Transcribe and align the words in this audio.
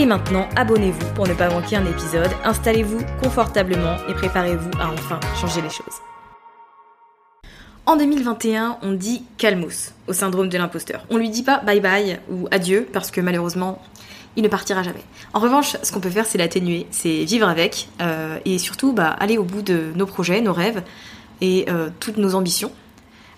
Et 0.00 0.06
maintenant, 0.06 0.48
abonnez-vous 0.54 1.12
pour 1.14 1.26
ne 1.26 1.34
pas 1.34 1.50
manquer 1.50 1.74
un 1.74 1.84
épisode, 1.84 2.30
installez-vous 2.44 3.00
confortablement 3.20 3.96
et 4.08 4.14
préparez-vous 4.14 4.70
à 4.80 4.92
enfin 4.92 5.18
changer 5.40 5.60
les 5.60 5.70
choses. 5.70 5.96
En 7.84 7.96
2021, 7.96 8.78
on 8.82 8.92
dit 8.92 9.24
calmos 9.38 9.92
au 10.06 10.12
syndrome 10.12 10.48
de 10.48 10.56
l'imposteur. 10.56 11.04
On 11.10 11.16
lui 11.16 11.30
dit 11.30 11.42
pas 11.42 11.58
bye 11.58 11.80
bye 11.80 12.20
ou 12.30 12.46
adieu 12.52 12.86
parce 12.92 13.10
que 13.10 13.20
malheureusement, 13.20 13.82
il 14.36 14.44
ne 14.44 14.48
partira 14.48 14.84
jamais. 14.84 15.02
En 15.34 15.40
revanche, 15.40 15.76
ce 15.82 15.90
qu'on 15.90 15.98
peut 15.98 16.10
faire, 16.10 16.26
c'est 16.26 16.38
l'atténuer, 16.38 16.86
c'est 16.92 17.24
vivre 17.24 17.48
avec 17.48 17.88
euh, 18.00 18.38
et 18.44 18.58
surtout 18.58 18.92
bah, 18.92 19.16
aller 19.18 19.36
au 19.36 19.42
bout 19.42 19.62
de 19.62 19.90
nos 19.96 20.06
projets, 20.06 20.40
nos 20.42 20.52
rêves 20.52 20.84
et 21.40 21.66
euh, 21.68 21.88
toutes 21.98 22.18
nos 22.18 22.36
ambitions, 22.36 22.70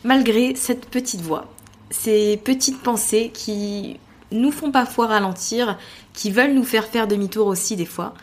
malgré 0.05 0.55
cette 0.57 0.91
petite 0.91 1.23
voix, 1.23 1.47
ces 1.89 2.37
petites 2.37 2.83
pensées 2.83 3.31
qui 3.33 3.99
nous 4.33 4.53
font 4.53 4.71
parfois 4.71 5.09
ralentir, 5.09 5.79
qui 6.13 6.31
veulent 6.31 6.55
nous 6.55 6.65
faire 6.65 6.87
faire 6.87 7.07
demi-tour 7.07 7.47
aussi 7.47 7.77
des 7.77 7.87
fois. 7.87 8.15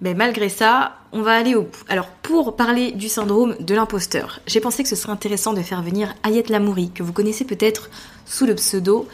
Mais 0.00 0.14
malgré 0.14 0.48
ça, 0.48 0.96
on 1.12 1.22
va 1.22 1.32
aller 1.32 1.54
au 1.54 1.62
bout. 1.62 1.84
Alors 1.88 2.08
pour 2.08 2.56
parler 2.56 2.92
du 2.92 3.08
syndrome 3.08 3.56
de 3.60 3.74
l'imposteur, 3.74 4.40
j'ai 4.46 4.60
pensé 4.60 4.82
que 4.82 4.88
ce 4.88 4.96
serait 4.96 5.12
intéressant 5.12 5.52
de 5.52 5.62
faire 5.62 5.82
venir 5.82 6.14
Ayette 6.24 6.50
Lamouri, 6.50 6.90
que 6.90 7.02
vous 7.02 7.12
connaissez 7.12 7.44
peut-être 7.44 7.90
sous 8.26 8.46
le 8.46 8.54
pseudo 8.54 9.08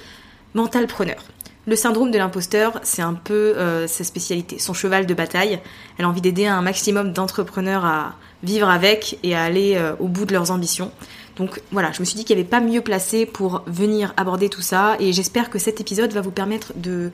Mentalpreneur. 0.55 1.23
Le 1.67 1.77
syndrome 1.77 2.11
de 2.11 2.19
l'imposteur, 2.19 2.81
c'est 2.83 3.03
un 3.03 3.13
peu 3.15 3.55
euh, 3.57 3.87
sa 3.87 4.03
spécialité, 4.03 4.59
son 4.59 4.73
cheval 4.73 5.07
de 5.07 5.15
bataille. 5.15 5.61
Elle 5.99 6.07
a 6.07 6.09
envie 6.09 6.23
d'aider 6.23 6.47
un 6.47 6.63
maximum 6.63 7.13
d'entrepreneurs 7.13 7.85
à 7.85 8.17
vivre 8.43 8.69
avec 8.69 9.19
et 9.23 9.37
à 9.37 9.43
aller 9.43 9.77
euh, 9.77 9.95
au 10.01 10.09
bout 10.09 10.25
de 10.25 10.33
leurs 10.33 10.51
ambitions. 10.51 10.91
Donc 11.37 11.61
voilà, 11.71 11.93
je 11.93 12.01
me 12.01 12.05
suis 12.05 12.17
dit 12.17 12.25
qu'il 12.25 12.37
n'y 12.37 12.43
avait 12.43 12.51
pas 12.51 12.61
mieux 12.61 12.81
placé 12.81 13.27
pour 13.27 13.63
venir 13.67 14.15
aborder 14.17 14.49
tout 14.49 14.63
ça 14.63 14.97
et 14.99 15.13
j'espère 15.13 15.51
que 15.51 15.59
cet 15.59 15.81
épisode 15.81 16.13
va 16.13 16.23
vous 16.23 16.31
permettre 16.31 16.73
de 16.77 17.13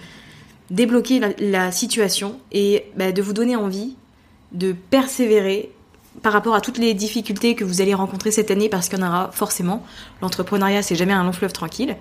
débloquer 0.71 1.21
la, 1.39 1.73
situation 1.73 2.39
et 2.53 2.85
bah, 2.97 3.13
de 3.13 3.23
vous 3.23 3.33
donner 3.33 3.57
envie 3.57 3.95
de 4.53 4.73
persévérer 4.73 5.71
par 6.23 6.33
rapport 6.33 6.55
à 6.55 6.61
toutes 6.61 6.79
les 6.79 6.95
difficultés 6.95 7.55
que 7.55 7.65
vous 7.65 7.81
allez 7.81 7.95
rencontrer 7.95 8.31
cette 8.31 8.51
année 8.51 8.69
parce 8.69 8.89
qu'il 8.89 8.99
y 8.99 9.03
en 9.03 9.07
aura 9.07 9.31
forcément. 9.33 9.85
L'entrepreneuriat, 10.23 10.83
c'est 10.83 10.97
jamais 10.97 11.13
un 11.13 11.25
long 11.25 11.33
fleuve 11.33 11.53
tranquille. 11.53 11.97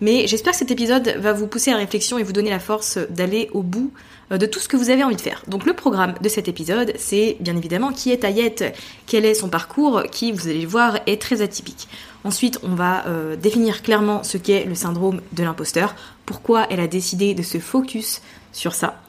Mais 0.00 0.26
j'espère 0.26 0.52
que 0.52 0.58
cet 0.58 0.70
épisode 0.70 1.14
va 1.18 1.32
vous 1.32 1.46
pousser 1.46 1.70
à 1.70 1.76
réflexion 1.76 2.18
et 2.18 2.22
vous 2.22 2.32
donner 2.32 2.50
la 2.50 2.58
force 2.58 2.98
d'aller 3.10 3.50
au 3.52 3.62
bout 3.62 3.92
euh, 4.32 4.38
de 4.38 4.46
tout 4.46 4.58
ce 4.58 4.68
que 4.68 4.76
vous 4.76 4.90
avez 4.90 5.04
envie 5.04 5.16
de 5.16 5.20
faire. 5.20 5.42
Donc 5.46 5.66
le 5.66 5.74
programme 5.74 6.14
de 6.20 6.28
cet 6.28 6.48
épisode, 6.48 6.94
c'est 6.96 7.36
bien 7.40 7.56
évidemment 7.56 7.92
qui 7.92 8.10
est 8.10 8.24
Ayette, 8.24 8.74
quel 9.06 9.26
est 9.26 9.34
son 9.34 9.48
parcours, 9.48 10.04
qui, 10.10 10.32
vous 10.32 10.48
allez 10.48 10.62
le 10.62 10.68
voir, 10.68 10.98
est 11.06 11.20
très 11.20 11.42
atypique. 11.42 11.86
Ensuite, 12.24 12.58
on 12.62 12.74
va 12.74 13.06
euh, 13.06 13.36
définir 13.36 13.82
clairement 13.82 14.22
ce 14.22 14.38
qu'est 14.38 14.64
le 14.64 14.74
syndrome 14.74 15.20
de 15.32 15.42
l'imposteur, 15.42 15.94
pourquoi 16.30 16.68
elle 16.70 16.78
a 16.78 16.86
décidé 16.86 17.34
de 17.34 17.42
se 17.42 17.58
focus 17.58 18.22
sur 18.52 18.72
ça. 18.72 19.02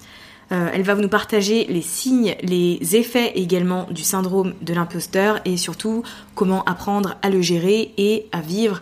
Euh, 0.52 0.72
elle 0.74 0.82
va 0.82 0.96
nous 0.96 1.08
partager 1.08 1.66
les 1.66 1.84
signes, 1.84 2.36
les 2.42 2.96
effets 2.96 3.34
également 3.36 3.86
du 3.92 4.02
syndrome 4.02 4.56
de 4.64 4.74
l'imposteur 4.74 5.40
et 5.46 5.56
surtout 5.56 6.02
comment 6.34 6.64
apprendre 6.64 7.18
à 7.22 7.30
le 7.30 7.40
gérer 7.44 7.94
et 7.98 8.26
à 8.32 8.42
vivre 8.42 8.82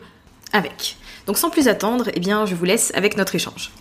avec. 0.53 0.95
Donc 1.27 1.37
sans 1.37 1.49
plus 1.49 1.67
attendre, 1.67 2.05
eh 2.13 2.21
bien, 2.21 2.45
je 2.45 2.55
vous 2.55 2.63
laisse 2.63 2.93
avec 2.95 3.17
notre 3.17 3.35
échange. 3.35 3.73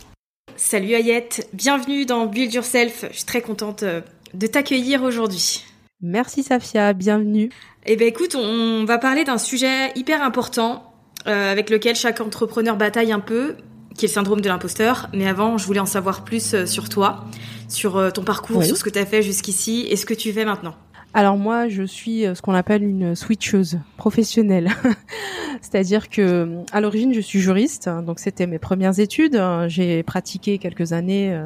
Salut 0.56 0.94
Ayette, 0.94 1.48
bienvenue 1.52 2.04
dans 2.04 2.26
Build 2.26 2.52
Yourself. 2.52 3.04
Je 3.12 3.16
suis 3.18 3.26
très 3.26 3.42
contente 3.42 3.84
euh, 3.84 4.00
de 4.34 4.48
t'accueillir 4.48 5.04
aujourd'hui. 5.04 5.64
Merci 6.00 6.42
Safia, 6.42 6.94
bienvenue. 6.94 7.50
Eh 7.86 7.94
bien 7.94 8.08
écoute, 8.08 8.34
on 8.34 8.84
va 8.86 8.98
parler 8.98 9.22
d'un 9.22 9.38
sujet 9.38 9.92
hyper 9.94 10.20
important 10.20 10.92
euh, 11.28 11.52
avec 11.52 11.70
lequel 11.70 11.94
chaque 11.94 12.20
entrepreneur 12.20 12.76
bataille 12.76 13.12
un 13.12 13.20
peu, 13.20 13.54
qui 13.98 14.06
est 14.06 14.08
le 14.08 14.14
syndrome 14.14 14.40
de 14.40 14.48
l'imposteur. 14.48 15.10
Mais 15.12 15.26
avant, 15.28 15.58
je 15.58 15.66
voulais 15.66 15.80
en 15.80 15.86
savoir 15.86 16.24
plus 16.24 16.54
euh, 16.54 16.64
sur 16.64 16.88
toi, 16.88 17.24
sur 17.68 17.96
euh, 17.98 18.10
ton 18.10 18.22
parcours, 18.22 18.58
Oui. 18.58 18.66
sur 18.66 18.76
ce 18.78 18.84
que 18.84 18.90
tu 18.90 18.98
as 18.98 19.04
fait 19.04 19.22
jusqu'ici 19.22 19.86
et 19.90 19.96
ce 19.96 20.06
que 20.06 20.14
tu 20.14 20.32
fais 20.32 20.46
maintenant. 20.46 20.74
Alors 21.14 21.36
moi, 21.36 21.68
je 21.68 21.82
suis 21.82 22.24
euh, 22.24 22.34
ce 22.34 22.40
qu'on 22.40 22.54
appelle 22.54 22.82
une 22.84 23.14
switcheuse 23.14 23.80
professionnelle. 23.98 24.70
C'est-à-dire 25.60 26.08
que 26.08 26.58
à 26.72 26.80
l'origine, 26.80 27.12
je 27.12 27.20
suis 27.20 27.40
juriste, 27.40 27.88
hein, 27.88 28.02
donc 28.02 28.20
c'était 28.20 28.46
mes 28.46 28.58
premières 28.58 28.98
études. 29.00 29.34
hein. 29.36 29.66
J'ai 29.68 30.02
pratiqué 30.04 30.58
quelques 30.58 30.92
années 30.92 31.36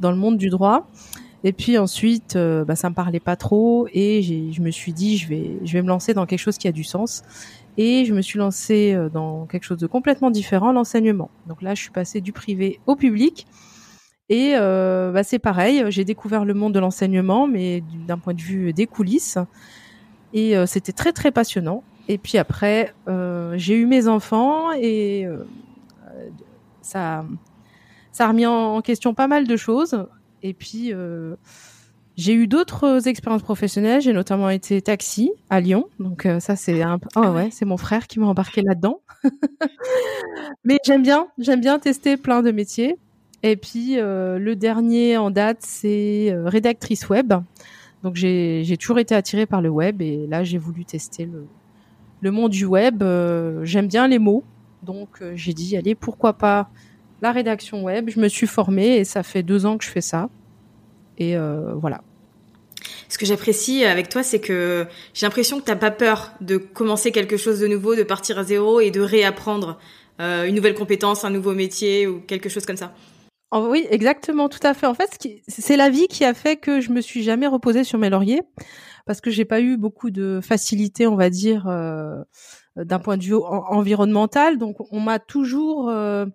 dans 0.00 0.10
le 0.12 0.16
monde 0.16 0.38
du 0.38 0.48
droit. 0.48 0.88
Et 1.44 1.52
puis 1.52 1.78
ensuite, 1.78 2.36
bah, 2.36 2.76
ça 2.76 2.88
me 2.90 2.94
parlait 2.94 3.20
pas 3.20 3.36
trop 3.36 3.88
et 3.92 4.22
je 4.52 4.60
me 4.60 4.70
suis 4.70 4.92
dit, 4.92 5.16
je 5.18 5.28
vais, 5.28 5.50
je 5.64 5.72
vais 5.72 5.82
me 5.82 5.88
lancer 5.88 6.14
dans 6.14 6.26
quelque 6.26 6.38
chose 6.40 6.58
qui 6.58 6.68
a 6.68 6.72
du 6.72 6.84
sens. 6.84 7.22
Et 7.78 8.04
je 8.04 8.12
me 8.12 8.20
suis 8.20 8.40
lancée 8.40 8.92
euh, 8.92 9.08
dans 9.08 9.46
quelque 9.46 9.62
chose 9.62 9.78
de 9.78 9.86
complètement 9.86 10.32
différent, 10.32 10.72
l'enseignement. 10.72 11.30
Donc 11.46 11.62
là, 11.62 11.76
je 11.76 11.80
suis 11.80 11.92
passée 11.92 12.20
du 12.20 12.32
privé 12.32 12.80
au 12.86 12.96
public. 12.96 13.46
Et 14.28 14.54
euh, 14.56 15.12
bah, 15.12 15.22
c'est 15.22 15.38
pareil, 15.38 15.84
j'ai 15.88 16.04
découvert 16.04 16.44
le 16.44 16.52
monde 16.54 16.74
de 16.74 16.80
l'enseignement, 16.80 17.46
mais 17.46 17.80
du- 17.80 17.98
d'un 17.98 18.18
point 18.18 18.34
de 18.34 18.42
vue 18.42 18.72
des 18.72 18.86
coulisses. 18.86 19.38
Et 20.34 20.56
euh, 20.56 20.66
c'était 20.66 20.92
très 20.92 21.12
très 21.12 21.30
passionnant. 21.30 21.84
Et 22.08 22.18
puis 22.18 22.36
après, 22.36 22.94
j'ai 23.56 23.76
eu 23.76 23.84
mes 23.84 24.08
enfants 24.08 24.72
et 24.72 25.26
ça, 26.80 27.26
ça 28.12 28.24
a 28.24 28.28
remis 28.28 28.46
en, 28.46 28.80
question 28.80 29.12
pas 29.12 29.28
mal 29.28 29.46
de 29.46 29.56
choses. 29.58 30.06
Et 30.42 30.54
puis 30.54 30.94
j'ai 32.18 32.34
eu 32.34 32.48
d'autres 32.48 33.06
expériences 33.06 33.44
professionnelles. 33.44 34.00
J'ai 34.00 34.12
notamment 34.12 34.50
été 34.50 34.82
taxi 34.82 35.30
à 35.50 35.60
Lyon. 35.60 35.88
Donc 36.00 36.26
euh, 36.26 36.40
ça 36.40 36.56
c'est 36.56 36.82
un, 36.82 36.98
oh 37.14 37.20
Ah 37.22 37.30
ouais, 37.30 37.48
c'est 37.52 37.64
mon 37.64 37.76
frère 37.76 38.08
qui 38.08 38.18
m'a 38.18 38.26
embarqué 38.26 38.60
là-dedans. 38.60 39.00
mais 40.64 40.78
j'aime 40.84 41.04
bien, 41.04 41.28
j'aime 41.38 41.60
bien 41.60 41.78
tester 41.78 42.16
plein 42.16 42.42
de 42.42 42.50
métiers. 42.50 42.98
Et 43.44 43.54
puis 43.56 43.94
le 43.94 44.54
dernier 44.54 45.16
en 45.16 45.30
date, 45.30 45.58
c'est 45.60 46.34
rédactrice 46.44 47.08
web. 47.08 47.34
Donc 48.02 48.16
j'ai 48.16 48.76
toujours 48.80 48.98
été 48.98 49.14
attirée 49.14 49.46
par 49.46 49.62
le 49.62 49.68
web 49.68 50.02
et 50.02 50.26
là 50.26 50.42
j'ai 50.42 50.58
voulu 50.58 50.84
tester 50.84 51.24
le, 51.24 51.46
le 52.20 52.30
monde 52.32 52.50
du 52.50 52.64
web. 52.64 53.04
J'aime 53.62 53.86
bien 53.86 54.08
les 54.08 54.18
mots, 54.18 54.42
donc 54.82 55.22
j'ai 55.36 55.52
dit 55.52 55.76
allez 55.76 55.94
pourquoi 55.94 56.32
pas 56.32 56.68
la 57.22 57.30
rédaction 57.30 57.84
web. 57.84 58.10
Je 58.10 58.18
me 58.18 58.26
suis 58.26 58.48
formée 58.48 58.96
et 58.96 59.04
ça 59.04 59.22
fait 59.22 59.44
deux 59.44 59.66
ans 59.66 59.78
que 59.78 59.84
je 59.84 59.90
fais 59.90 60.00
ça. 60.00 60.30
Et 61.18 61.36
voilà. 61.76 62.00
Ce 63.08 63.18
que 63.18 63.26
j'apprécie 63.26 63.84
avec 63.84 64.08
toi, 64.08 64.22
c'est 64.22 64.40
que 64.40 64.86
j'ai 65.14 65.26
l'impression 65.26 65.60
que 65.60 65.64
tu 65.64 65.70
n'as 65.70 65.76
pas 65.76 65.90
peur 65.90 66.32
de 66.40 66.56
commencer 66.56 67.12
quelque 67.12 67.36
chose 67.36 67.60
de 67.60 67.66
nouveau, 67.66 67.94
de 67.94 68.02
partir 68.02 68.38
à 68.38 68.44
zéro 68.44 68.80
et 68.80 68.90
de 68.90 69.00
réapprendre 69.00 69.78
euh, 70.20 70.44
une 70.44 70.54
nouvelle 70.54 70.74
compétence, 70.74 71.24
un 71.24 71.30
nouveau 71.30 71.54
métier 71.54 72.06
ou 72.06 72.20
quelque 72.20 72.48
chose 72.48 72.66
comme 72.66 72.76
ça. 72.76 72.92
Oui, 73.52 73.86
exactement, 73.90 74.48
tout 74.48 74.58
à 74.62 74.74
fait. 74.74 74.86
En 74.86 74.94
fait, 74.94 75.18
c'est 75.48 75.76
la 75.76 75.88
vie 75.88 76.06
qui 76.06 76.24
a 76.24 76.34
fait 76.34 76.56
que 76.56 76.80
je 76.80 76.90
me 76.90 77.00
suis 77.00 77.22
jamais 77.22 77.46
reposée 77.46 77.82
sur 77.82 77.98
mes 77.98 78.10
lauriers 78.10 78.42
parce 79.06 79.22
que 79.22 79.30
j'ai 79.30 79.46
pas 79.46 79.62
eu 79.62 79.78
beaucoup 79.78 80.10
de 80.10 80.40
facilité, 80.42 81.06
on 81.06 81.16
va 81.16 81.30
dire, 81.30 81.66
euh, 81.66 82.22
d'un 82.76 82.98
point 82.98 83.16
de 83.16 83.22
vue 83.22 83.36
environnemental. 83.36 84.58
Donc, 84.58 84.76
on 84.92 85.00
m'a 85.00 85.18
toujours 85.18 85.88
euh, 85.88 86.26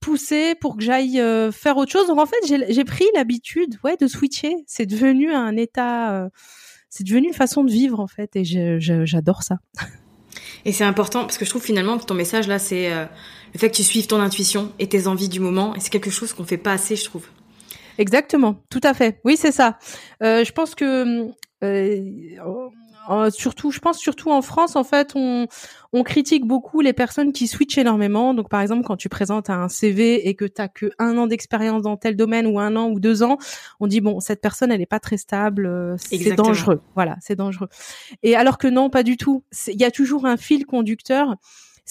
poussé 0.00 0.54
pour 0.54 0.76
que 0.76 0.82
j'aille 0.82 1.20
euh, 1.20 1.52
faire 1.52 1.76
autre 1.76 1.92
chose. 1.92 2.06
Donc 2.06 2.18
en 2.18 2.26
fait, 2.26 2.36
j'ai 2.46 2.84
pris 2.84 3.04
l'habitude, 3.14 3.78
ouais, 3.84 3.96
de 3.96 4.06
switcher. 4.06 4.56
C'est 4.66 4.86
devenu 4.86 5.32
un 5.32 5.56
état, 5.56 6.12
euh, 6.14 6.28
c'est 6.88 7.04
devenu 7.04 7.28
une 7.28 7.34
façon 7.34 7.64
de 7.64 7.70
vivre 7.70 8.00
en 8.00 8.06
fait, 8.06 8.34
et 8.34 8.44
j'adore 8.44 9.42
ça. 9.42 9.56
Et 10.64 10.72
c'est 10.72 10.84
important 10.84 11.22
parce 11.22 11.38
que 11.38 11.44
je 11.44 11.50
trouve 11.50 11.62
finalement 11.62 11.98
que 11.98 12.04
ton 12.04 12.14
message 12.14 12.46
là, 12.46 12.58
c'est 12.58 12.92
euh, 12.92 13.06
le 13.54 13.58
fait 13.58 13.70
que 13.70 13.76
tu 13.76 13.82
suives 13.82 14.06
ton 14.06 14.20
intuition 14.20 14.72
et 14.78 14.88
tes 14.88 15.06
envies 15.06 15.30
du 15.30 15.40
moment, 15.40 15.74
et 15.74 15.80
c'est 15.80 15.88
quelque 15.88 16.10
chose 16.10 16.34
qu'on 16.34 16.44
fait 16.44 16.58
pas 16.58 16.72
assez, 16.72 16.96
je 16.96 17.04
trouve. 17.04 17.26
Exactement, 17.96 18.62
tout 18.68 18.80
à 18.82 18.92
fait. 18.92 19.20
Oui, 19.24 19.36
c'est 19.38 19.52
ça. 19.52 19.78
je 20.20 20.50
pense 20.52 20.74
que 20.74 21.30
surtout, 23.30 23.70
je 23.70 23.80
pense 23.80 23.98
surtout 23.98 24.30
en 24.30 24.42
France, 24.42 24.76
en 24.76 24.84
fait, 24.84 25.12
on, 25.14 25.46
on 25.92 26.02
critique 26.02 26.46
beaucoup 26.46 26.80
les 26.80 26.92
personnes 26.92 27.32
qui 27.32 27.46
switchent 27.46 27.78
énormément. 27.78 28.34
Donc, 28.34 28.48
par 28.48 28.60
exemple, 28.60 28.84
quand 28.84 28.96
tu 28.96 29.08
présentes 29.08 29.50
un 29.50 29.68
CV 29.68 30.28
et 30.28 30.34
que 30.34 30.44
tu 30.44 30.60
as 30.60 30.68
que 30.68 30.90
un 30.98 31.16
an 31.18 31.26
d'expérience 31.26 31.82
dans 31.82 31.96
tel 31.96 32.16
domaine 32.16 32.46
ou 32.46 32.58
un 32.58 32.76
an 32.76 32.88
ou 32.90 33.00
deux 33.00 33.22
ans, 33.22 33.38
on 33.80 33.86
dit 33.86 34.00
bon, 34.00 34.20
cette 34.20 34.40
personne, 34.40 34.70
elle 34.72 34.80
est 34.80 34.86
pas 34.86 35.00
très 35.00 35.16
stable, 35.16 35.66
euh, 35.66 35.96
c'est 35.98 36.34
dangereux. 36.34 36.80
Voilà, 36.94 37.16
c'est 37.20 37.36
dangereux. 37.36 37.68
Et 38.22 38.36
alors 38.36 38.58
que 38.58 38.68
non, 38.68 38.90
pas 38.90 39.02
du 39.02 39.16
tout. 39.16 39.44
Il 39.66 39.80
y 39.80 39.84
a 39.84 39.90
toujours 39.90 40.26
un 40.26 40.36
fil 40.36 40.66
conducteur 40.66 41.36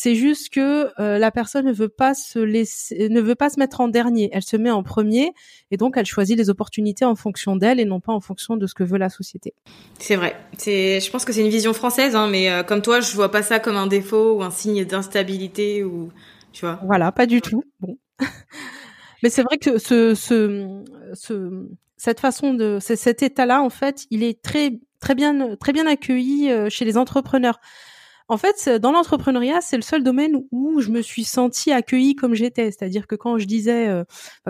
c'est 0.01 0.15
juste 0.15 0.47
que 0.53 0.93
euh, 1.01 1.17
la 1.19 1.29
personne 1.29 1.65
ne 1.65 1.73
veut 1.73 1.89
pas 1.89 2.13
se 2.13 2.39
laisser, 2.39 3.09
ne 3.09 3.19
veut 3.19 3.35
pas 3.35 3.49
se 3.49 3.59
mettre 3.59 3.81
en 3.81 3.89
dernier. 3.89 4.29
Elle 4.31 4.43
se 4.43 4.55
met 4.55 4.71
en 4.71 4.81
premier 4.81 5.33
et 5.71 5.77
donc 5.77 5.97
elle 5.97 6.05
choisit 6.05 6.37
les 6.37 6.49
opportunités 6.49 7.03
en 7.03 7.15
fonction 7.15 7.57
d'elle 7.57 7.81
et 7.81 7.85
non 7.85 7.99
pas 7.99 8.13
en 8.13 8.21
fonction 8.21 8.55
de 8.55 8.65
ce 8.65 8.73
que 8.73 8.85
veut 8.85 8.97
la 8.97 9.09
société. 9.09 9.53
C'est 9.99 10.15
vrai. 10.15 10.37
C'est, 10.57 11.01
je 11.01 11.11
pense 11.11 11.25
que 11.25 11.33
c'est 11.33 11.41
une 11.41 11.49
vision 11.49 11.73
française, 11.73 12.15
hein, 12.15 12.29
mais 12.29 12.49
euh, 12.49 12.63
comme 12.63 12.81
toi, 12.81 13.01
je 13.01 13.13
vois 13.13 13.29
pas 13.29 13.43
ça 13.43 13.59
comme 13.59 13.75
un 13.75 13.87
défaut 13.87 14.37
ou 14.37 14.41
un 14.41 14.51
signe 14.51 14.85
d'instabilité 14.85 15.83
ou 15.83 16.13
tu 16.53 16.63
vois. 16.63 16.79
Voilà, 16.85 17.11
pas 17.11 17.25
du 17.25 17.41
tout. 17.41 17.65
Bon. 17.81 17.97
mais 19.21 19.29
c'est 19.29 19.43
vrai 19.43 19.57
que 19.57 19.79
ce, 19.79 20.15
ce, 20.15 20.81
ce, 21.13 21.67
cette 21.97 22.21
façon 22.21 22.53
de, 22.53 22.77
cet 22.79 23.21
état-là, 23.21 23.61
en 23.61 23.69
fait, 23.69 24.05
il 24.11 24.23
est 24.23 24.41
très, 24.41 24.79
très 25.01 25.13
bien, 25.13 25.57
très 25.57 25.73
bien 25.73 25.87
accueilli 25.87 26.49
euh, 26.49 26.69
chez 26.69 26.85
les 26.85 26.95
entrepreneurs. 26.95 27.59
En 28.29 28.37
fait, 28.37 28.69
dans 28.69 28.91
l'entrepreneuriat, 28.91 29.59
c'est 29.59 29.75
le 29.75 29.81
seul 29.81 30.03
domaine 30.03 30.43
où 30.51 30.81
je 30.81 30.91
me 30.91 31.01
suis 31.01 31.23
sentie 31.23 31.71
accueillie 31.71 32.15
comme 32.15 32.35
j'étais. 32.35 32.65
C'est-à-dire 32.65 33.07
que 33.07 33.15
quand 33.15 33.39
je 33.39 33.45
disais, 33.45 33.87
euh, 33.87 34.03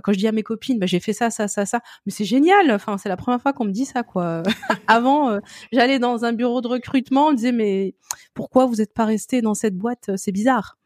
quand 0.04 0.12
je 0.12 0.18
dis 0.18 0.28
à 0.28 0.34
mes 0.34 0.44
copines, 0.44 0.80
bah, 0.80 0.86
j'ai 0.86 1.00
fait 1.00 1.14
ça, 1.14 1.30
ça, 1.30 1.48
ça, 1.48 1.66
ça, 1.66 1.80
mais 2.06 2.12
c'est 2.12 2.26
génial. 2.26 2.72
Enfin, 2.72 2.98
c'est 2.98 3.08
la 3.08 3.18
première 3.18 3.42
fois 3.42 3.54
qu'on 3.54 3.64
me 3.64 3.72
dit 3.72 3.86
ça, 3.86 4.04
quoi. 4.04 4.44
Avant, 4.88 5.30
euh, 5.30 5.40
j'allais 5.72 5.98
dans 5.98 6.26
un 6.26 6.34
bureau 6.34 6.60
de 6.60 6.68
recrutement, 6.68 7.28
on 7.28 7.32
me 7.32 7.36
disait, 7.38 7.54
mais 7.54 7.96
pourquoi 8.34 8.66
vous 8.66 8.76
n'êtes 8.76 8.94
pas 8.94 9.06
resté 9.06 9.42
dans 9.42 9.54
cette 9.54 9.78
boîte 9.78 10.12
C'est 10.18 10.34
bizarre. 10.34 10.79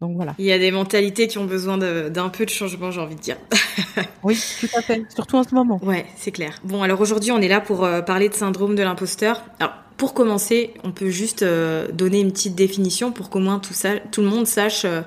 Donc 0.00 0.16
voilà. 0.16 0.34
Il 0.38 0.44
y 0.44 0.52
a 0.52 0.58
des 0.58 0.70
mentalités 0.70 1.28
qui 1.28 1.38
ont 1.38 1.44
besoin 1.44 1.78
d'un 1.78 2.28
peu 2.28 2.44
de 2.44 2.50
changement, 2.50 2.90
j'ai 2.90 3.00
envie 3.00 3.14
de 3.14 3.20
dire. 3.20 3.36
oui, 4.22 4.38
tout 4.60 4.68
à 4.76 4.82
fait. 4.82 5.02
Surtout 5.14 5.36
en 5.36 5.44
ce 5.44 5.54
moment. 5.54 5.80
Ouais, 5.82 6.06
c'est 6.16 6.32
clair. 6.32 6.58
Bon, 6.64 6.82
alors 6.82 7.00
aujourd'hui, 7.00 7.30
on 7.32 7.40
est 7.40 7.48
là 7.48 7.60
pour 7.60 7.84
euh, 7.84 8.02
parler 8.02 8.28
de 8.28 8.34
syndrome 8.34 8.74
de 8.74 8.82
l'imposteur. 8.82 9.44
Alors, 9.60 9.72
pour 9.96 10.12
commencer, 10.12 10.74
on 10.82 10.90
peut 10.90 11.10
juste 11.10 11.42
euh, 11.42 11.90
donner 11.92 12.20
une 12.20 12.32
petite 12.32 12.56
définition 12.56 13.12
pour 13.12 13.30
qu'au 13.30 13.38
moins 13.38 13.60
tout, 13.60 13.72
ça, 13.72 13.98
tout 14.10 14.20
le 14.20 14.28
monde 14.28 14.46
sache 14.46 14.84
euh, 14.84 15.02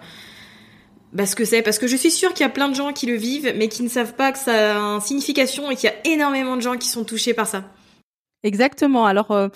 bah, 1.12 1.25
ce 1.25 1.36
que 1.36 1.44
c'est. 1.44 1.62
Parce 1.62 1.80
que 1.80 1.88
je 1.88 1.98
suis 1.98 2.12
sûre 2.12 2.33
qu'il 2.33 2.45
y 2.45 2.50
a 2.50 2.51
plein 2.51 2.69
de 2.69 2.75
gens 2.75 2.94
qui 2.94 3.06
le 3.07 3.16
vivent, 3.16 3.54
mais 3.57 3.68
qui 3.68 3.83
ne 3.83 3.90
savent 3.90 4.13
pas 4.13 4.31
que 4.31 4.40
ça 4.40 4.78
a 4.78 4.80
une 4.80 5.01
signification 5.01 5.69
et 5.69 5.75
qu'il 5.75 5.90
y 5.90 5.94
a 5.94 6.13
énormément 6.13 6.56
de 6.56 6.62
gens 6.62 6.78
qui 6.78 6.88
sont 6.88 7.04
touchés 7.04 7.33
par 7.33 7.48
ça. 7.48 7.66
Exactement. 8.44 9.06
Alors 9.06 9.31
euh, 9.31 9.50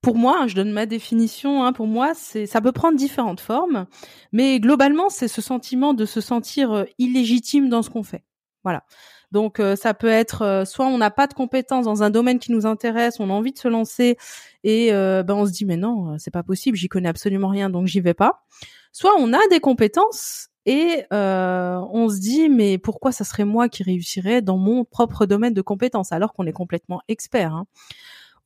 pour 0.00 0.16
moi, 0.16 0.46
je 0.46 0.54
donne 0.54 0.72
ma 0.72 0.86
définition. 0.86 1.64
Hein, 1.64 1.72
pour 1.72 1.86
moi, 1.86 2.12
c'est 2.14 2.46
ça 2.46 2.60
peut 2.60 2.72
prendre 2.72 2.96
différentes 2.96 3.40
formes, 3.40 3.86
mais 4.32 4.60
globalement, 4.60 5.08
c'est 5.08 5.28
ce 5.28 5.42
sentiment 5.42 5.94
de 5.94 6.04
se 6.04 6.20
sentir 6.20 6.86
illégitime 6.98 7.68
dans 7.68 7.82
ce 7.82 7.90
qu'on 7.90 8.02
fait. 8.02 8.24
Voilà. 8.64 8.84
Donc 9.30 9.60
euh, 9.60 9.76
ça 9.76 9.94
peut 9.94 10.08
être 10.08 10.42
euh, 10.42 10.64
soit 10.64 10.86
on 10.86 10.98
n'a 10.98 11.10
pas 11.10 11.26
de 11.26 11.34
compétences 11.34 11.84
dans 11.84 12.02
un 12.02 12.10
domaine 12.10 12.38
qui 12.38 12.52
nous 12.52 12.66
intéresse, 12.66 13.20
on 13.20 13.28
a 13.30 13.32
envie 13.32 13.52
de 13.52 13.58
se 13.58 13.68
lancer 13.68 14.16
et 14.64 14.92
euh, 14.92 15.22
ben 15.22 15.34
on 15.34 15.46
se 15.46 15.52
dit 15.52 15.64
mais 15.66 15.76
non, 15.76 16.16
c'est 16.18 16.30
pas 16.30 16.42
possible, 16.42 16.76
j'y 16.76 16.88
connais 16.88 17.08
absolument 17.08 17.48
rien 17.48 17.68
donc 17.70 17.86
j'y 17.86 18.00
vais 18.00 18.14
pas. 18.14 18.44
Soit 18.92 19.12
on 19.18 19.32
a 19.34 19.38
des 19.50 19.60
compétences 19.60 20.48
et 20.64 21.04
on 21.10 22.08
se 22.08 22.18
dit 22.18 22.48
mais 22.48 22.78
pourquoi 22.78 23.12
ça 23.12 23.24
serait 23.24 23.44
moi 23.44 23.68
qui 23.68 23.82
réussirais 23.82 24.42
dans 24.42 24.56
mon 24.56 24.84
propre 24.84 25.26
domaine 25.26 25.54
de 25.54 25.62
compétences 25.62 26.12
alors 26.12 26.32
qu'on 26.32 26.46
est 26.46 26.52
complètement 26.52 27.00
expert. 27.08 27.54
Hein. 27.54 27.66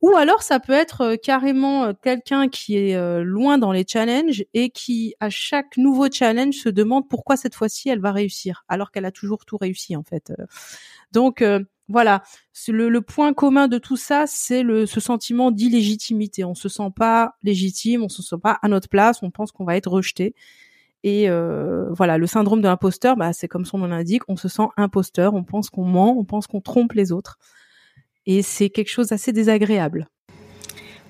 Ou 0.03 0.17
alors 0.17 0.43
ça 0.43 0.59
peut 0.59 0.73
être 0.73 1.01
euh, 1.01 1.15
carrément 1.15 1.85
euh, 1.85 1.93
quelqu'un 1.93 2.49
qui 2.49 2.75
est 2.75 2.93
euh, 2.93 3.23
loin 3.23 3.57
dans 3.57 3.71
les 3.71 3.85
challenges 3.87 4.43
et 4.53 4.69
qui 4.69 5.15
à 5.21 5.29
chaque 5.29 5.77
nouveau 5.77 6.11
challenge 6.11 6.55
se 6.55 6.67
demande 6.67 7.07
pourquoi 7.07 7.37
cette 7.37 7.55
fois-ci 7.55 7.87
elle 7.87 8.01
va 8.01 8.11
réussir 8.11 8.65
alors 8.67 8.91
qu'elle 8.91 9.05
a 9.05 9.13
toujours 9.13 9.45
tout 9.45 9.55
réussi 9.55 9.95
en 9.95 10.03
fait. 10.03 10.33
Donc 11.13 11.41
voilà, 11.87 12.23
le, 12.67 12.89
le, 12.89 13.01
point 13.01 13.33
commun 13.33 13.69
de 13.69 13.77
tout 13.77 13.95
ça, 13.95 14.25
c'est 14.27 14.61
le 14.61 14.85
ce 14.85 14.99
sentiment 14.99 15.51
d'illégitimité. 15.51 16.43
On 16.43 16.55
se 16.55 16.67
sent 16.67 16.89
pas 16.93 17.35
légitime, 17.41 18.03
on 18.03 18.09
se 18.09 18.21
sent 18.21 18.37
pas 18.41 18.59
à 18.61 18.67
notre 18.67 18.89
place, 18.89 19.23
on 19.23 19.31
pense 19.31 19.53
qu'on 19.53 19.63
va 19.63 19.77
être 19.77 19.89
rejeté. 19.89 20.35
Et 21.03 21.29
voilà, 21.91 22.17
le 22.17 22.27
syndrome 22.27 22.61
de 22.61 22.67
l'imposteur, 22.67 23.15
bah, 23.15 23.31
c'est 23.31 23.47
comme 23.47 23.65
son 23.65 23.77
nom 23.77 23.87
l'indique, 23.87 24.23
on 24.27 24.35
se 24.35 24.49
sent 24.49 24.67
imposteur, 24.75 25.33
on 25.33 25.43
pense 25.43 25.69
qu'on 25.69 25.85
ment, 25.85 26.17
on 26.17 26.25
pense 26.25 26.47
qu'on 26.47 26.61
trompe 26.61 26.93
les 26.93 27.13
autres 27.13 27.37
et 28.25 28.41
c'est 28.41 28.69
quelque 28.69 28.89
chose 28.89 29.07
d'assez 29.07 29.31
désagréable. 29.31 30.07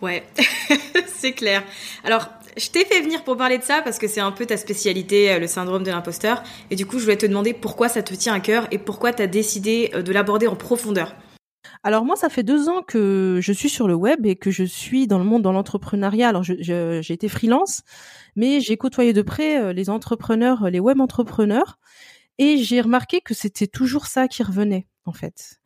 Ouais, 0.01 0.23
c'est 1.07 1.33
clair. 1.33 1.63
Alors, 2.03 2.29
je 2.57 2.69
t'ai 2.69 2.85
fait 2.85 3.01
venir 3.01 3.23
pour 3.23 3.37
parler 3.37 3.57
de 3.57 3.63
ça 3.63 3.81
parce 3.81 3.97
que 3.97 4.07
c'est 4.07 4.19
un 4.19 4.31
peu 4.31 4.45
ta 4.45 4.57
spécialité, 4.57 5.31
euh, 5.31 5.39
le 5.39 5.47
syndrome 5.47 5.83
de 5.83 5.91
l'imposteur. 5.91 6.43
Et 6.69 6.75
du 6.75 6.85
coup, 6.85 6.99
je 6.99 7.03
voulais 7.03 7.17
te 7.17 7.25
demander 7.25 7.53
pourquoi 7.53 7.89
ça 7.89 8.03
te 8.03 8.13
tient 8.13 8.33
à 8.33 8.39
cœur 8.39 8.67
et 8.71 8.77
pourquoi 8.77 9.13
tu 9.13 9.23
as 9.23 9.27
décidé 9.27 9.91
euh, 9.93 10.01
de 10.01 10.11
l'aborder 10.11 10.47
en 10.47 10.55
profondeur. 10.55 11.15
Alors 11.83 12.05
moi, 12.05 12.15
ça 12.15 12.29
fait 12.29 12.43
deux 12.43 12.69
ans 12.69 12.81
que 12.81 13.39
je 13.41 13.53
suis 13.53 13.69
sur 13.69 13.87
le 13.87 13.95
web 13.95 14.25
et 14.25 14.35
que 14.35 14.51
je 14.51 14.63
suis 14.63 15.07
dans 15.07 15.17
le 15.17 15.25
monde 15.25 15.41
dans 15.41 15.51
l'entrepreneuriat. 15.51 16.29
Alors 16.29 16.43
j'ai 16.43 17.13
été 17.13 17.27
freelance, 17.29 17.81
mais 18.35 18.59
j'ai 18.59 18.77
côtoyé 18.77 19.13
de 19.13 19.21
près 19.21 19.61
euh, 19.61 19.73
les 19.73 19.89
entrepreneurs, 19.89 20.69
les 20.69 20.79
web 20.79 20.99
entrepreneurs, 20.99 21.79
et 22.37 22.57
j'ai 22.57 22.81
remarqué 22.81 23.21
que 23.21 23.33
c'était 23.33 23.67
toujours 23.67 24.05
ça 24.05 24.27
qui 24.27 24.43
revenait 24.43 24.87
en 25.05 25.13
fait. 25.13 25.61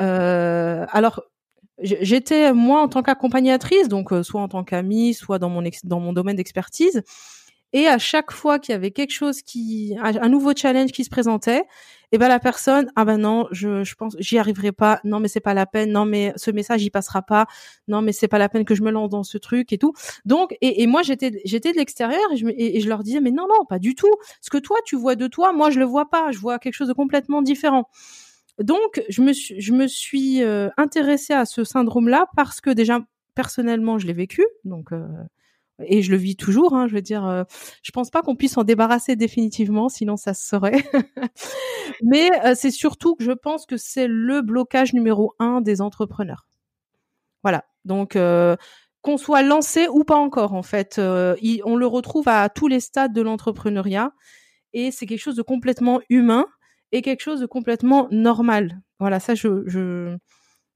Euh, 0.00 0.86
alors, 0.90 1.22
j'étais 1.80 2.52
moi 2.52 2.82
en 2.82 2.88
tant 2.88 3.02
qu'accompagnatrice, 3.02 3.88
donc 3.88 4.12
euh, 4.12 4.22
soit 4.22 4.40
en 4.40 4.48
tant 4.48 4.64
qu'amie, 4.64 5.14
soit 5.14 5.38
dans 5.38 5.48
mon 5.48 5.62
dans 5.84 6.00
mon 6.00 6.12
domaine 6.12 6.36
d'expertise. 6.36 7.02
Et 7.72 7.86
à 7.86 7.98
chaque 7.98 8.32
fois 8.32 8.58
qu'il 8.58 8.72
y 8.72 8.76
avait 8.76 8.90
quelque 8.90 9.12
chose 9.12 9.42
qui, 9.42 9.96
un 10.02 10.28
nouveau 10.28 10.52
challenge 10.56 10.90
qui 10.90 11.04
se 11.04 11.10
présentait, 11.10 11.60
et 12.12 12.16
eh 12.16 12.18
ben 12.18 12.26
la 12.26 12.40
personne, 12.40 12.90
ah 12.96 13.04
ben 13.04 13.18
non, 13.18 13.46
je, 13.52 13.84
je 13.84 13.94
pense, 13.94 14.16
j'y 14.18 14.36
arriverai 14.38 14.72
pas. 14.72 15.00
Non 15.04 15.20
mais 15.20 15.28
c'est 15.28 15.38
pas 15.38 15.54
la 15.54 15.64
peine. 15.66 15.92
Non 15.92 16.04
mais 16.04 16.32
ce 16.34 16.50
message 16.50 16.82
il 16.82 16.90
passera 16.90 17.22
pas. 17.22 17.46
Non 17.86 18.02
mais 18.02 18.10
c'est 18.12 18.26
pas 18.26 18.38
la 18.38 18.48
peine 18.48 18.64
que 18.64 18.74
je 18.74 18.82
me 18.82 18.90
lance 18.90 19.10
dans 19.10 19.22
ce 19.22 19.38
truc 19.38 19.72
et 19.72 19.78
tout. 19.78 19.92
Donc 20.24 20.56
et, 20.60 20.84
moi 20.88 21.02
j'étais 21.02 21.40
j'étais 21.44 21.70
de 21.70 21.76
l'extérieur 21.76 22.20
et 22.32 22.36
je, 22.36 22.46
et 22.48 22.80
je 22.80 22.88
leur 22.88 23.04
disais 23.04 23.20
mais 23.20 23.30
non 23.30 23.46
non 23.48 23.64
pas 23.64 23.78
du 23.78 23.94
tout. 23.94 24.12
Ce 24.40 24.50
que 24.50 24.58
toi 24.58 24.76
tu 24.84 24.96
vois 24.96 25.14
de 25.14 25.28
toi, 25.28 25.52
moi 25.52 25.70
je 25.70 25.78
le 25.78 25.84
vois 25.84 26.10
pas. 26.10 26.32
Je 26.32 26.38
vois 26.38 26.58
quelque 26.58 26.74
chose 26.74 26.88
de 26.88 26.94
complètement 26.94 27.42
différent. 27.42 27.88
Donc, 28.60 29.02
je 29.08 29.22
me 29.22 29.32
suis, 29.32 29.60
je 29.60 29.72
me 29.72 29.86
suis 29.86 30.42
euh, 30.42 30.68
intéressée 30.76 31.32
à 31.32 31.46
ce 31.46 31.64
syndrome-là 31.64 32.26
parce 32.36 32.60
que 32.60 32.70
déjà, 32.70 33.00
personnellement, 33.34 33.98
je 33.98 34.06
l'ai 34.06 34.12
vécu. 34.12 34.44
Donc, 34.64 34.92
euh, 34.92 35.06
et 35.82 36.02
je 36.02 36.10
le 36.10 36.18
vis 36.18 36.36
toujours. 36.36 36.74
Hein, 36.74 36.86
je 36.86 36.94
veux 36.94 37.00
dire, 37.00 37.26
euh, 37.26 37.44
je 37.82 37.90
pense 37.90 38.10
pas 38.10 38.20
qu'on 38.20 38.36
puisse 38.36 38.52
s'en 38.52 38.64
débarrasser 38.64 39.16
définitivement, 39.16 39.88
sinon 39.88 40.18
ça 40.18 40.34
se 40.34 40.46
saurait. 40.46 40.84
Mais 42.02 42.30
c'est 42.54 42.70
surtout 42.70 43.14
que 43.14 43.24
je 43.24 43.32
pense 43.32 43.66
que 43.66 43.76
c'est 43.76 44.06
le 44.06 44.42
blocage 44.42 44.92
numéro 44.92 45.34
un 45.38 45.60
des 45.60 45.80
entrepreneurs. 45.80 46.46
Voilà. 47.42 47.64
Donc, 47.84 48.16
qu'on 49.02 49.16
soit 49.16 49.42
lancé 49.42 49.88
ou 49.88 50.04
pas 50.04 50.16
encore, 50.16 50.54
en 50.54 50.62
fait, 50.62 50.98
on 50.98 51.76
le 51.76 51.86
retrouve 51.86 52.28
à 52.28 52.48
tous 52.48 52.68
les 52.68 52.80
stades 52.80 53.12
de 53.12 53.22
l'entrepreneuriat 53.22 54.12
et 54.72 54.90
c'est 54.90 55.06
quelque 55.06 55.20
chose 55.20 55.36
de 55.36 55.42
complètement 55.42 56.00
humain 56.08 56.46
est 56.92 57.02
quelque 57.02 57.22
chose 57.22 57.40
de 57.40 57.46
complètement 57.46 58.08
normal. 58.10 58.80
Voilà, 58.98 59.20
ça 59.20 59.34
je 59.34 59.62
je 59.66 60.16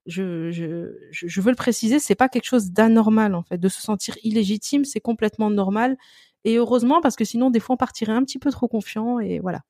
je, 0.07 0.51
je, 0.51 0.93
je 1.11 1.41
veux 1.41 1.51
le 1.51 1.57
préciser, 1.57 1.99
c'est 1.99 2.15
pas 2.15 2.29
quelque 2.29 2.45
chose 2.45 2.71
d'anormal 2.73 3.35
en 3.35 3.43
fait, 3.43 3.57
de 3.59 3.69
se 3.69 3.81
sentir 3.81 4.17
illégitime, 4.23 4.85
c'est 4.85 5.01
complètement 5.01 5.51
normal. 5.51 5.97
Et 6.45 6.57
heureusement 6.57 7.01
parce 7.01 7.17
que 7.17 7.25
sinon 7.25 7.51
des 7.51 7.61
fois 7.61 7.75
on 7.75 7.77
partirait 7.79 8.13
un 8.13 8.23
petit 8.23 8.39
peu 8.39 8.51
trop 8.51 8.69
confiant 8.69 9.19
et 9.19 9.39
voilà. 9.41 9.63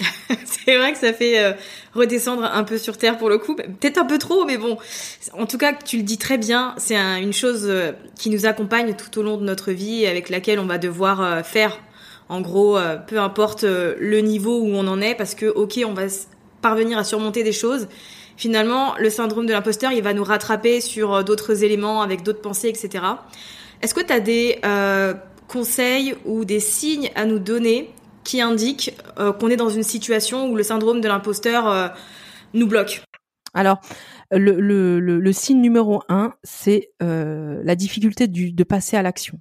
c'est 0.44 0.76
vrai 0.76 0.92
que 0.92 0.98
ça 0.98 1.12
fait 1.12 1.38
euh, 1.42 1.52
redescendre 1.94 2.44
un 2.44 2.64
peu 2.64 2.78
sur 2.78 2.96
terre 2.96 3.18
pour 3.18 3.28
le 3.28 3.38
coup, 3.38 3.54
peut-être 3.56 3.98
un 3.98 4.04
peu 4.04 4.18
trop, 4.18 4.44
mais 4.44 4.56
bon, 4.56 4.78
en 5.32 5.46
tout 5.46 5.58
cas 5.58 5.72
tu 5.72 5.96
le 5.98 6.02
dis 6.02 6.18
très 6.18 6.38
bien, 6.38 6.74
c'est 6.76 6.96
une 6.96 7.32
chose 7.32 7.66
euh, 7.68 7.92
qui 8.16 8.30
nous 8.30 8.46
accompagne 8.46 8.94
tout 8.94 9.18
au 9.18 9.22
long 9.22 9.36
de 9.36 9.44
notre 9.44 9.72
vie 9.72 10.06
avec 10.06 10.28
laquelle 10.28 10.60
on 10.60 10.66
va 10.66 10.78
devoir 10.78 11.20
euh, 11.20 11.42
faire, 11.42 11.80
en 12.28 12.40
gros, 12.40 12.78
peu 13.06 13.18
importe 13.18 13.64
le 13.64 14.18
niveau 14.20 14.60
où 14.60 14.70
on 14.74 14.86
en 14.86 15.00
est, 15.00 15.14
parce 15.14 15.34
que 15.34 15.46
ok, 15.46 15.80
on 15.86 15.94
va 15.94 16.02
parvenir 16.60 16.98
à 16.98 17.04
surmonter 17.04 17.42
des 17.42 17.52
choses. 17.52 17.88
Finalement, 18.36 18.94
le 18.98 19.10
syndrome 19.10 19.46
de 19.46 19.52
l'imposteur, 19.52 19.92
il 19.92 20.02
va 20.02 20.12
nous 20.12 20.24
rattraper 20.24 20.80
sur 20.80 21.24
d'autres 21.24 21.64
éléments, 21.64 22.02
avec 22.02 22.22
d'autres 22.22 22.42
pensées, 22.42 22.68
etc. 22.68 23.04
Est-ce 23.80 23.94
que 23.94 24.02
tu 24.02 24.12
as 24.12 24.20
des 24.20 24.60
conseils 25.48 26.14
ou 26.24 26.44
des 26.44 26.60
signes 26.60 27.10
à 27.14 27.24
nous 27.24 27.38
donner 27.38 27.90
qui 28.22 28.40
indiquent 28.40 28.94
euh, 29.18 29.32
qu'on 29.32 29.48
est 29.48 29.56
dans 29.56 29.70
une 29.70 29.82
situation 29.82 30.50
où 30.50 30.54
le 30.54 30.62
syndrome 30.62 31.00
de 31.00 31.08
l'imposteur 31.08 31.66
euh, 31.66 31.88
nous 32.52 32.66
bloque? 32.66 33.02
Alors, 33.54 33.80
le, 34.30 35.32
signe 35.32 35.60
numéro 35.62 36.02
un, 36.10 36.34
c'est 36.44 36.90
euh, 37.02 37.60
la 37.64 37.74
difficulté 37.74 38.28
de 38.28 38.64
passer 38.64 38.98
à 38.98 39.02
l'action. 39.02 39.40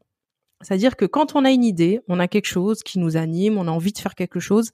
C'est-à-dire 0.61 0.95
que 0.95 1.05
quand 1.05 1.35
on 1.35 1.45
a 1.45 1.51
une 1.51 1.63
idée, 1.63 2.01
on 2.07 2.19
a 2.19 2.27
quelque 2.27 2.47
chose 2.47 2.83
qui 2.83 2.99
nous 2.99 3.17
anime, 3.17 3.57
on 3.57 3.67
a 3.67 3.71
envie 3.71 3.93
de 3.93 3.97
faire 3.97 4.15
quelque 4.15 4.39
chose, 4.39 4.71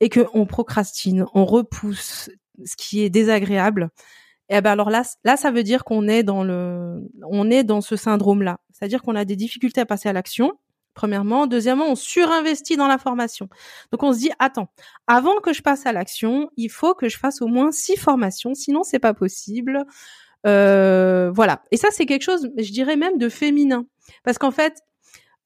et 0.00 0.08
qu'on 0.08 0.46
procrastine, 0.46 1.26
on 1.34 1.44
repousse 1.44 2.30
ce 2.64 2.76
qui 2.76 3.02
est 3.02 3.10
désagréable, 3.10 3.90
eh 4.48 4.60
ben 4.60 4.72
alors 4.72 4.90
là, 4.90 5.02
là, 5.24 5.36
ça 5.36 5.50
veut 5.50 5.62
dire 5.62 5.84
qu'on 5.84 6.08
est 6.08 6.22
dans 6.22 6.44
le, 6.44 7.08
on 7.22 7.50
est 7.50 7.64
dans 7.64 7.80
ce 7.80 7.96
syndrome-là. 7.96 8.58
C'est-à-dire 8.72 9.00
qu'on 9.02 9.14
a 9.14 9.24
des 9.24 9.36
difficultés 9.36 9.80
à 9.80 9.86
passer 9.86 10.08
à 10.08 10.12
l'action, 10.12 10.52
Premièrement, 10.94 11.46
deuxièmement, 11.46 11.86
on 11.86 11.94
surinvestit 11.94 12.76
dans 12.76 12.86
la 12.86 12.98
formation. 12.98 13.48
Donc 13.92 14.02
on 14.02 14.12
se 14.12 14.18
dit 14.18 14.30
attends, 14.38 14.68
avant 15.06 15.40
que 15.40 15.52
je 15.52 15.62
passe 15.62 15.86
à 15.86 15.92
l'action, 15.92 16.50
il 16.56 16.70
faut 16.70 16.94
que 16.94 17.08
je 17.08 17.18
fasse 17.18 17.40
au 17.40 17.46
moins 17.46 17.72
six 17.72 17.96
formations, 17.96 18.54
sinon 18.54 18.82
c'est 18.82 18.98
pas 18.98 19.14
possible. 19.14 19.84
Euh, 20.46 21.30
voilà. 21.34 21.62
Et 21.70 21.78
ça 21.78 21.88
c'est 21.90 22.04
quelque 22.04 22.22
chose, 22.22 22.50
je 22.58 22.72
dirais 22.72 22.96
même 22.96 23.16
de 23.16 23.30
féminin, 23.30 23.86
parce 24.22 24.36
qu'en 24.36 24.50
fait, 24.50 24.82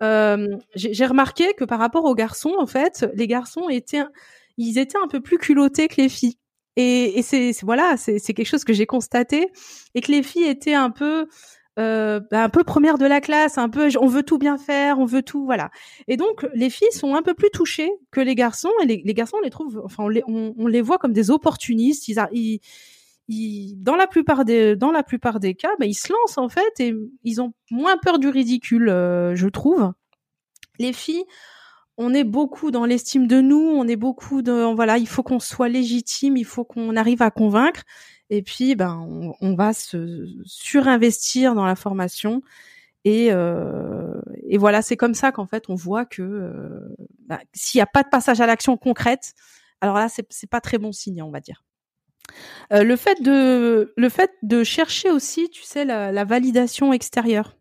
euh, 0.02 0.56
j'ai 0.74 1.06
remarqué 1.06 1.54
que 1.54 1.64
par 1.64 1.78
rapport 1.78 2.04
aux 2.04 2.14
garçons, 2.14 2.54
en 2.58 2.66
fait, 2.66 3.06
les 3.14 3.26
garçons 3.26 3.68
étaient, 3.68 4.04
ils 4.58 4.78
étaient 4.78 4.98
un 5.02 5.08
peu 5.08 5.20
plus 5.20 5.38
culottés 5.38 5.88
que 5.88 6.00
les 6.00 6.08
filles. 6.08 6.36
Et, 6.76 7.18
et 7.18 7.22
c'est 7.22 7.52
voilà, 7.62 7.96
c'est 7.96 8.20
quelque 8.20 8.44
chose 8.44 8.64
que 8.64 8.74
j'ai 8.74 8.84
constaté 8.84 9.50
et 9.94 10.02
que 10.02 10.12
les 10.12 10.22
filles 10.22 10.44
étaient 10.44 10.74
un 10.74 10.90
peu 10.90 11.26
euh, 11.78 12.20
bah, 12.30 12.42
un 12.42 12.48
peu 12.48 12.64
première 12.64 12.96
de 12.96 13.04
la 13.04 13.20
classe, 13.20 13.58
un 13.58 13.68
peu 13.68 13.88
on 14.00 14.06
veut 14.06 14.22
tout 14.22 14.38
bien 14.38 14.56
faire, 14.56 14.98
on 14.98 15.04
veut 15.04 15.22
tout, 15.22 15.44
voilà. 15.44 15.70
Et 16.08 16.16
donc 16.16 16.46
les 16.54 16.70
filles 16.70 16.92
sont 16.92 17.14
un 17.14 17.22
peu 17.22 17.34
plus 17.34 17.50
touchées 17.50 17.90
que 18.10 18.20
les 18.20 18.34
garçons 18.34 18.72
et 18.82 18.86
les, 18.86 19.14
garçons 19.14 19.36
on 19.38 19.44
les 19.44 19.50
trouve, 19.50 19.82
enfin 19.84 20.04
on 20.04 20.08
les, 20.08 20.22
on, 20.26 20.66
les 20.66 20.80
voit 20.80 20.96
comme 20.96 21.12
des 21.12 21.30
opportunistes. 21.30 22.08
Ils, 22.08 22.60
dans 23.28 23.96
la 23.96 24.06
plupart 24.06 24.44
des 24.44 24.76
dans 24.76 24.92
la 24.92 25.02
plupart 25.02 25.40
des 25.40 25.54
cas, 25.54 25.70
bah, 25.78 25.86
ils 25.86 25.94
se 25.94 26.12
lancent 26.12 26.38
en 26.38 26.48
fait 26.48 26.80
et 26.80 26.94
ils 27.24 27.40
ont 27.40 27.52
moins 27.70 27.96
peur 27.98 28.18
du 28.18 28.28
ridicule, 28.28 28.88
euh, 28.88 29.34
je 29.34 29.48
trouve. 29.48 29.92
Les 30.78 30.92
filles, 30.92 31.24
on 31.96 32.14
est 32.14 32.24
beaucoup 32.24 32.70
dans 32.70 32.84
l'estime 32.84 33.26
de 33.26 33.40
nous, 33.40 33.58
on 33.58 33.88
est 33.88 33.96
beaucoup 33.96 34.42
de 34.42 34.52
voilà, 34.74 34.98
il 34.98 35.08
faut 35.08 35.22
qu'on 35.22 35.40
soit 35.40 35.68
légitime, 35.68 36.36
il 36.36 36.44
faut 36.44 36.64
qu'on 36.64 36.96
arrive 36.96 37.22
à 37.22 37.30
convaincre. 37.30 37.82
Et 38.30 38.42
puis, 38.42 38.74
ben, 38.74 39.06
on, 39.40 39.54
va 39.54 39.72
se 39.72 40.26
surinvestir 40.44 41.54
dans 41.54 41.64
la 41.64 41.76
formation. 41.76 42.42
Et, 43.04 43.28
euh, 43.32 44.20
et 44.48 44.58
voilà, 44.58 44.82
c'est 44.82 44.96
comme 44.96 45.14
ça 45.14 45.30
qu'en 45.30 45.46
fait, 45.46 45.64
on 45.68 45.76
voit 45.76 46.04
que 46.04 46.52
bah, 47.26 47.40
s'il 47.54 47.78
n'y 47.78 47.82
a 47.82 47.86
pas 47.86 48.02
de 48.02 48.08
passage 48.08 48.40
à 48.40 48.46
l'action 48.46 48.76
concrète, 48.76 49.34
alors 49.80 49.96
là, 49.96 50.08
c'est 50.08 50.50
pas 50.50 50.60
très 50.60 50.78
bon 50.78 50.92
signe, 50.92 51.22
on 51.22 51.30
va 51.30 51.40
dire. 51.40 51.65
Euh, 52.72 52.82
le 52.82 52.96
fait 52.96 53.22
de 53.22 53.92
le 53.96 54.08
fait 54.08 54.30
de 54.42 54.64
chercher 54.64 55.10
aussi, 55.10 55.48
tu 55.50 55.62
sais, 55.62 55.84
la, 55.84 56.12
la 56.12 56.24
validation 56.24 56.92
extérieure. 56.92 57.56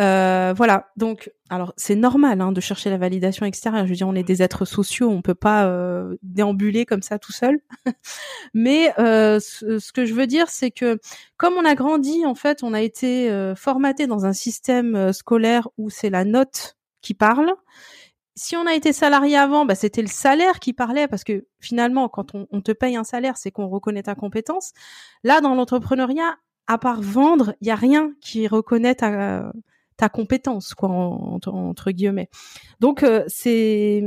Euh, 0.00 0.52
voilà, 0.56 0.90
donc 0.96 1.30
alors 1.50 1.72
c'est 1.76 1.94
normal 1.94 2.40
hein, 2.40 2.50
de 2.50 2.60
chercher 2.60 2.90
la 2.90 2.98
validation 2.98 3.46
extérieure. 3.46 3.84
Je 3.84 3.90
veux 3.90 3.96
dire, 3.96 4.08
on 4.08 4.14
est 4.14 4.24
des 4.24 4.42
êtres 4.42 4.64
sociaux, 4.64 5.08
on 5.08 5.22
peut 5.22 5.36
pas 5.36 5.66
euh, 5.66 6.16
déambuler 6.22 6.84
comme 6.84 7.02
ça 7.02 7.18
tout 7.18 7.32
seul. 7.32 7.60
Mais 8.54 8.92
euh, 8.98 9.38
ce, 9.40 9.92
que 9.92 10.04
je 10.04 10.14
veux 10.14 10.26
dire, 10.26 10.48
c'est 10.48 10.72
que 10.72 10.98
comme 11.36 11.54
on 11.54 11.64
a 11.64 11.74
grandi, 11.76 12.26
en 12.26 12.34
fait, 12.34 12.62
on 12.64 12.74
a 12.74 12.82
été 12.82 13.30
euh, 13.30 13.54
formaté 13.54 14.06
dans 14.08 14.24
un 14.26 14.32
système 14.32 14.96
euh, 14.96 15.12
scolaire 15.12 15.68
où 15.78 15.90
c'est 15.90 16.10
la 16.10 16.24
note 16.24 16.76
qui 17.00 17.14
parle. 17.14 17.52
Si 18.36 18.56
on 18.56 18.66
a 18.66 18.74
été 18.74 18.92
salarié 18.92 19.36
avant, 19.36 19.64
bah, 19.64 19.74
c'était 19.74 20.02
le 20.02 20.08
salaire 20.08 20.58
qui 20.58 20.72
parlait 20.72 21.06
parce 21.06 21.22
que 21.22 21.46
finalement, 21.60 22.08
quand 22.08 22.34
on, 22.34 22.60
te 22.60 22.72
paye 22.72 22.96
un 22.96 23.04
salaire, 23.04 23.36
c'est 23.36 23.52
qu'on 23.52 23.68
reconnaît 23.68 24.02
ta 24.02 24.14
compétence. 24.14 24.72
Là, 25.22 25.40
dans 25.40 25.54
l'entrepreneuriat, 25.54 26.36
à 26.66 26.78
part 26.78 27.00
vendre, 27.00 27.54
il 27.60 27.68
y 27.68 27.70
a 27.70 27.76
rien 27.76 28.12
qui 28.20 28.48
reconnaît 28.48 28.96
ta 28.96 29.52
compétence 30.12 30.74
quoi 30.74 30.88
entre, 30.88 31.90
guillemets. 31.90 32.28
Donc 32.80 33.02
euh, 33.02 33.24
c'est 33.28 34.02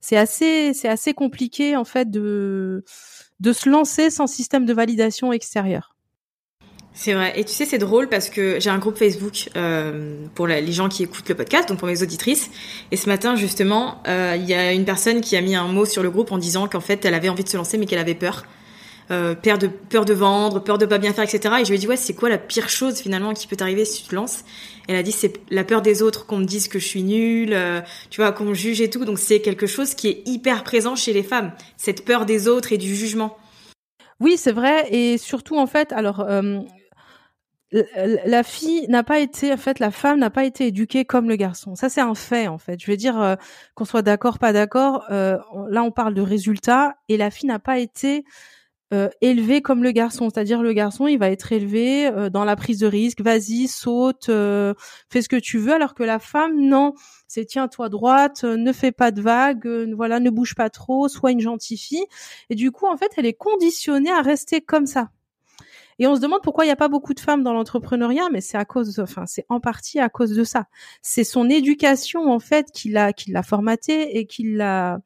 c'est 0.00 0.16
assez 0.16 0.72
c'est 0.74 0.88
assez 0.88 1.14
compliqué 1.14 1.76
en 1.76 1.84
fait 1.84 2.10
de 2.10 2.84
de 3.40 3.52
se 3.52 3.68
lancer 3.68 4.10
sans 4.10 4.26
système 4.26 4.66
de 4.66 4.72
validation 4.74 5.32
extérieur. 5.32 5.95
C'est 6.98 7.12
vrai. 7.12 7.38
Et 7.38 7.44
tu 7.44 7.52
sais, 7.52 7.66
c'est 7.66 7.76
drôle 7.76 8.08
parce 8.08 8.30
que 8.30 8.58
j'ai 8.58 8.70
un 8.70 8.78
groupe 8.78 8.96
Facebook 8.96 9.50
euh, 9.54 10.16
pour 10.34 10.46
les 10.46 10.72
gens 10.72 10.88
qui 10.88 11.02
écoutent 11.02 11.28
le 11.28 11.34
podcast, 11.34 11.68
donc 11.68 11.78
pour 11.78 11.86
mes 11.86 12.02
auditrices. 12.02 12.50
Et 12.90 12.96
ce 12.96 13.06
matin, 13.06 13.36
justement, 13.36 14.02
euh, 14.08 14.34
il 14.34 14.48
y 14.48 14.54
a 14.54 14.72
une 14.72 14.86
personne 14.86 15.20
qui 15.20 15.36
a 15.36 15.42
mis 15.42 15.54
un 15.54 15.68
mot 15.68 15.84
sur 15.84 16.02
le 16.02 16.08
groupe 16.08 16.32
en 16.32 16.38
disant 16.38 16.68
qu'en 16.68 16.80
fait, 16.80 17.04
elle 17.04 17.12
avait 17.12 17.28
envie 17.28 17.44
de 17.44 17.50
se 17.50 17.56
lancer, 17.58 17.76
mais 17.76 17.84
qu'elle 17.84 17.98
avait 17.98 18.14
peur. 18.14 18.46
Euh, 19.10 19.34
peur 19.34 19.58
de 19.58 19.66
peur 19.66 20.06
de 20.06 20.14
vendre, 20.14 20.58
peur 20.58 20.78
de 20.78 20.86
pas 20.86 20.96
bien 20.96 21.12
faire, 21.12 21.24
etc. 21.24 21.56
Et 21.60 21.64
je 21.64 21.68
lui 21.68 21.76
ai 21.76 21.78
dit 21.78 21.86
ouais, 21.86 21.98
c'est 21.98 22.14
quoi 22.14 22.30
la 22.30 22.38
pire 22.38 22.70
chose 22.70 22.96
finalement 22.98 23.34
qui 23.34 23.46
peut 23.46 23.56
t'arriver 23.56 23.84
si 23.84 24.02
tu 24.02 24.08
te 24.08 24.14
lances? 24.14 24.42
Elle 24.88 24.96
a 24.96 25.02
dit 25.02 25.12
c'est 25.12 25.34
la 25.50 25.64
peur 25.64 25.82
des 25.82 26.02
autres, 26.02 26.24
qu'on 26.24 26.38
me 26.38 26.44
dise 26.44 26.66
que 26.66 26.78
je 26.78 26.86
suis 26.86 27.02
nulle, 27.02 27.52
euh, 27.52 27.82
tu 28.08 28.22
vois, 28.22 28.32
qu'on 28.32 28.46
me 28.46 28.54
juge 28.54 28.80
et 28.80 28.88
tout. 28.88 29.04
Donc 29.04 29.18
c'est 29.18 29.40
quelque 29.40 29.66
chose 29.66 29.94
qui 29.94 30.08
est 30.08 30.22
hyper 30.26 30.64
présent 30.64 30.96
chez 30.96 31.12
les 31.12 31.22
femmes, 31.22 31.52
cette 31.76 32.06
peur 32.06 32.24
des 32.24 32.48
autres 32.48 32.72
et 32.72 32.78
du 32.78 32.96
jugement. 32.96 33.36
Oui, 34.18 34.36
c'est 34.38 34.52
vrai, 34.52 34.88
et 34.90 35.18
surtout 35.18 35.58
en 35.58 35.66
fait, 35.66 35.92
alors. 35.92 36.20
Euh, 36.20 36.60
la 38.24 38.42
fille 38.42 38.86
n'a 38.88 39.02
pas 39.02 39.18
été, 39.18 39.52
en 39.52 39.56
fait, 39.56 39.78
la 39.78 39.90
femme 39.90 40.18
n'a 40.18 40.30
pas 40.30 40.44
été 40.44 40.66
éduquée 40.66 41.04
comme 41.04 41.28
le 41.28 41.36
garçon. 41.36 41.74
Ça, 41.74 41.88
c'est 41.88 42.00
un 42.00 42.14
fait, 42.14 42.48
en 42.48 42.58
fait. 42.58 42.80
Je 42.80 42.90
veux 42.90 42.96
dire, 42.96 43.36
qu'on 43.74 43.84
soit 43.84 44.02
d'accord, 44.02 44.38
pas 44.38 44.52
d'accord. 44.52 45.04
là, 45.10 45.82
on 45.82 45.90
parle 45.90 46.14
de 46.14 46.22
résultats, 46.22 46.96
et 47.08 47.16
la 47.16 47.30
fille 47.30 47.48
n'a 47.48 47.58
pas 47.58 47.78
été 47.78 48.24
euh, 48.94 49.08
élevé 49.20 49.62
comme 49.62 49.82
le 49.82 49.90
garçon, 49.90 50.30
c'est-à-dire 50.30 50.62
le 50.62 50.72
garçon, 50.72 51.08
il 51.08 51.18
va 51.18 51.28
être 51.28 51.50
élevé 51.50 52.06
euh, 52.06 52.30
dans 52.30 52.44
la 52.44 52.54
prise 52.54 52.78
de 52.78 52.86
risque, 52.86 53.20
vas-y, 53.20 53.66
saute, 53.66 54.28
euh, 54.28 54.74
fais 55.10 55.22
ce 55.22 55.28
que 55.28 55.34
tu 55.34 55.58
veux, 55.58 55.72
alors 55.72 55.92
que 55.92 56.04
la 56.04 56.20
femme, 56.20 56.60
non, 56.60 56.94
c'est 57.26 57.46
tiens-toi 57.46 57.88
droite, 57.88 58.44
ne 58.44 58.72
fais 58.72 58.92
pas 58.92 59.10
de 59.10 59.20
vagues, 59.20 59.66
voilà, 59.96 60.20
ne 60.20 60.30
bouge 60.30 60.54
pas 60.54 60.70
trop, 60.70 61.08
sois 61.08 61.32
une 61.32 61.40
gentille 61.40 61.78
fille. 61.78 62.04
Et 62.48 62.54
du 62.54 62.70
coup, 62.70 62.86
en 62.86 62.96
fait, 62.96 63.10
elle 63.16 63.26
est 63.26 63.34
conditionnée 63.34 64.12
à 64.12 64.22
rester 64.22 64.60
comme 64.60 64.86
ça. 64.86 65.10
Et 65.98 66.06
on 66.06 66.16
se 66.16 66.20
demande 66.20 66.40
pourquoi 66.42 66.64
il 66.64 66.68
n'y 66.68 66.72
a 66.72 66.76
pas 66.76 66.88
beaucoup 66.88 67.14
de 67.14 67.20
femmes 67.20 67.42
dans 67.42 67.52
l'entrepreneuriat, 67.52 68.28
mais 68.30 68.40
c'est 68.40 68.58
à 68.58 68.64
cause, 68.64 69.02
en 69.48 69.60
partie 69.60 69.98
à 69.98 70.08
cause 70.08 70.30
de 70.30 70.44
ça. 70.44 70.66
C'est 71.02 71.24
son 71.24 71.48
éducation 71.48 72.30
en 72.30 72.38
fait 72.38 72.70
qui 72.72 72.90
l'a, 72.90 73.12
qui 73.12 73.30
l'a 73.30 73.42
formatée 73.42 74.18
et 74.18 74.26
qui 74.26 74.52
l'a, 74.52 75.00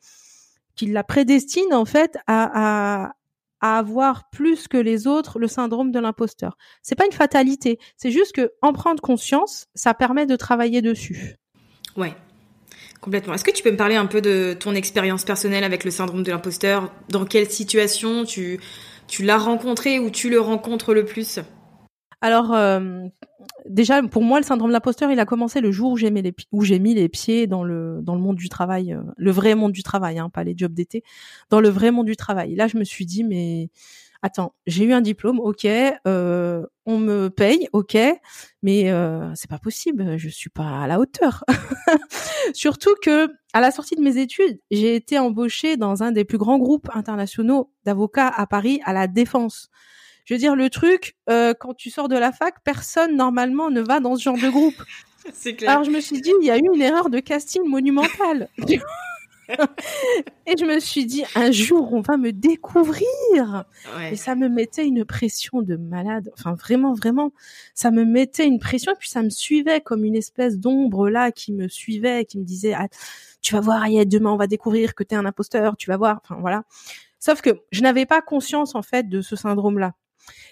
qui 0.74 0.86
la 0.86 1.04
prédestine 1.04 1.72
en 1.72 1.84
fait 1.84 2.16
à, 2.26 3.04
à, 3.04 3.12
à 3.60 3.78
avoir 3.78 4.30
plus 4.30 4.66
que 4.68 4.78
les 4.78 5.06
autres 5.06 5.38
le 5.38 5.46
syndrome 5.46 5.92
de 5.92 6.00
l'imposteur. 6.00 6.56
C'est 6.82 6.96
pas 6.96 7.06
une 7.06 7.12
fatalité, 7.12 7.78
c'est 7.96 8.10
juste 8.10 8.32
que 8.34 8.52
en 8.62 8.72
prendre 8.72 9.00
conscience, 9.00 9.66
ça 9.74 9.94
permet 9.94 10.26
de 10.26 10.36
travailler 10.36 10.82
dessus. 10.82 11.36
Ouais. 11.96 12.14
Complètement. 13.00 13.32
Est-ce 13.32 13.44
que 13.44 13.50
tu 13.50 13.62
peux 13.62 13.70
me 13.70 13.78
parler 13.78 13.94
un 13.94 14.04
peu 14.04 14.20
de 14.20 14.54
ton 14.58 14.74
expérience 14.74 15.24
personnelle 15.24 15.64
avec 15.64 15.84
le 15.84 15.90
syndrome 15.90 16.22
de 16.22 16.30
l'imposteur? 16.30 16.92
Dans 17.08 17.24
quelle 17.24 17.48
situation 17.48 18.24
tu, 18.24 18.60
tu 19.10 19.24
l'as 19.24 19.38
rencontré 19.38 19.98
ou 19.98 20.08
tu 20.08 20.30
le 20.30 20.40
rencontres 20.40 20.94
le 20.94 21.04
plus 21.04 21.40
Alors, 22.20 22.54
euh, 22.54 23.00
déjà 23.68 24.00
pour 24.04 24.22
moi 24.22 24.38
le 24.38 24.46
syndrome 24.46 24.70
de 24.70 24.72
l'imposteur 24.72 25.10
il 25.10 25.18
a 25.18 25.26
commencé 25.26 25.60
le 25.60 25.72
jour 25.72 25.90
où 25.90 25.96
j'ai 25.96 26.78
mis 26.78 26.94
les 26.94 27.08
pieds 27.08 27.48
dans 27.48 27.64
le 27.64 27.98
dans 28.02 28.14
le 28.14 28.20
monde 28.20 28.36
du 28.36 28.48
travail 28.48 28.92
euh, 28.92 29.02
le 29.16 29.30
vrai 29.32 29.56
monde 29.56 29.72
du 29.72 29.82
travail 29.82 30.20
hein, 30.20 30.30
pas 30.30 30.44
les 30.44 30.54
jobs 30.56 30.72
d'été 30.72 31.02
dans 31.50 31.60
le 31.60 31.68
vrai 31.68 31.90
monde 31.90 32.06
du 32.06 32.16
travail. 32.16 32.54
Là 32.54 32.68
je 32.68 32.78
me 32.78 32.84
suis 32.84 33.04
dit 33.04 33.24
mais 33.24 33.68
attends, 34.22 34.54
j'ai 34.66 34.84
eu 34.84 34.92
un 34.92 35.00
diplôme, 35.00 35.40
ok, 35.40 35.66
euh, 36.06 36.66
on 36.86 36.98
me 36.98 37.28
paye, 37.28 37.68
ok, 37.72 37.96
mais 38.62 38.90
euh, 38.90 39.32
c'est 39.34 39.48
pas 39.48 39.58
possible, 39.58 40.18
je 40.18 40.28
suis 40.28 40.50
pas 40.50 40.82
à 40.82 40.86
la 40.86 40.98
hauteur. 41.00 41.44
Surtout 42.54 42.94
que 43.02 43.28
à 43.52 43.60
la 43.60 43.70
sortie 43.70 43.96
de 43.96 44.02
mes 44.02 44.18
études, 44.18 44.60
j'ai 44.70 44.94
été 44.94 45.18
embauchée 45.18 45.76
dans 45.76 46.02
un 46.02 46.12
des 46.12 46.24
plus 46.24 46.38
grands 46.38 46.58
groupes 46.58 46.88
internationaux 46.94 47.72
d'avocats 47.84 48.28
à 48.28 48.46
Paris, 48.46 48.80
à 48.84 48.92
la 48.92 49.06
Défense. 49.06 49.70
Je 50.24 50.34
veux 50.34 50.38
dire, 50.38 50.54
le 50.54 50.70
truc, 50.70 51.16
euh, 51.28 51.54
quand 51.58 51.74
tu 51.74 51.90
sors 51.90 52.08
de 52.08 52.16
la 52.16 52.30
fac, 52.30 52.56
personne 52.62 53.16
normalement 53.16 53.70
ne 53.70 53.80
va 53.80 54.00
dans 54.00 54.16
ce 54.16 54.22
genre 54.22 54.38
de 54.38 54.48
groupe. 54.48 54.80
C'est 55.32 55.54
clair. 55.54 55.70
Alors 55.70 55.84
je 55.84 55.90
me 55.90 56.00
suis 56.00 56.20
dit, 56.20 56.32
il 56.40 56.46
y 56.46 56.50
a 56.50 56.56
eu 56.56 56.62
une 56.72 56.80
erreur 56.80 57.10
de 57.10 57.18
casting 57.20 57.64
monumentale. 57.66 58.48
et 60.46 60.56
je 60.58 60.64
me 60.64 60.80
suis 60.80 61.06
dit, 61.06 61.24
un 61.34 61.50
jour, 61.50 61.92
on 61.92 62.00
va 62.00 62.16
me 62.16 62.32
découvrir. 62.32 63.64
Ouais. 63.96 64.12
Et 64.12 64.16
ça 64.16 64.34
me 64.34 64.48
mettait 64.48 64.86
une 64.86 65.04
pression 65.04 65.62
de 65.62 65.76
malade. 65.76 66.30
Enfin, 66.38 66.54
vraiment, 66.54 66.94
vraiment, 66.94 67.32
ça 67.74 67.90
me 67.90 68.04
mettait 68.04 68.46
une 68.46 68.58
pression. 68.58 68.92
Et 68.92 68.96
puis, 68.96 69.08
ça 69.08 69.22
me 69.22 69.30
suivait 69.30 69.80
comme 69.80 70.04
une 70.04 70.16
espèce 70.16 70.58
d'ombre 70.58 71.08
là 71.08 71.32
qui 71.32 71.52
me 71.52 71.68
suivait, 71.68 72.24
qui 72.24 72.38
me 72.38 72.44
disait, 72.44 72.74
ah, 72.74 72.88
tu 73.42 73.54
vas 73.54 73.60
voir, 73.60 73.82
Ayette, 73.82 74.08
demain, 74.08 74.32
on 74.32 74.36
va 74.36 74.46
découvrir 74.46 74.94
que 74.94 75.02
t'es 75.02 75.16
un 75.16 75.26
imposteur, 75.26 75.76
tu 75.76 75.90
vas 75.90 75.96
voir. 75.96 76.20
Enfin, 76.24 76.40
voilà. 76.40 76.64
Sauf 77.18 77.42
que 77.42 77.50
je 77.70 77.82
n'avais 77.82 78.06
pas 78.06 78.22
conscience, 78.22 78.74
en 78.74 78.82
fait, 78.82 79.08
de 79.08 79.20
ce 79.20 79.36
syndrome-là. 79.36 79.94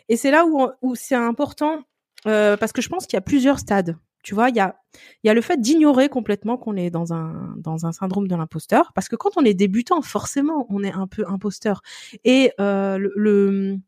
Et 0.08 0.16
c'est 0.16 0.30
là 0.30 0.46
où, 0.46 0.68
où 0.82 0.94
c'est 0.94 1.14
important, 1.14 1.82
euh, 2.26 2.56
parce 2.56 2.72
que 2.72 2.82
je 2.82 2.88
pense 2.88 3.06
qu'il 3.06 3.16
y 3.16 3.18
a 3.18 3.22
plusieurs 3.22 3.58
stades. 3.58 3.96
Tu 4.22 4.34
vois, 4.34 4.50
il 4.50 4.56
y 4.56 4.60
a, 4.60 4.76
y 5.24 5.28
a 5.28 5.34
le 5.34 5.40
fait 5.40 5.60
d'ignorer 5.60 6.08
complètement 6.08 6.56
qu'on 6.58 6.76
est 6.76 6.90
dans 6.90 7.12
un, 7.14 7.54
dans 7.56 7.86
un 7.86 7.92
syndrome 7.92 8.28
de 8.28 8.36
l'imposteur. 8.36 8.92
Parce 8.94 9.08
que 9.08 9.16
quand 9.16 9.36
on 9.36 9.44
est 9.44 9.54
débutant, 9.54 10.02
forcément, 10.02 10.66
on 10.70 10.82
est 10.82 10.92
un 10.92 11.06
peu 11.06 11.24
imposteur. 11.28 11.82
Et 12.24 12.52
euh, 12.60 12.98
le, 12.98 13.12
le, 13.16 13.78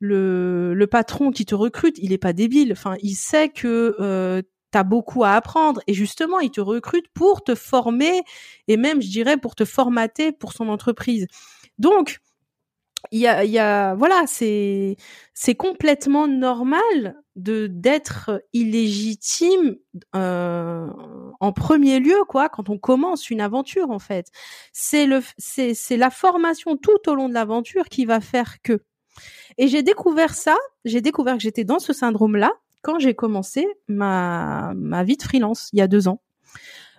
le, 0.00 0.74
le 0.74 0.86
patron 0.86 1.30
qui 1.30 1.44
te 1.46 1.54
recrute, 1.54 1.98
il 1.98 2.12
est 2.12 2.18
pas 2.18 2.32
débile. 2.32 2.72
Enfin, 2.72 2.96
il 3.02 3.14
sait 3.14 3.48
que 3.48 3.96
euh, 4.00 4.42
tu 4.72 4.78
as 4.78 4.84
beaucoup 4.84 5.24
à 5.24 5.32
apprendre. 5.32 5.80
Et 5.86 5.94
justement, 5.94 6.40
il 6.40 6.50
te 6.50 6.60
recrute 6.60 7.06
pour 7.14 7.42
te 7.44 7.54
former 7.54 8.22
et 8.68 8.76
même, 8.76 9.02
je 9.02 9.08
dirais, 9.10 9.36
pour 9.36 9.54
te 9.54 9.64
formater 9.64 10.32
pour 10.32 10.52
son 10.52 10.68
entreprise. 10.68 11.26
Donc, 11.78 12.20
il 13.10 13.20
y 13.20 13.26
a, 13.26 13.44
y 13.44 13.58
a, 13.58 13.94
voilà, 13.94 14.24
c'est, 14.26 14.96
c'est 15.34 15.54
complètement 15.54 16.28
normal 16.28 17.16
de 17.36 17.66
d'être 17.66 18.42
illégitime 18.52 19.76
euh, 20.14 20.86
en 21.40 21.52
premier 21.52 21.98
lieu, 21.98 22.24
quoi, 22.28 22.48
quand 22.48 22.68
on 22.68 22.78
commence 22.78 23.30
une 23.30 23.40
aventure, 23.40 23.90
en 23.90 23.98
fait. 23.98 24.28
C'est 24.72 25.06
le, 25.06 25.22
c'est, 25.38 25.74
c'est 25.74 25.96
la 25.96 26.10
formation 26.10 26.76
tout 26.76 27.08
au 27.08 27.14
long 27.14 27.28
de 27.28 27.34
l'aventure 27.34 27.88
qui 27.88 28.04
va 28.04 28.20
faire 28.20 28.62
que. 28.62 28.82
Et 29.58 29.68
j'ai 29.68 29.82
découvert 29.82 30.34
ça, 30.34 30.56
j'ai 30.84 31.00
découvert 31.00 31.36
que 31.36 31.42
j'étais 31.42 31.64
dans 31.64 31.78
ce 31.78 31.92
syndrome-là 31.92 32.52
quand 32.82 32.98
j'ai 32.98 33.14
commencé 33.14 33.66
ma 33.88 34.72
ma 34.74 35.04
vie 35.04 35.16
de 35.16 35.22
freelance 35.22 35.68
il 35.72 35.78
y 35.78 35.82
a 35.82 35.86
deux 35.86 36.08
ans 36.08 36.20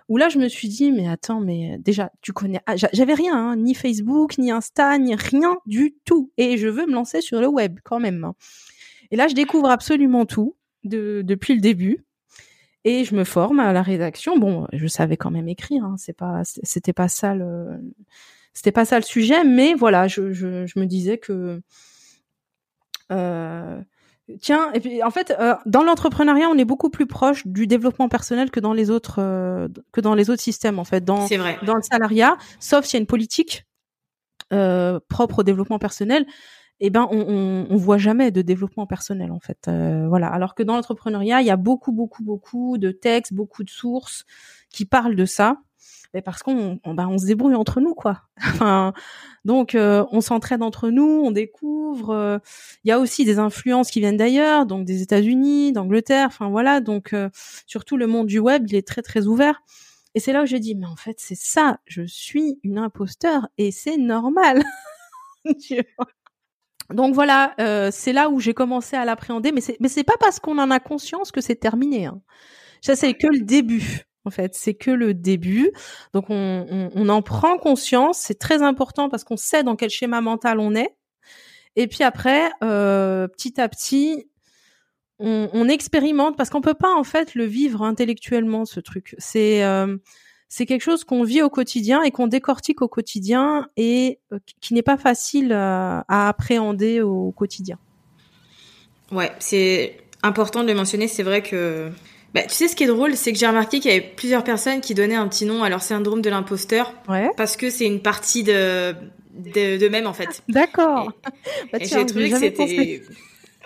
où 0.08 0.16
là 0.16 0.28
je 0.28 0.38
me 0.38 0.48
suis 0.48 0.68
dit 0.68 0.92
mais 0.92 1.08
attends 1.08 1.40
mais 1.40 1.78
déjà 1.78 2.12
tu 2.20 2.32
connais 2.32 2.60
ah, 2.66 2.74
j'avais 2.76 3.14
rien 3.14 3.36
hein, 3.36 3.56
ni 3.56 3.74
Facebook 3.74 4.38
ni 4.38 4.50
Insta 4.50 4.98
ni 4.98 5.14
rien 5.14 5.58
du 5.66 5.94
tout. 6.04 6.32
Et 6.36 6.58
je 6.58 6.68
veux 6.68 6.86
me 6.86 6.92
lancer 6.92 7.20
sur 7.20 7.40
le 7.40 7.48
web 7.48 7.78
quand 7.84 8.00
même 8.00 8.24
hein. 8.24 8.34
et 9.10 9.16
là 9.16 9.28
je 9.28 9.34
découvre 9.34 9.70
absolument 9.70 10.26
tout 10.26 10.56
de, 10.84 11.22
depuis 11.24 11.54
le 11.54 11.60
début. 11.60 12.04
Et 12.86 13.04
je 13.04 13.14
me 13.14 13.24
forme 13.24 13.60
à 13.60 13.72
la 13.72 13.80
rédaction. 13.80 14.38
Bon 14.38 14.66
je 14.72 14.86
savais 14.86 15.16
quand 15.16 15.30
même 15.30 15.48
écrire 15.48 15.84
hein, 15.84 15.96
c'est 15.98 16.16
pas 16.16 16.42
c'était 16.44 16.92
pas 16.92 17.08
ça 17.08 17.34
le 17.34 17.80
c'était 18.52 18.72
pas 18.72 18.84
ça 18.84 18.98
le 18.98 19.04
sujet 19.04 19.42
mais 19.44 19.74
voilà 19.74 20.06
je, 20.06 20.32
je, 20.32 20.66
je 20.66 20.78
me 20.78 20.86
disais 20.86 21.18
que 21.18 21.60
euh, 23.10 23.80
Tiens, 24.40 24.72
et 24.72 24.80
puis 24.80 25.02
en 25.02 25.10
fait, 25.10 25.34
euh, 25.38 25.54
dans 25.66 25.82
l'entrepreneuriat, 25.82 26.48
on 26.48 26.56
est 26.56 26.64
beaucoup 26.64 26.88
plus 26.88 27.06
proche 27.06 27.46
du 27.46 27.66
développement 27.66 28.08
personnel 28.08 28.50
que 28.50 28.58
dans 28.58 28.72
les 28.72 28.90
autres 28.90 29.16
euh, 29.18 29.68
que 29.92 30.00
dans 30.00 30.14
les 30.14 30.30
autres 30.30 30.40
systèmes. 30.40 30.78
En 30.78 30.84
fait, 30.84 31.04
dans 31.04 31.26
vrai. 31.26 31.58
dans 31.66 31.74
le 31.74 31.82
salariat, 31.82 32.38
sauf 32.58 32.86
s'il 32.86 32.96
y 32.96 33.00
a 33.00 33.02
une 33.02 33.06
politique 33.06 33.66
euh, 34.52 34.98
propre 35.08 35.40
au 35.40 35.42
développement 35.42 35.78
personnel, 35.78 36.26
eh 36.80 36.88
ben 36.88 37.06
on, 37.10 37.20
on, 37.20 37.66
on, 37.68 37.76
voit 37.76 37.98
jamais 37.98 38.30
de 38.30 38.40
développement 38.40 38.86
personnel 38.86 39.30
en 39.30 39.40
fait. 39.40 39.68
Euh, 39.68 40.06
voilà. 40.08 40.28
Alors 40.28 40.54
que 40.54 40.62
dans 40.62 40.74
l'entrepreneuriat, 40.74 41.42
il 41.42 41.46
y 41.46 41.50
a 41.50 41.56
beaucoup 41.56 41.92
beaucoup 41.92 42.22
beaucoup 42.22 42.78
de 42.78 42.92
textes, 42.92 43.34
beaucoup 43.34 43.62
de 43.62 43.70
sources 43.70 44.24
qui 44.70 44.86
parlent 44.86 45.16
de 45.16 45.26
ça 45.26 45.58
mais 46.14 46.22
parce 46.22 46.42
qu'on 46.42 46.78
on, 46.84 46.94
bah, 46.94 47.08
on 47.08 47.18
se 47.18 47.26
débrouille 47.26 47.56
entre 47.56 47.80
nous 47.80 47.94
quoi. 47.94 48.22
enfin, 48.38 48.92
donc 49.44 49.74
euh, 49.74 50.04
on 50.12 50.20
s'entraide 50.20 50.62
entre 50.62 50.88
nous, 50.90 51.22
on 51.24 51.30
découvre. 51.32 52.10
euh, 52.10 52.38
Il 52.84 52.88
y 52.88 52.92
a 52.92 53.00
aussi 53.00 53.24
des 53.24 53.38
influences 53.38 53.90
qui 53.90 54.00
viennent 54.00 54.16
d'ailleurs, 54.16 54.64
donc 54.66 54.84
des 54.86 55.02
États-Unis, 55.02 55.72
d'Angleterre. 55.72 56.28
Enfin 56.28 56.48
voilà, 56.48 56.80
donc 56.80 57.12
euh, 57.12 57.28
surtout 57.66 57.96
le 57.96 58.06
monde 58.06 58.28
du 58.28 58.38
web, 58.38 58.64
il 58.68 58.76
est 58.76 58.86
très 58.86 59.02
très 59.02 59.26
ouvert. 59.26 59.60
Et 60.14 60.20
c'est 60.20 60.32
là 60.32 60.42
où 60.44 60.46
j'ai 60.46 60.60
dit 60.60 60.76
mais 60.76 60.86
en 60.86 60.96
fait 60.96 61.16
c'est 61.18 61.36
ça, 61.36 61.78
je 61.86 62.02
suis 62.06 62.58
une 62.62 62.78
imposteur 62.78 63.48
et 63.58 63.72
c'est 63.72 63.96
normal. 63.96 64.62
donc 66.90 67.14
voilà, 67.14 67.54
euh, 67.60 67.90
c'est 67.92 68.12
là 68.12 68.30
où 68.30 68.40
j'ai 68.40 68.54
commencé 68.54 68.96
à 68.96 69.04
l'appréhender, 69.04 69.52
mais 69.52 69.60
c'est 69.60 69.76
mais 69.80 69.88
c'est 69.88 70.04
pas 70.04 70.16
parce 70.20 70.38
qu'on 70.40 70.58
en 70.58 70.70
a 70.70 70.80
conscience 70.80 71.32
que 71.32 71.40
c'est 71.40 71.56
terminé. 71.56 72.06
Hein. 72.06 72.20
Ça 72.82 72.96
c'est 72.96 73.14
que 73.14 73.26
le 73.28 73.40
début 73.40 74.04
en 74.24 74.30
fait. 74.30 74.54
C'est 74.54 74.74
que 74.74 74.90
le 74.90 75.14
début. 75.14 75.72
Donc 76.12 76.26
on, 76.28 77.08
en 77.08 77.22
prend 77.22 77.58
conscience. 77.58 78.18
C'est 78.18 78.38
très 78.38 78.62
important 78.62 79.08
parce 79.08 79.24
qu'on 79.24 79.36
sait 79.36 79.62
dans 79.62 79.76
quel 79.76 79.90
schéma 79.90 80.20
mental 80.20 80.58
on 80.60 80.74
est. 80.74 80.94
Et 81.76 81.86
puis 81.88 82.04
après, 82.04 82.50
euh, 82.62 83.26
petit 83.28 83.60
à 83.60 83.68
petit, 83.68 84.28
on, 85.18 85.68
expérimente 85.68 86.36
parce 86.36 86.50
qu'on 86.50 86.60
peut 86.60 86.74
pas 86.74 86.92
en 86.94 87.04
fait 87.04 87.34
le 87.34 87.44
vivre 87.44 87.82
intellectuellement 87.82 88.64
ce 88.64 88.80
truc. 88.80 89.14
C'est 89.18 89.64
euh, 89.64 89.96
c'est 90.48 90.66
quelque 90.66 90.82
chose 90.82 91.02
qu'on 91.04 91.24
vit 91.24 91.42
au 91.42 91.50
quotidien 91.50 92.02
et 92.02 92.10
qu'on 92.12 92.28
décortique 92.28 92.82
au 92.82 92.88
quotidien 92.88 93.68
et 93.76 94.20
euh, 94.32 94.38
qui 94.60 94.74
n'est 94.74 94.82
pas 94.82 94.98
facile 94.98 95.52
à, 95.52 96.04
à 96.08 96.28
appréhender 96.28 97.00
au 97.00 97.32
quotidien. 97.32 97.78
Ouais, 99.10 99.32
c'est 99.38 99.98
important 100.22 100.62
de 100.62 100.68
le 100.68 100.74
mentionner. 100.74 101.08
C'est 101.08 101.22
vrai 101.22 101.42
que 101.42 101.90
bah, 102.34 102.42
tu 102.42 102.54
sais, 102.54 102.66
ce 102.66 102.74
qui 102.74 102.82
est 102.82 102.88
drôle, 102.88 103.16
c'est 103.16 103.32
que 103.32 103.38
j'ai 103.38 103.46
remarqué 103.46 103.78
qu'il 103.78 103.92
y 103.92 103.94
avait 103.94 104.12
plusieurs 104.16 104.42
personnes 104.42 104.80
qui 104.80 104.94
donnaient 104.94 105.14
un 105.14 105.28
petit 105.28 105.46
nom 105.46 105.62
à 105.62 105.68
leur 105.68 105.82
syndrome 105.82 106.20
de 106.20 106.28
l'imposteur. 106.28 106.92
Ouais. 107.08 107.30
Parce 107.36 107.56
que 107.56 107.70
c'est 107.70 107.86
une 107.86 108.00
partie 108.00 108.42
de, 108.42 108.92
de, 109.36 109.78
de 109.78 109.88
même, 109.88 110.08
en 110.08 110.12
fait. 110.12 110.42
D'accord. 110.48 111.12
Bah, 111.72 111.78
j'ai 111.80 112.04
trouvé 112.04 112.30
que 112.30 112.38
c'était... 112.38 113.02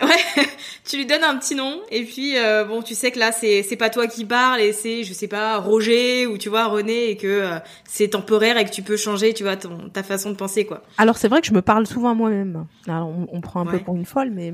Ouais, 0.01 0.45
tu 0.89 0.95
lui 0.95 1.05
donnes 1.05 1.25
un 1.25 1.35
petit 1.37 1.55
nom 1.55 1.81
et 1.91 2.05
puis 2.05 2.37
euh, 2.37 2.63
bon, 2.63 2.81
tu 2.81 2.95
sais 2.95 3.11
que 3.11 3.19
là 3.19 3.33
c'est 3.33 3.63
c'est 3.63 3.75
pas 3.75 3.89
toi 3.89 4.07
qui 4.07 4.23
parle 4.23 4.61
et 4.61 4.71
c'est 4.71 5.03
je 5.03 5.11
sais 5.11 5.27
pas 5.27 5.57
Roger 5.57 6.25
ou 6.25 6.37
tu 6.37 6.47
vois 6.47 6.67
René 6.67 7.09
et 7.09 7.17
que 7.17 7.27
euh, 7.27 7.59
c'est 7.83 8.07
temporaire 8.07 8.57
et 8.57 8.63
que 8.63 8.69
tu 8.69 8.81
peux 8.81 8.95
changer, 8.95 9.33
tu 9.33 9.43
vois 9.43 9.57
ton 9.57 9.89
ta 9.89 10.01
façon 10.01 10.29
de 10.29 10.37
penser 10.37 10.65
quoi. 10.65 10.83
Alors 10.97 11.17
c'est 11.17 11.27
vrai 11.27 11.41
que 11.41 11.47
je 11.47 11.53
me 11.53 11.61
parle 11.61 11.85
souvent 11.85 12.11
à 12.11 12.13
moi-même. 12.13 12.65
On, 12.87 13.27
on 13.29 13.41
prend 13.41 13.59
un 13.59 13.65
ouais. 13.65 13.73
peu 13.73 13.79
pour 13.79 13.97
une 13.97 14.05
folle, 14.05 14.31
mais 14.31 14.53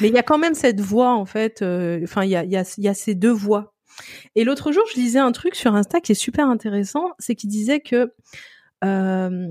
mais 0.00 0.08
il 0.08 0.14
y 0.14 0.18
a 0.18 0.22
quand 0.22 0.38
même 0.38 0.54
cette 0.54 0.80
voix 0.80 1.14
en 1.14 1.24
fait. 1.26 1.62
euh, 1.62 2.00
Enfin, 2.04 2.24
il 2.24 2.30
y 2.30 2.36
a 2.36 2.44
y 2.44 2.56
a 2.56 2.64
y 2.78 2.88
a 2.88 2.94
ces 2.94 3.14
deux 3.14 3.30
voix. 3.30 3.74
Et 4.34 4.44
l'autre 4.44 4.72
jour, 4.72 4.84
je 4.92 4.98
lisais 5.00 5.18
un 5.18 5.32
truc 5.32 5.54
sur 5.54 5.74
Insta 5.74 6.00
qui 6.00 6.12
est 6.12 6.14
super 6.14 6.48
intéressant, 6.48 7.10
c'est 7.18 7.34
qu'il 7.34 7.50
disait 7.50 7.80
que 7.80 8.14
euh, 8.84 9.48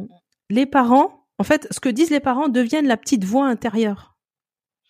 les 0.50 0.66
parents, 0.66 1.28
en 1.38 1.44
fait, 1.44 1.68
ce 1.72 1.80
que 1.80 1.90
disent 1.90 2.10
les 2.10 2.20
parents 2.20 2.50
deviennent 2.50 2.88
la 2.88 2.98
petite 2.98 3.24
voix 3.24 3.46
intérieure. 3.46 4.16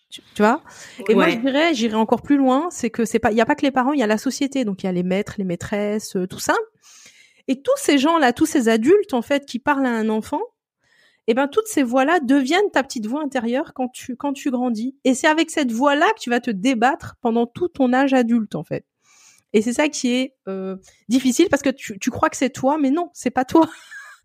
Tu, 0.08 0.22
tu 0.34 0.42
vois? 0.42 0.62
Et 1.08 1.14
ouais. 1.14 1.14
moi, 1.14 1.28
je 1.28 1.36
dirais, 1.36 1.74
j'irais 1.74 1.94
encore 1.94 2.22
plus 2.22 2.36
loin, 2.36 2.68
c'est 2.70 2.90
que 2.90 3.04
c'est 3.04 3.18
pas, 3.18 3.30
il 3.32 3.36
y 3.36 3.40
a 3.40 3.46
pas 3.46 3.54
que 3.54 3.62
les 3.62 3.70
parents, 3.70 3.92
il 3.92 4.00
y 4.00 4.02
a 4.02 4.08
la 4.08 4.18
société. 4.18 4.64
Donc 4.64 4.82
il 4.82 4.86
y 4.86 4.88
a 4.88 4.92
les 4.92 5.02
maîtres, 5.02 5.34
les 5.38 5.44
maîtresses, 5.44 6.16
euh, 6.16 6.26
tout 6.26 6.40
ça. 6.40 6.54
Et 7.48 7.62
tous 7.62 7.76
ces 7.76 7.98
gens-là, 7.98 8.32
tous 8.32 8.46
ces 8.46 8.68
adultes 8.68 9.12
en 9.12 9.22
fait 9.22 9.44
qui 9.44 9.58
parlent 9.58 9.86
à 9.86 9.90
un 9.90 10.08
enfant, 10.08 10.40
eh 11.30 11.34
ben 11.34 11.48
toutes 11.48 11.68
ces 11.68 11.82
voix-là 11.82 12.18
deviennent 12.20 12.70
ta 12.72 12.82
petite 12.82 13.06
voix 13.06 13.22
intérieure 13.22 13.72
quand 13.74 13.88
tu 13.88 14.16
quand 14.16 14.32
tu 14.32 14.50
grandis. 14.50 14.96
Et 15.04 15.14
c'est 15.14 15.28
avec 15.28 15.50
cette 15.50 15.70
voix-là 15.70 16.06
que 16.16 16.20
tu 16.20 16.30
vas 16.30 16.40
te 16.40 16.50
débattre 16.50 17.16
pendant 17.20 17.46
tout 17.46 17.68
ton 17.68 17.92
âge 17.92 18.14
adulte 18.14 18.54
en 18.54 18.64
fait. 18.64 18.84
Et 19.52 19.62
c'est 19.62 19.72
ça 19.72 19.88
qui 19.88 20.12
est 20.12 20.34
euh, 20.48 20.76
difficile 21.08 21.48
parce 21.48 21.62
que 21.62 21.70
tu, 21.70 21.98
tu 21.98 22.10
crois 22.10 22.30
que 22.30 22.36
c'est 22.36 22.50
toi, 22.50 22.78
mais 22.78 22.90
non, 22.90 23.10
c'est 23.12 23.30
pas 23.30 23.44
toi. 23.44 23.68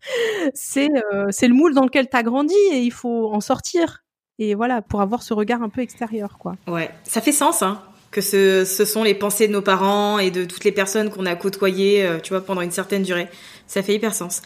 c'est 0.54 0.88
euh, 1.12 1.26
c'est 1.30 1.48
le 1.48 1.54
moule 1.54 1.74
dans 1.74 1.84
lequel 1.84 2.08
tu 2.08 2.16
as 2.16 2.22
grandi 2.22 2.54
et 2.72 2.78
il 2.78 2.92
faut 2.92 3.32
en 3.32 3.40
sortir 3.40 4.04
et 4.38 4.54
voilà 4.54 4.82
pour 4.82 5.00
avoir 5.00 5.22
ce 5.22 5.32
regard 5.32 5.62
un 5.62 5.68
peu 5.68 5.80
extérieur 5.80 6.38
quoi. 6.38 6.56
Ouais, 6.66 6.90
ça 7.04 7.20
fait 7.20 7.32
sens 7.32 7.62
hein 7.62 7.82
que 8.10 8.20
ce, 8.20 8.64
ce 8.64 8.84
sont 8.84 9.02
les 9.02 9.14
pensées 9.14 9.46
de 9.46 9.52
nos 9.52 9.62
parents 9.62 10.18
et 10.18 10.30
de 10.30 10.44
toutes 10.44 10.64
les 10.64 10.72
personnes 10.72 11.10
qu'on 11.10 11.26
a 11.26 11.36
côtoyées, 11.36 12.04
euh, 12.06 12.18
tu 12.18 12.32
vois, 12.32 12.40
pendant 12.40 12.62
une 12.62 12.70
certaine 12.70 13.02
durée. 13.02 13.28
Ça 13.66 13.82
fait 13.82 13.94
hyper 13.94 14.14
sens. 14.14 14.40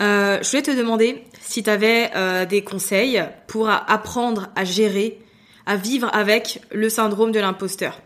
Euh, 0.00 0.38
je 0.42 0.50
voulais 0.50 0.62
te 0.62 0.70
demander 0.70 1.24
si 1.40 1.62
tu 1.62 1.70
avais 1.70 2.10
euh, 2.14 2.44
des 2.46 2.62
conseils 2.62 3.22
pour 3.46 3.68
apprendre 3.68 4.50
à 4.56 4.64
gérer, 4.64 5.18
à 5.66 5.76
vivre 5.76 6.08
avec 6.14 6.62
le 6.72 6.88
syndrome 6.88 7.32
de 7.32 7.40
l'imposteur. 7.40 8.00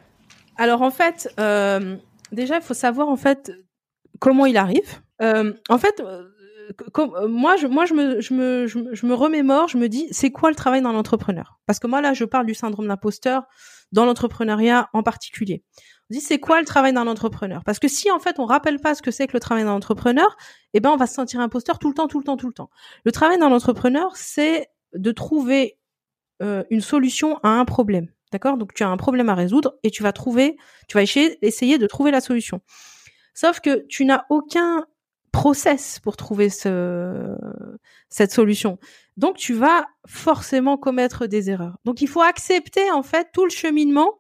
Alors 0.56 0.82
en 0.82 0.90
fait, 0.90 1.32
euh, 1.38 1.96
déjà 2.32 2.56
il 2.56 2.62
faut 2.62 2.74
savoir 2.74 3.08
en 3.08 3.16
fait 3.16 3.52
comment 4.18 4.46
il 4.46 4.56
arrive. 4.56 5.00
En 5.20 5.78
fait, 5.78 6.02
moi, 7.28 7.56
je, 7.56 7.66
me, 7.66 8.20
je 8.20 8.34
me, 8.34 8.66
je 8.66 8.78
je 8.92 9.06
me 9.06 9.14
remémore, 9.14 9.68
je 9.68 9.78
me 9.78 9.88
dis, 9.88 10.08
c'est 10.10 10.30
quoi 10.30 10.50
le 10.50 10.56
travail 10.56 10.82
d'un 10.82 10.94
entrepreneur? 10.94 11.58
Parce 11.66 11.78
que 11.78 11.86
moi, 11.86 12.00
là, 12.00 12.12
je 12.12 12.24
parle 12.24 12.46
du 12.46 12.54
syndrome 12.54 12.88
d'imposteur 12.88 13.44
dans 13.92 14.04
l'entrepreneuriat 14.04 14.88
en 14.92 15.02
particulier. 15.02 15.62
On 16.10 16.20
c'est 16.20 16.38
quoi 16.38 16.60
le 16.60 16.66
travail 16.66 16.92
d'un 16.92 17.06
entrepreneur? 17.06 17.64
Parce 17.64 17.78
que 17.78 17.88
si, 17.88 18.10
en 18.10 18.18
fait, 18.18 18.38
on 18.38 18.44
rappelle 18.44 18.78
pas 18.80 18.94
ce 18.94 19.02
que 19.02 19.10
c'est 19.10 19.26
que 19.26 19.32
le 19.32 19.40
travail 19.40 19.64
d'un 19.64 19.72
entrepreneur, 19.72 20.36
eh 20.72 20.80
ben, 20.80 20.90
on 20.90 20.96
va 20.96 21.06
se 21.06 21.14
sentir 21.14 21.40
imposteur 21.40 21.78
tout 21.78 21.88
le 21.88 21.94
temps, 21.94 22.06
tout 22.06 22.18
le 22.18 22.24
temps, 22.24 22.36
tout 22.36 22.46
le 22.46 22.52
temps. 22.52 22.70
Le 23.04 23.12
travail 23.12 23.38
d'un 23.38 23.50
entrepreneur, 23.52 24.14
c'est 24.14 24.68
de 24.94 25.10
trouver 25.10 25.78
euh, 26.42 26.64
une 26.70 26.80
solution 26.80 27.38
à 27.42 27.48
un 27.48 27.64
problème. 27.64 28.08
D'accord? 28.32 28.56
Donc 28.56 28.74
tu 28.74 28.82
as 28.82 28.88
un 28.88 28.96
problème 28.96 29.28
à 29.28 29.34
résoudre 29.34 29.78
et 29.82 29.90
tu 29.90 30.02
vas 30.02 30.12
trouver, 30.12 30.56
tu 30.88 30.96
vas 30.96 31.02
essayer, 31.02 31.38
essayer 31.46 31.78
de 31.78 31.86
trouver 31.86 32.10
la 32.10 32.20
solution. 32.20 32.60
Sauf 33.34 33.60
que 33.60 33.86
tu 33.88 34.04
n'as 34.04 34.24
aucun 34.30 34.84
process 35.32 36.00
pour 36.00 36.16
trouver 36.16 36.48
ce, 36.48 37.36
cette 38.08 38.32
solution. 38.32 38.78
Donc 39.16 39.36
tu 39.36 39.54
vas 39.54 39.86
forcément 40.06 40.76
commettre 40.76 41.26
des 41.26 41.50
erreurs. 41.50 41.78
Donc 41.84 42.00
il 42.00 42.08
faut 42.08 42.22
accepter 42.22 42.90
en 42.90 43.02
fait 43.02 43.28
tout 43.32 43.44
le 43.44 43.50
cheminement 43.50 44.18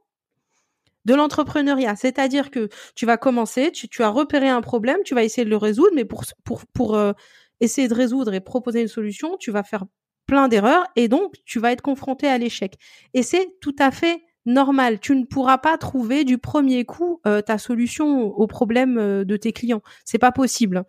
de 1.06 1.14
l'entrepreneuriat. 1.14 1.96
C'est-à-dire 1.96 2.50
que 2.50 2.68
tu 2.94 3.06
vas 3.06 3.16
commencer, 3.16 3.72
tu, 3.72 3.88
tu, 3.88 4.02
as 4.02 4.08
repéré 4.08 4.48
un 4.48 4.60
problème, 4.60 4.98
tu 5.04 5.14
vas 5.14 5.24
essayer 5.24 5.44
de 5.44 5.50
le 5.50 5.56
résoudre, 5.56 5.92
mais 5.94 6.04
pour, 6.04 6.24
pour, 6.44 6.66
pour 6.66 6.96
euh, 6.96 7.12
essayer 7.60 7.88
de 7.88 7.94
résoudre 7.94 8.34
et 8.34 8.40
proposer 8.40 8.82
une 8.82 8.88
solution, 8.88 9.36
tu 9.38 9.50
vas 9.50 9.62
faire 9.62 9.84
plein 10.26 10.48
d'erreurs 10.48 10.84
et 10.96 11.06
donc 11.08 11.36
tu 11.44 11.60
vas 11.60 11.72
être 11.72 11.80
confronté 11.80 12.26
à 12.26 12.36
l'échec. 12.36 12.74
Et 13.14 13.22
c'est 13.22 13.48
tout 13.60 13.76
à 13.78 13.92
fait 13.92 14.20
normal. 14.44 14.98
Tu 14.98 15.14
ne 15.14 15.24
pourras 15.24 15.58
pas 15.58 15.78
trouver 15.78 16.24
du 16.24 16.38
premier 16.38 16.84
coup 16.84 17.20
euh, 17.26 17.40
ta 17.40 17.56
solution 17.56 18.24
au 18.24 18.46
problème 18.48 18.98
euh, 18.98 19.24
de 19.24 19.36
tes 19.36 19.52
clients. 19.52 19.82
C'est 20.04 20.18
pas 20.18 20.32
possible. 20.32 20.84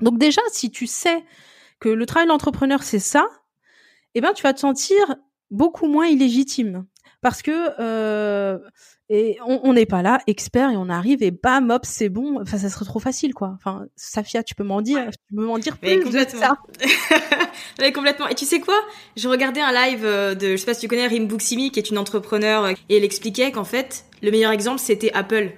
Donc 0.00 0.18
déjà, 0.18 0.40
si 0.52 0.70
tu 0.70 0.86
sais 0.86 1.24
que 1.80 1.88
le 1.88 2.06
travail 2.06 2.28
d'entrepreneur 2.28 2.84
c'est 2.84 3.00
ça, 3.00 3.28
eh 4.14 4.20
ben 4.20 4.32
tu 4.34 4.44
vas 4.44 4.54
te 4.54 4.60
sentir 4.60 5.16
beaucoup 5.50 5.88
moins 5.88 6.06
illégitime 6.06 6.86
parce 7.26 7.42
que 7.42 7.72
euh, 7.80 8.56
et 9.08 9.36
on 9.44 9.72
n'est 9.72 9.84
pas 9.84 10.00
là 10.00 10.20
expert 10.28 10.70
et 10.70 10.76
on 10.76 10.88
arrive 10.88 11.24
et 11.24 11.32
bam 11.32 11.72
hop 11.72 11.82
c'est 11.84 12.08
bon. 12.08 12.40
Enfin 12.40 12.56
ça 12.56 12.70
serait 12.70 12.84
trop 12.84 13.00
facile 13.00 13.34
quoi. 13.34 13.54
Enfin 13.56 13.86
Safia 13.96 14.44
tu 14.44 14.54
peux 14.54 14.62
m'en 14.62 14.80
dire 14.80 15.10
tu 15.10 15.34
peux 15.34 15.42
m'en 15.42 15.58
dire 15.58 15.76
plus 15.76 16.04
complètement. 16.04 16.40
ça. 16.40 16.58
oui, 17.80 17.92
complètement. 17.92 18.28
Et 18.28 18.36
tu 18.36 18.44
sais 18.44 18.60
quoi? 18.60 18.76
Je 19.16 19.28
regardais 19.28 19.60
un 19.60 19.72
live 19.72 20.04
euh, 20.04 20.36
de 20.36 20.52
je 20.52 20.56
sais 20.56 20.66
pas 20.66 20.74
si 20.74 20.82
tu 20.82 20.86
connais 20.86 21.08
Rim 21.08 21.26
Buksimi 21.26 21.72
qui 21.72 21.80
est 21.80 21.90
une 21.90 21.98
entrepreneur 21.98 22.66
euh, 22.66 22.72
et 22.88 22.98
elle 22.98 23.04
expliquait 23.04 23.50
qu'en 23.50 23.64
fait 23.64 24.04
le 24.22 24.30
meilleur 24.30 24.52
exemple 24.52 24.78
c'était 24.78 25.10
Apple. 25.12 25.50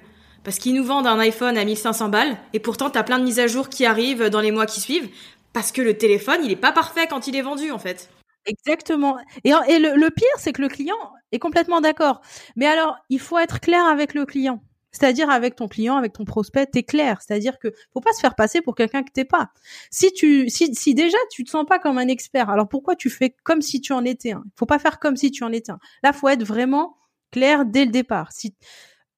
Parce 0.43 0.57
qu'ils 0.57 0.73
nous 0.73 0.83
vendent 0.83 1.05
un 1.05 1.19
iPhone 1.19 1.55
à 1.55 1.65
1500 1.65 2.09
balles 2.09 2.35
et 2.53 2.59
pourtant 2.59 2.89
t'as 2.89 3.03
plein 3.03 3.19
de 3.19 3.25
mises 3.25 3.37
à 3.37 3.45
jour 3.45 3.69
qui 3.69 3.85
arrivent 3.85 4.31
dans 4.31 4.41
les 4.41 4.49
mois 4.49 4.65
qui 4.65 4.81
suivent 4.81 5.09
parce 5.53 5.71
que 5.71 5.83
le 5.83 5.95
téléphone 5.95 6.39
il 6.43 6.51
est 6.51 6.55
pas 6.55 6.71
parfait 6.71 7.05
quand 7.07 7.27
il 7.27 7.35
est 7.35 7.43
vendu 7.43 7.69
en 7.69 7.77
fait. 7.77 8.09
Exactement. 8.45 9.17
Et, 9.43 9.51
et 9.67 9.79
le, 9.79 10.09
pire, 10.09 10.27
c'est 10.37 10.53
que 10.53 10.61
le 10.61 10.69
client 10.69 10.97
est 11.31 11.39
complètement 11.39 11.81
d'accord. 11.81 12.21
Mais 12.55 12.65
alors, 12.65 12.97
il 13.09 13.19
faut 13.19 13.37
être 13.37 13.59
clair 13.59 13.85
avec 13.85 14.13
le 14.13 14.25
client. 14.25 14.61
C'est-à-dire 14.91 15.29
avec 15.29 15.55
ton 15.55 15.67
client, 15.67 15.97
avec 15.97 16.13
ton 16.13 16.25
prospect, 16.25 16.65
t'es 16.65 16.83
clair. 16.83 17.21
C'est-à-dire 17.21 17.59
que 17.59 17.67
faut 17.93 18.01
pas 18.01 18.13
se 18.13 18.19
faire 18.19 18.35
passer 18.35 18.61
pour 18.61 18.75
quelqu'un 18.75 19.03
que 19.03 19.11
t'es 19.11 19.25
pas. 19.25 19.51
Si 19.91 20.11
tu, 20.13 20.49
si, 20.49 20.73
si 20.73 20.95
déjà 20.95 21.17
tu 21.31 21.43
te 21.43 21.49
sens 21.49 21.65
pas 21.67 21.79
comme 21.79 21.97
un 21.97 22.07
expert, 22.07 22.49
alors 22.49 22.67
pourquoi 22.67 22.95
tu 22.95 23.09
fais 23.09 23.35
comme 23.43 23.61
si 23.61 23.81
tu 23.81 23.93
en 23.93 24.03
étais 24.03 24.31
un? 24.31 24.43
Faut 24.55 24.65
pas 24.65 24.79
faire 24.79 24.99
comme 24.99 25.15
si 25.15 25.29
tu 25.31 25.43
en 25.43 25.51
étais 25.51 25.71
un. 25.71 25.79
Là, 26.03 26.11
faut 26.11 26.27
être 26.27 26.43
vraiment 26.43 26.97
clair 27.31 27.65
dès 27.65 27.85
le 27.85 27.91
départ. 27.91 28.31
Si, 28.31 28.55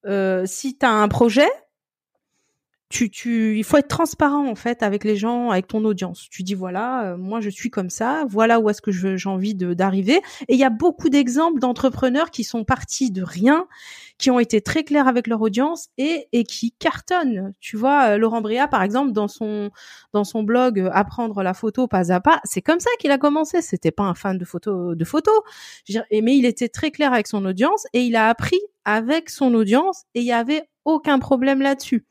euh, 0.06 0.44
si 0.46 0.78
t'as 0.78 0.90
un 0.90 1.08
projet, 1.08 1.50
tu, 2.92 3.10
tu, 3.10 3.58
il 3.58 3.64
faut 3.64 3.78
être 3.78 3.88
transparent 3.88 4.48
en 4.48 4.56
fait 4.56 4.84
avec 4.84 5.06
les 5.06 5.16
gens, 5.16 5.50
avec 5.50 5.68
ton 5.68 5.84
audience. 5.86 6.28
Tu 6.30 6.44
dis 6.44 6.54
voilà, 6.54 7.06
euh, 7.06 7.18
moi 7.18 7.40
je 7.40 7.50
suis 7.50 7.70
comme 7.70 7.90
ça, 7.90 8.26
voilà 8.28 8.60
où 8.60 8.70
est-ce 8.70 8.82
que 8.82 8.92
j'ai 8.92 9.30
envie 9.30 9.56
d'arriver. 9.56 10.22
Et 10.50 10.54
il 10.54 10.60
y 10.60 10.66
a 10.66 10.70
beaucoup 10.70 11.10
d'exemples 11.10 11.60
d'entrepreneurs 11.60 12.32
qui 12.32 12.44
sont 12.44 12.66
partis 12.66 13.10
de 13.10 13.24
rien, 13.24 13.66
qui 14.18 14.30
ont 14.30 14.40
été 14.40 14.62
très 14.62 14.84
clairs 14.84 15.08
avec 15.08 15.28
leur 15.28 15.42
audience 15.42 15.88
et, 15.98 16.28
et 16.34 16.44
qui 16.44 16.74
cartonnent. 16.74 17.54
Tu 17.62 17.78
vois, 17.78 18.10
euh, 18.10 18.18
Laurent 18.18 18.42
Bria 18.42 18.68
par 18.68 18.84
exemple 18.84 19.14
dans 19.14 19.30
son 19.30 19.72
dans 20.12 20.26
son 20.26 20.44
blog 20.44 20.80
euh, 20.80 20.90
apprendre 20.92 21.42
la 21.44 21.54
photo 21.54 21.88
pas 21.88 22.12
à 22.12 22.20
pas, 22.20 22.42
c'est 22.44 22.62
comme 22.62 22.82
ça 22.82 22.90
qu'il 23.00 23.12
a 23.12 23.18
commencé. 23.18 23.62
C'était 23.62 23.92
pas 23.92 24.04
un 24.04 24.16
fan 24.16 24.38
de 24.38 24.46
photo 24.46 24.96
de 24.96 25.06
photos, 25.06 25.40
mais 25.90 26.36
il 26.36 26.46
était 26.46 26.70
très 26.70 26.92
clair 26.92 27.14
avec 27.14 27.28
son 27.28 27.46
audience 27.46 27.86
et 27.94 28.02
il 28.02 28.18
a 28.18 28.28
appris 28.28 28.60
avec 28.84 29.30
son 29.30 29.54
audience 29.54 30.04
et 30.14 30.20
il 30.20 30.26
y 30.26 30.34
avait 30.34 30.68
aucun 30.86 31.20
problème 31.20 31.62
là-dessus. 31.62 32.06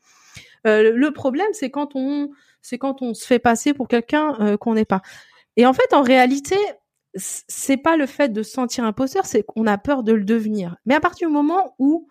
Euh, 0.67 0.91
le 0.93 1.11
problème, 1.11 1.47
c'est 1.53 1.69
quand 1.69 1.95
on, 1.95 2.29
c'est 2.61 2.77
quand 2.77 3.01
on 3.01 3.13
se 3.13 3.25
fait 3.25 3.39
passer 3.39 3.73
pour 3.73 3.87
quelqu'un 3.87 4.35
euh, 4.39 4.57
qu'on 4.57 4.73
n'est 4.73 4.85
pas. 4.85 5.01
Et 5.57 5.65
en 5.65 5.73
fait, 5.73 5.93
en 5.93 6.01
réalité, 6.01 6.55
c'est 7.15 7.77
pas 7.77 7.97
le 7.97 8.05
fait 8.05 8.29
de 8.29 8.41
se 8.43 8.51
sentir 8.51 8.85
imposteur, 8.85 9.25
c'est 9.25 9.43
qu'on 9.43 9.67
a 9.67 9.77
peur 9.77 10.03
de 10.03 10.13
le 10.13 10.23
devenir. 10.23 10.77
Mais 10.85 10.95
à 10.95 10.99
partir 10.99 11.27
du 11.27 11.33
moment 11.33 11.75
où 11.77 12.07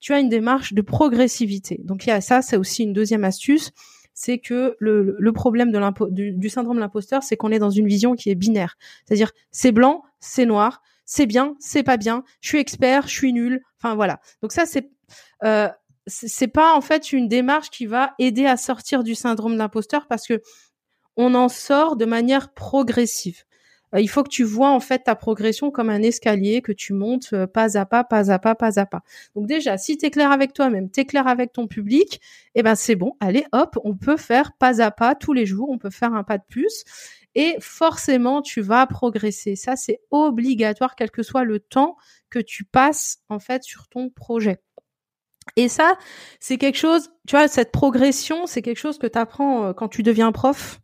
tu 0.00 0.12
as 0.12 0.18
une 0.18 0.28
démarche 0.28 0.72
de 0.72 0.82
progressivité, 0.82 1.80
donc 1.84 2.06
il 2.06 2.08
y 2.08 2.12
a 2.12 2.20
ça, 2.20 2.42
c'est 2.42 2.56
aussi 2.56 2.82
une 2.82 2.92
deuxième 2.92 3.22
astuce, 3.22 3.70
c'est 4.12 4.38
que 4.38 4.76
le, 4.80 5.16
le 5.18 5.32
problème 5.32 5.70
de 5.70 6.10
du, 6.10 6.32
du 6.32 6.48
syndrome 6.48 6.76
de 6.76 6.80
l'imposteur, 6.80 7.22
c'est 7.22 7.36
qu'on 7.36 7.52
est 7.52 7.58
dans 7.58 7.70
une 7.70 7.86
vision 7.86 8.16
qui 8.16 8.30
est 8.30 8.34
binaire, 8.34 8.76
c'est-à-dire 9.06 9.30
c'est 9.52 9.72
blanc, 9.72 10.02
c'est 10.18 10.46
noir, 10.46 10.82
c'est 11.04 11.26
bien, 11.26 11.54
c'est 11.60 11.82
pas 11.82 11.96
bien, 11.96 12.24
je 12.40 12.48
suis 12.48 12.58
expert, 12.58 13.06
je 13.06 13.14
suis 13.14 13.32
nul, 13.32 13.62
enfin 13.78 13.94
voilà. 13.94 14.20
Donc 14.42 14.52
ça 14.52 14.66
c'est 14.66 14.90
euh, 15.44 15.68
c'est 16.06 16.48
pas 16.48 16.74
en 16.74 16.80
fait 16.80 17.12
une 17.12 17.28
démarche 17.28 17.70
qui 17.70 17.86
va 17.86 18.14
aider 18.18 18.46
à 18.46 18.56
sortir 18.56 19.04
du 19.04 19.14
syndrome 19.14 19.56
d'imposteur 19.56 20.06
parce 20.06 20.26
que 20.26 20.40
on 21.16 21.34
en 21.34 21.48
sort 21.48 21.96
de 21.96 22.04
manière 22.04 22.52
progressive. 22.52 23.44
Euh, 23.94 24.00
il 24.00 24.08
faut 24.08 24.22
que 24.22 24.28
tu 24.28 24.44
vois 24.44 24.70
en 24.70 24.80
fait 24.80 25.00
ta 25.04 25.14
progression 25.14 25.70
comme 25.70 25.90
un 25.90 26.02
escalier 26.02 26.62
que 26.62 26.72
tu 26.72 26.92
montes 26.92 27.30
euh, 27.32 27.46
pas 27.46 27.76
à 27.76 27.86
pas, 27.86 28.04
pas 28.04 28.30
à 28.30 28.38
pas, 28.38 28.54
pas 28.54 28.78
à 28.78 28.86
pas. 28.86 29.02
Donc 29.34 29.46
déjà, 29.46 29.78
si 29.78 29.96
tu 29.98 30.06
es 30.06 30.10
clair 30.10 30.30
avec 30.30 30.52
toi-même, 30.52 30.90
tu 30.90 31.00
es 31.00 31.04
clair 31.04 31.26
avec 31.26 31.52
ton 31.52 31.66
public, 31.66 32.20
eh 32.54 32.62
ben 32.62 32.74
c'est 32.74 32.96
bon. 32.96 33.16
Allez, 33.20 33.44
hop, 33.52 33.78
on 33.84 33.96
peut 33.96 34.16
faire 34.16 34.52
pas 34.58 34.80
à 34.80 34.90
pas 34.90 35.14
tous 35.14 35.32
les 35.32 35.46
jours, 35.46 35.70
on 35.70 35.78
peut 35.78 35.90
faire 35.90 36.14
un 36.14 36.24
pas 36.24 36.38
de 36.38 36.44
plus 36.48 36.84
et 37.34 37.56
forcément 37.60 38.42
tu 38.42 38.60
vas 38.60 38.86
progresser. 38.86 39.56
Ça 39.56 39.76
c'est 39.76 40.00
obligatoire 40.10 40.94
quel 40.96 41.10
que 41.10 41.22
soit 41.22 41.44
le 41.44 41.60
temps 41.60 41.96
que 42.28 42.38
tu 42.38 42.64
passes 42.64 43.18
en 43.28 43.38
fait 43.38 43.62
sur 43.64 43.88
ton 43.88 44.10
projet. 44.10 44.60
Et 45.56 45.68
ça, 45.68 45.94
c'est 46.38 46.58
quelque 46.58 46.78
chose, 46.78 47.10
tu 47.26 47.36
vois, 47.36 47.48
cette 47.48 47.72
progression, 47.72 48.46
c'est 48.46 48.62
quelque 48.62 48.78
chose 48.78 48.98
que 48.98 49.06
tu 49.06 49.18
apprends 49.18 49.66
euh, 49.66 49.72
quand 49.72 49.88
tu 49.88 50.02
deviens 50.02 50.32
prof. 50.32 50.80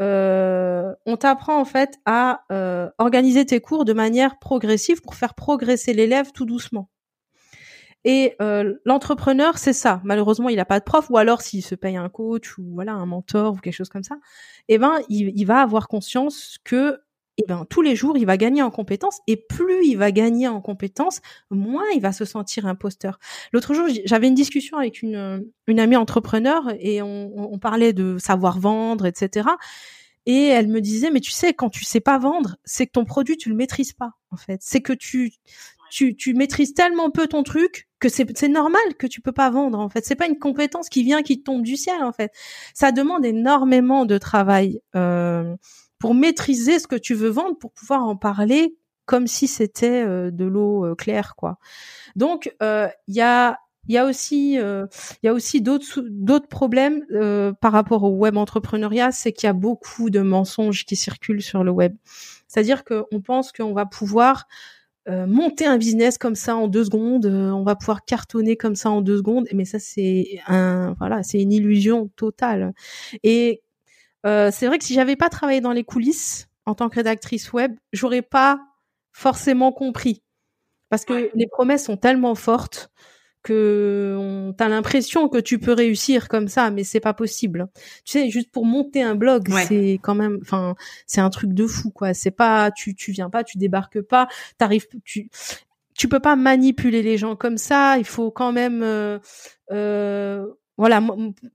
Euh, 0.00 0.92
on 1.06 1.16
t'apprend 1.16 1.60
en 1.60 1.64
fait 1.64 1.94
à 2.04 2.42
euh, 2.50 2.90
organiser 2.98 3.46
tes 3.46 3.60
cours 3.60 3.84
de 3.84 3.92
manière 3.92 4.38
progressive 4.40 5.00
pour 5.00 5.14
faire 5.14 5.34
progresser 5.34 5.92
l'élève 5.92 6.32
tout 6.32 6.46
doucement. 6.46 6.90
Et 8.06 8.36
l'entrepreneur, 8.84 9.56
c'est 9.56 9.72
ça. 9.72 10.02
Malheureusement, 10.04 10.50
il 10.50 10.56
n'a 10.56 10.66
pas 10.66 10.78
de 10.78 10.84
prof, 10.84 11.06
ou 11.08 11.16
alors 11.16 11.40
s'il 11.40 11.64
se 11.64 11.74
paye 11.74 11.96
un 11.96 12.10
coach 12.10 12.58
ou 12.58 12.74
voilà 12.74 12.92
un 12.92 13.06
mentor 13.06 13.54
ou 13.54 13.56
quelque 13.56 13.72
chose 13.72 13.88
comme 13.88 14.02
ça, 14.02 14.16
eh 14.68 14.76
ben 14.76 14.98
il, 15.08 15.32
il 15.34 15.46
va 15.46 15.62
avoir 15.62 15.88
conscience 15.88 16.58
que 16.64 17.00
et 17.36 17.42
eh 17.42 17.46
ben 17.48 17.66
tous 17.68 17.82
les 17.82 17.96
jours 17.96 18.16
il 18.16 18.26
va 18.26 18.36
gagner 18.36 18.62
en 18.62 18.70
compétences 18.70 19.18
et 19.26 19.36
plus 19.36 19.84
il 19.84 19.96
va 19.96 20.12
gagner 20.12 20.46
en 20.46 20.60
compétences, 20.60 21.20
moins 21.50 21.84
il 21.92 22.00
va 22.00 22.12
se 22.12 22.24
sentir 22.24 22.64
imposteur. 22.66 23.18
L'autre 23.52 23.74
jour 23.74 23.88
j'avais 24.04 24.28
une 24.28 24.34
discussion 24.34 24.78
avec 24.78 25.02
une 25.02 25.44
une 25.66 25.80
amie 25.80 25.96
entrepreneur 25.96 26.72
et 26.78 27.02
on, 27.02 27.32
on 27.36 27.58
parlait 27.58 27.92
de 27.92 28.18
savoir 28.18 28.60
vendre, 28.60 29.04
etc. 29.06 29.48
Et 30.26 30.44
elle 30.44 30.68
me 30.68 30.80
disait 30.80 31.10
mais 31.10 31.20
tu 31.20 31.32
sais 31.32 31.54
quand 31.54 31.70
tu 31.70 31.84
sais 31.84 31.98
pas 32.00 32.18
vendre, 32.18 32.56
c'est 32.64 32.86
que 32.86 32.92
ton 32.92 33.04
produit 33.04 33.36
tu 33.36 33.48
le 33.48 33.56
maîtrises 33.56 33.94
pas 33.94 34.12
en 34.30 34.36
fait. 34.36 34.60
C'est 34.62 34.80
que 34.80 34.92
tu 34.92 35.32
tu, 35.90 36.16
tu 36.16 36.34
maîtrises 36.34 36.74
tellement 36.74 37.10
peu 37.10 37.26
ton 37.28 37.42
truc 37.42 37.88
que 38.00 38.08
c'est 38.08 38.26
c'est 38.36 38.48
normal 38.48 38.82
que 38.98 39.06
tu 39.06 39.20
peux 39.20 39.32
pas 39.32 39.50
vendre 39.50 39.78
en 39.80 39.88
fait. 39.88 40.04
C'est 40.04 40.16
pas 40.16 40.26
une 40.26 40.38
compétence 40.38 40.88
qui 40.88 41.02
vient 41.02 41.22
qui 41.22 41.42
tombe 41.42 41.62
du 41.62 41.76
ciel 41.76 42.02
en 42.02 42.12
fait. 42.12 42.32
Ça 42.74 42.92
demande 42.92 43.24
énormément 43.24 44.04
de 44.04 44.18
travail. 44.18 44.80
Euh, 44.94 45.56
pour 45.98 46.14
maîtriser 46.14 46.78
ce 46.78 46.86
que 46.86 46.96
tu 46.96 47.14
veux 47.14 47.28
vendre, 47.28 47.56
pour 47.58 47.72
pouvoir 47.72 48.04
en 48.04 48.16
parler 48.16 48.76
comme 49.06 49.26
si 49.26 49.48
c'était 49.48 50.02
euh, 50.02 50.30
de 50.30 50.44
l'eau 50.44 50.84
euh, 50.86 50.94
claire, 50.94 51.34
quoi. 51.36 51.58
Donc, 52.16 52.54
euh, 52.62 52.88
il 53.08 53.14
y 53.14 53.20
a 53.20 53.58
il 53.86 53.94
y 53.94 53.98
a 53.98 54.06
aussi 54.06 54.54
il 54.54 54.88
y 55.24 55.28
a 55.28 55.34
aussi 55.34 55.60
d'autres 55.60 56.02
d'autres 56.08 56.48
problèmes 56.48 57.04
par 57.60 57.72
rapport 57.72 58.02
au 58.04 58.12
web 58.12 58.38
entrepreneuriat, 58.38 59.12
c'est 59.12 59.30
qu'il 59.30 59.46
y 59.46 59.50
a 59.50 59.52
beaucoup 59.52 60.08
de 60.08 60.20
mensonges 60.20 60.86
qui 60.86 60.96
circulent 60.96 61.42
sur 61.42 61.64
le 61.64 61.70
web. 61.70 61.94
C'est-à-dire 62.48 62.84
qu'on 62.84 63.20
pense 63.20 63.52
qu'on 63.52 63.74
va 63.74 63.84
pouvoir 63.84 64.46
monter 65.06 65.66
un 65.66 65.76
business 65.76 66.16
comme 66.16 66.34
ça 66.34 66.56
en 66.56 66.66
deux 66.66 66.86
secondes, 66.86 67.26
on 67.26 67.62
va 67.62 67.76
pouvoir 67.76 68.06
cartonner 68.06 68.56
comme 68.56 68.74
ça 68.74 68.88
en 68.88 69.02
deux 69.02 69.18
secondes, 69.18 69.48
mais 69.52 69.66
ça 69.66 69.78
c'est 69.78 70.40
un 70.46 70.94
voilà, 70.98 71.22
c'est 71.22 71.42
une 71.42 71.52
illusion 71.52 72.10
totale. 72.16 72.72
Et 73.22 73.60
euh, 74.26 74.50
c'est 74.52 74.66
vrai 74.66 74.78
que 74.78 74.84
si 74.84 74.94
j'avais 74.94 75.16
pas 75.16 75.28
travaillé 75.28 75.60
dans 75.60 75.72
les 75.72 75.84
coulisses 75.84 76.48
en 76.66 76.74
tant 76.74 76.88
que 76.88 76.96
rédactrice 76.96 77.52
web, 77.52 77.74
j'aurais 77.92 78.22
pas 78.22 78.60
forcément 79.12 79.72
compris 79.72 80.22
parce 80.90 81.04
que 81.04 81.30
les 81.34 81.46
promesses 81.46 81.84
sont 81.84 81.96
tellement 81.96 82.34
fortes 82.34 82.90
que 83.42 84.52
t'as 84.56 84.68
l'impression 84.68 85.28
que 85.28 85.38
tu 85.38 85.58
peux 85.58 85.72
réussir 85.72 86.28
comme 86.28 86.48
ça, 86.48 86.70
mais 86.70 86.82
c'est 86.82 87.00
pas 87.00 87.12
possible. 87.12 87.66
Tu 88.04 88.12
sais, 88.12 88.30
juste 88.30 88.50
pour 88.50 88.64
monter 88.64 89.02
un 89.02 89.14
blog, 89.14 89.48
c'est 89.68 90.00
quand 90.02 90.14
même, 90.14 90.38
enfin, 90.40 90.74
c'est 91.06 91.20
un 91.20 91.30
truc 91.30 91.52
de 91.52 91.66
fou, 91.66 91.90
quoi. 91.90 92.14
C'est 92.14 92.30
pas, 92.30 92.70
tu, 92.70 92.94
tu 92.94 93.12
viens 93.12 93.28
pas, 93.30 93.44
tu 93.44 93.58
débarques 93.58 94.00
pas, 94.00 94.28
t'arrives, 94.56 94.86
tu, 95.04 95.28
tu 95.94 96.08
peux 96.08 96.20
pas 96.20 96.36
manipuler 96.36 97.02
les 97.02 97.18
gens 97.18 97.36
comme 97.36 97.58
ça. 97.58 97.98
Il 97.98 98.06
faut 98.06 98.30
quand 98.30 98.52
même, 98.52 98.82
euh, 98.82 99.18
euh, 99.72 100.46
voilà. 100.78 101.02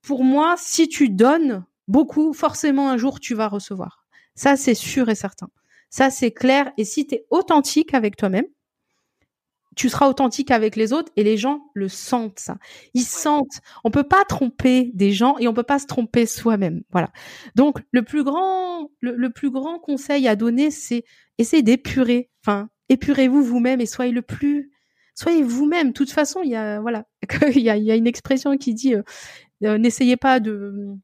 Pour 0.03 0.23
moi, 0.23 0.55
si 0.58 0.88
tu 0.89 1.10
donnes 1.10 1.65
beaucoup, 1.89 2.34
forcément 2.34 2.89
un 2.89 2.97
jour 2.97 3.19
tu 3.19 3.36
vas 3.36 3.49
recevoir. 3.49 4.06
Ça, 4.36 4.56
c'est 4.56 4.75
sûr 4.75 5.10
et 5.10 5.15
certain. 5.15 5.49
Ça, 5.89 6.10
c'est 6.10 6.32
clair. 6.32 6.71
Et 6.78 6.86
si 6.86 7.06
tu 7.06 7.15
es 7.15 7.25
authentique 7.30 7.93
avec 7.93 8.15
toi-même, 8.15 8.45
tu 9.75 9.89
seras 9.89 10.08
authentique 10.08 10.52
avec 10.52 10.75
les 10.75 10.93
autres 10.93 11.12
et 11.15 11.23
les 11.23 11.38
gens 11.38 11.62
le 11.73 11.88
sentent 11.88 12.39
ça. 12.39 12.58
Ils 12.93 13.04
sentent. 13.04 13.62
On 13.84 13.91
peut 13.91 14.04
pas 14.04 14.25
tromper 14.25 14.91
des 14.93 15.12
gens 15.12 15.38
et 15.39 15.47
on 15.47 15.54
peut 15.54 15.63
pas 15.63 15.80
se 15.80 15.88
tromper 15.88 16.25
soi-même. 16.25 16.82
Voilà. 16.91 17.12
Donc 17.56 17.80
le 17.91 18.04
plus 18.04 18.23
grand, 18.23 18.89
le, 18.99 19.30
plus 19.30 19.52
grand 19.52 19.80
conseil 19.80 20.28
à 20.28 20.36
donner, 20.36 20.71
c'est 20.71 21.06
essayer 21.38 21.63
d'épurer. 21.63 22.30
Enfin, 22.43 22.69
épurez-vous 22.89 23.43
vous-même 23.43 23.80
et 23.80 23.86
soyez 23.86 24.12
le 24.12 24.21
plus, 24.21 24.71
soyez 25.15 25.43
vous-même. 25.43 25.89
De 25.89 25.93
toute 25.93 26.12
façon, 26.12 26.41
il 26.43 26.49
y 26.49 26.56
a 26.56 26.82
voilà, 26.82 27.06
il 27.56 27.62
y 27.62 27.69
a, 27.69 27.95
une 27.95 28.08
expression 28.08 28.58
qui 28.58 28.73
dit 28.73 28.95
euh, 28.95 29.04
euh, 29.63 29.78
n'essayez 29.78 30.17
pas 30.17 30.39
de 30.39 30.97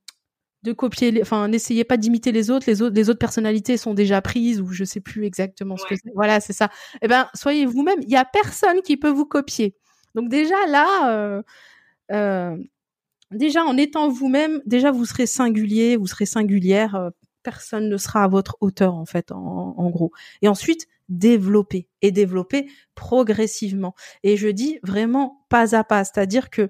de 0.65 0.73
copier, 0.73 1.19
enfin, 1.21 1.47
n'essayez 1.47 1.83
pas 1.83 1.97
d'imiter 1.97 2.31
les 2.31 2.49
autres. 2.49 2.65
Les 2.67 2.81
autres, 2.81 2.95
les 2.95 3.09
autres 3.09 3.19
personnalités 3.19 3.77
sont 3.77 3.93
déjà 3.93 4.21
prises 4.21 4.59
ou 4.59 4.71
je 4.71 4.83
sais 4.83 4.99
plus 4.99 5.25
exactement 5.25 5.77
ce 5.77 5.85
que 5.85 5.95
c'est. 5.95 6.11
Voilà, 6.15 6.39
c'est 6.39 6.53
ça. 6.53 6.69
Eh 7.01 7.07
ben, 7.07 7.29
soyez 7.33 7.65
vous-même. 7.65 7.99
Il 8.01 8.09
y 8.09 8.17
a 8.17 8.25
personne 8.25 8.81
qui 8.81 8.97
peut 8.97 9.09
vous 9.09 9.25
copier. 9.25 9.75
Donc 10.15 10.29
déjà 10.29 10.55
là, 10.67 11.11
euh, 11.11 11.43
euh, 12.11 12.57
déjà 13.31 13.63
en 13.63 13.77
étant 13.77 14.09
vous-même, 14.09 14.61
déjà 14.65 14.91
vous 14.91 15.05
serez 15.05 15.27
singulier, 15.27 15.95
vous 15.97 16.07
serez 16.07 16.25
singulière. 16.25 16.95
Euh, 16.95 17.09
personne 17.43 17.89
ne 17.89 17.97
sera 17.97 18.23
à 18.23 18.27
votre 18.27 18.57
hauteur 18.59 18.95
en 18.95 19.05
fait, 19.05 19.31
en, 19.31 19.75
en 19.77 19.89
gros. 19.91 20.11
Et 20.41 20.47
ensuite, 20.47 20.87
développer 21.09 21.87
et 22.01 22.11
développer 22.11 22.67
progressivement. 22.95 23.93
Et 24.23 24.35
je 24.37 24.47
dis 24.47 24.79
vraiment 24.81 25.45
pas 25.49 25.75
à 25.75 25.83
pas, 25.83 26.03
c'est-à-dire 26.03 26.49
que 26.49 26.69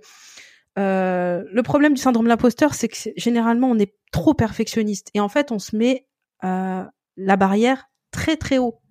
euh, 0.77 1.43
le 1.51 1.63
problème 1.63 1.93
du 1.93 2.01
syndrome 2.01 2.25
de 2.25 2.29
l'imposteur, 2.29 2.73
c'est 2.73 2.87
que 2.87 2.95
généralement 3.15 3.69
on 3.69 3.79
est 3.79 3.95
trop 4.11 4.33
perfectionniste 4.33 5.09
et 5.13 5.19
en 5.19 5.29
fait 5.29 5.51
on 5.51 5.59
se 5.59 5.75
met 5.75 6.07
euh, 6.43 6.83
la 7.17 7.35
barrière 7.37 7.89
très 8.11 8.35
très 8.35 8.57
haut. 8.57 8.81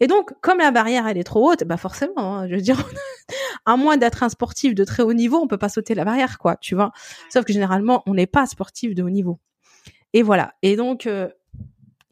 Et 0.00 0.06
donc, 0.06 0.32
comme 0.40 0.58
la 0.58 0.70
barrière 0.70 1.06
elle 1.06 1.18
est 1.18 1.24
trop 1.24 1.50
haute, 1.50 1.64
bah 1.64 1.76
forcément, 1.76 2.38
hein, 2.38 2.48
je 2.48 2.54
veux 2.54 2.60
dire, 2.60 2.82
à 3.66 3.76
moins 3.76 3.96
d'être 3.96 4.22
un 4.22 4.28
sportif 4.28 4.74
de 4.74 4.84
très 4.84 5.02
haut 5.02 5.12
niveau, 5.12 5.38
on 5.38 5.48
peut 5.48 5.58
pas 5.58 5.68
sauter 5.68 5.94
la 5.94 6.04
barrière, 6.04 6.38
quoi, 6.38 6.56
tu 6.56 6.74
vois. 6.74 6.92
Sauf 7.28 7.44
que 7.44 7.52
généralement, 7.52 8.02
on 8.06 8.14
n'est 8.14 8.26
pas 8.26 8.46
sportif 8.46 8.94
de 8.94 9.02
haut 9.02 9.10
niveau. 9.10 9.40
Et 10.14 10.22
voilà. 10.22 10.54
Et 10.62 10.76
donc, 10.76 11.06
euh, 11.06 11.28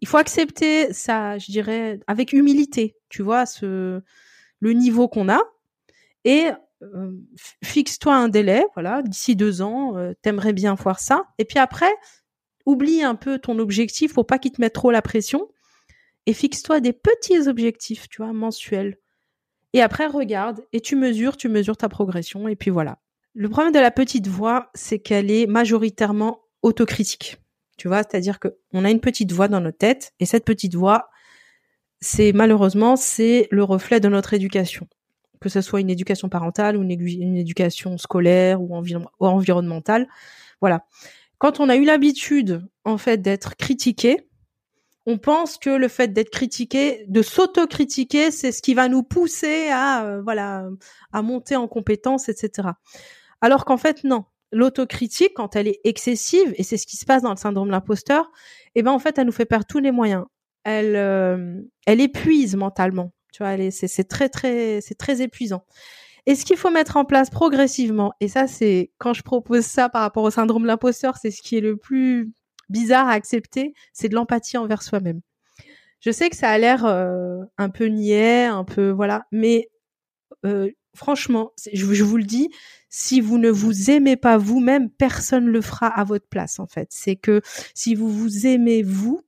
il 0.01 0.09
faut 0.09 0.19
accepter 0.19 0.93
ça, 0.93 1.39
je 1.39 1.51
dirais, 1.51 2.01
avec 2.07 2.33
humilité, 2.33 2.97
tu 3.09 3.23
vois, 3.23 3.47
ce 3.47 4.03
le 4.61 4.73
niveau 4.73 5.07
qu'on 5.09 5.29
a, 5.29 5.41
et 6.25 6.51
euh, 6.83 7.13
fixe-toi 7.65 8.15
un 8.15 8.29
délai, 8.29 8.65
voilà, 8.75 9.03
d'ici 9.03 9.37
deux 9.37 9.63
ans, 9.63 9.97
euh, 9.97 10.13
t'aimerais 10.23 10.53
bien 10.53 10.75
voir 10.75 11.01
ça. 11.01 11.25
Et 11.39 11.45
puis 11.45 11.59
après, 11.59 11.93
oublie 12.67 13.03
un 13.03 13.15
peu 13.15 13.39
ton 13.39 13.59
objectif, 13.59 14.13
faut 14.13 14.25
pas 14.25 14.39
qu'il 14.39 14.53
te 14.53 14.61
mette 14.61 14.75
trop 14.75 14.91
la 14.91 15.03
pression. 15.03 15.49
Et 16.27 16.33
fixe-toi 16.33 16.81
des 16.81 16.93
petits 16.93 17.49
objectifs, 17.49 18.09
tu 18.09 18.23
vois, 18.23 18.33
mensuels. 18.33 18.99
Et 19.73 19.81
après, 19.81 20.07
regarde 20.07 20.65
et 20.73 20.81
tu 20.81 20.97
mesures, 20.97 21.37
tu 21.37 21.49
mesures 21.49 21.77
ta 21.77 21.89
progression. 21.89 22.49
Et 22.49 22.57
puis 22.57 22.71
voilà. 22.71 22.99
Le 23.35 23.49
problème 23.49 23.73
de 23.73 23.79
la 23.79 23.91
petite 23.91 24.27
voix, 24.27 24.71
c'est 24.75 24.99
qu'elle 24.99 25.31
est 25.31 25.47
majoritairement 25.47 26.41
autocritique. 26.63 27.37
Tu 27.77 27.89
vois, 27.89 27.99
c'est-à-dire 27.99 28.39
que 28.41 28.57
on 28.73 28.85
a 28.85 28.91
une 28.91 29.01
petite 29.01 29.33
voix 29.33 29.49
dans 29.49 29.61
notre 29.61 29.79
tête 29.79 30.15
et 30.19 30.27
cette 30.27 30.47
petite 30.47 30.75
voix, 30.75 31.11
c'est 32.01 32.33
malheureusement, 32.33 32.97
c'est 32.97 33.49
le 33.51 33.63
reflet 33.63 34.01
de 34.01 34.09
notre 34.09 34.35
éducation 34.35 34.89
que 35.41 35.49
ce 35.49 35.61
soit 35.61 35.81
une 35.81 35.91
éducation 35.91 36.29
parentale 36.29 36.77
ou 36.77 36.83
une, 36.83 37.37
éducation 37.37 37.99
scolaire 37.99 38.61
ou, 38.61 38.75
environnementale. 39.21 40.09
Voilà. 40.61 40.87
Quand 41.39 41.61
on 41.61 41.69
a 41.69 41.77
eu 41.77 41.85
l'habitude, 41.85 42.67
en 42.85 42.99
fait, 42.99 43.19
d'être 43.19 43.57
critiqué, 43.57 44.29
on 45.07 45.19
pense 45.19 45.57
que 45.57 45.71
le 45.71 45.89
fait 45.89 46.13
d'être 46.13 46.31
critiqué, 46.31 47.05
de 47.09 47.23
s'auto-critiquer, 47.23 48.31
c'est 48.31 48.51
ce 48.51 48.61
qui 48.61 48.75
va 48.75 48.89
nous 48.89 49.05
pousser 49.05 49.69
à, 49.71 50.05
euh, 50.05 50.23
voilà, 50.23 50.69
à 51.13 51.23
monter 51.23 51.55
en 51.55 51.69
compétence, 51.69 52.29
etc. 52.29 52.71
Alors 53.41 53.65
qu'en 53.65 53.77
fait, 53.77 54.05
non. 54.05 54.25
L'autocritique, 54.53 55.33
quand 55.35 55.57
elle 55.57 55.69
est 55.69 55.81
excessive, 55.85 56.55
et 56.57 56.63
c'est 56.63 56.77
ce 56.77 56.87
qui 56.87 56.97
se 56.97 57.05
passe 57.05 57.23
dans 57.23 57.31
le 57.31 57.37
syndrome 57.37 57.67
de 57.67 57.73
l'imposteur, 57.73 58.31
eh 58.75 58.83
ben, 58.83 58.93
en 58.93 58.99
fait, 58.99 59.19
elle 59.19 59.27
nous 59.27 59.33
fait 59.33 59.45
perdre 59.45 59.67
tous 59.67 59.81
les 59.81 59.91
moyens. 59.91 60.25
Elle, 60.65 60.97
euh, 60.97 61.61
elle 61.87 62.01
épuise 62.01 62.57
mentalement. 62.57 63.13
Tu 63.37 63.43
vois, 63.43 63.55
c'est 63.71 64.09
très 64.09 64.31
très 64.31 64.81
c'est 64.81 64.95
très 64.95 65.21
épuisant. 65.21 65.63
Et 66.25 66.35
ce 66.35 66.47
qu'il 66.47 66.57
faut 66.57 66.71
mettre 66.71 66.97
en 66.97 67.05
place 67.05 67.29
progressivement, 67.29 68.15
et 68.19 68.29
ça 68.29 68.47
c'est 68.47 68.93
quand 68.97 69.13
je 69.13 69.23
propose 69.23 69.67
ça 69.67 69.91
par 69.91 70.01
rapport 70.01 70.23
au 70.23 70.31
syndrome 70.31 70.63
de 70.63 70.69
l'imposteur, 70.69 71.19
c'est 71.21 71.31
ce 71.31 71.43
qui 71.43 71.59
est 71.59 71.61
le 71.61 71.77
plus 71.77 72.33
bizarre 72.71 73.09
à 73.09 73.13
accepter, 73.13 73.75
c'est 73.93 74.09
de 74.09 74.15
l'empathie 74.15 74.57
envers 74.57 74.83
soi-même. 74.83 75.21
Je 76.01 76.11
sais 76.13 76.31
que 76.31 76.37
ça 76.37 76.49
a 76.49 76.57
l'air 76.57 76.87
euh, 76.87 77.43
un 77.59 77.69
peu 77.69 77.89
niais, 77.89 78.47
un 78.47 78.65
peu 78.65 78.89
voilà, 78.89 79.27
mais 79.33 79.69
euh, 80.47 80.71
franchement, 80.95 81.53
je, 81.75 81.93
je, 81.93 82.05
vous 82.05 82.17
le 82.17 82.25
dis, 82.25 82.49
si 82.89 83.21
vous 83.21 83.37
ne 83.37 83.51
vous 83.51 83.91
aimez 83.91 84.17
pas 84.17 84.39
vous-même, 84.39 84.89
personne 84.89 85.45
le 85.45 85.61
fera 85.61 85.89
à 85.89 86.05
votre 86.05 86.27
place 86.27 86.59
en 86.59 86.67
fait. 86.67 86.89
C'est 86.91 87.17
que 87.17 87.43
si 87.75 87.95
vous 87.95 88.09
vous 88.09 88.47
aimez 88.47 88.83
vous, 88.83 89.26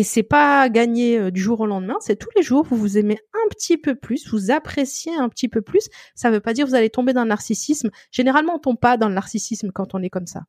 et 0.00 0.02
c'est 0.02 0.22
pas 0.22 0.70
gagné 0.70 1.18
euh, 1.18 1.30
du 1.30 1.42
jour 1.42 1.60
au 1.60 1.66
lendemain, 1.66 1.98
c'est 2.00 2.16
tous 2.16 2.30
les 2.34 2.42
jours, 2.42 2.64
vous 2.64 2.78
vous 2.78 2.96
aimez 2.96 3.18
un 3.34 3.48
petit 3.50 3.76
peu 3.76 3.94
plus, 3.94 4.26
vous 4.30 4.50
appréciez 4.50 5.14
un 5.14 5.28
petit 5.28 5.46
peu 5.46 5.60
plus. 5.60 5.90
Ça 6.14 6.30
veut 6.30 6.40
pas 6.40 6.54
dire 6.54 6.64
que 6.64 6.70
vous 6.70 6.74
allez 6.74 6.88
tomber 6.88 7.12
dans 7.12 7.24
le 7.24 7.28
narcissisme. 7.28 7.90
Généralement, 8.10 8.54
on 8.54 8.58
tombe 8.58 8.80
pas 8.80 8.96
dans 8.96 9.10
le 9.10 9.14
narcissisme 9.14 9.72
quand 9.72 9.94
on 9.94 10.02
est 10.02 10.08
comme 10.08 10.26
ça. 10.26 10.44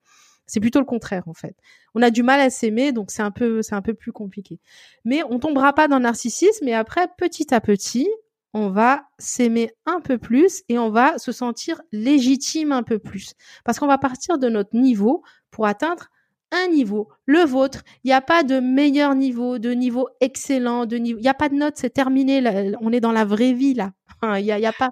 C'est 0.46 0.62
plutôt 0.62 0.80
le 0.80 0.86
contraire, 0.86 1.24
en 1.28 1.34
fait. 1.34 1.58
On 1.96 2.02
a 2.02 2.12
du 2.12 2.24
mal 2.24 2.40
à 2.40 2.50
s'aimer, 2.50 2.94
donc 2.94 3.12
c'est 3.12 3.24
un 3.24 3.32
peu, 3.32 3.60
un 3.72 3.82
peu 3.82 3.94
plus 3.94 4.14
compliqué. 4.14 4.62
Mais 5.04 5.22
on 5.30 5.38
tombera 5.38 5.74
pas 5.74 5.90
dans 5.90 5.98
le 5.98 6.04
narcissisme, 6.04 6.66
et 6.70 6.74
après, 6.74 7.10
petit 7.18 7.54
à 7.54 7.60
petit, 7.60 8.08
on 8.54 8.70
va 8.70 9.04
s'aimer 9.20 9.74
un 9.86 10.00
peu 10.00 10.18
plus 10.18 10.64
et 10.70 10.80
on 10.80 10.92
va 10.92 11.18
se 11.18 11.34
sentir 11.34 11.82
légitime 11.92 12.72
un 12.72 12.84
peu 12.84 13.00
plus. 13.00 13.34
Parce 13.66 13.80
qu'on 13.80 13.88
va 13.88 13.98
partir 13.98 14.38
de 14.38 14.48
notre 14.48 14.78
niveau 14.78 15.24
pour 15.52 15.66
atteindre 15.66 16.08
un 16.52 16.68
niveau, 16.68 17.10
le 17.26 17.40
vôtre. 17.40 17.84
Il 18.04 18.08
n'y 18.08 18.14
a 18.14 18.22
pas 18.22 18.44
de 18.44 18.60
meilleur 18.60 19.16
niveau, 19.16 19.58
de 19.58 19.72
niveau 19.72 20.10
excellent, 20.20 20.86
de 20.86 20.98
niveau. 20.98 21.20
Il 21.20 21.24
n'y 21.24 21.30
a 21.30 21.34
pas 21.34 21.50
de 21.50 21.56
note, 21.56 21.76
c'est 21.78 21.90
terminé. 21.92 22.44
on 22.82 22.92
est 22.92 23.00
dans 23.00 23.12
la 23.12 23.26
vraie 23.26 23.54
vie 23.54 23.74
là. 23.74 23.92
Il 24.38 24.46
y 24.46 24.52
a, 24.52 24.60
y 24.60 24.66
a, 24.66 24.74
pas. 24.74 24.92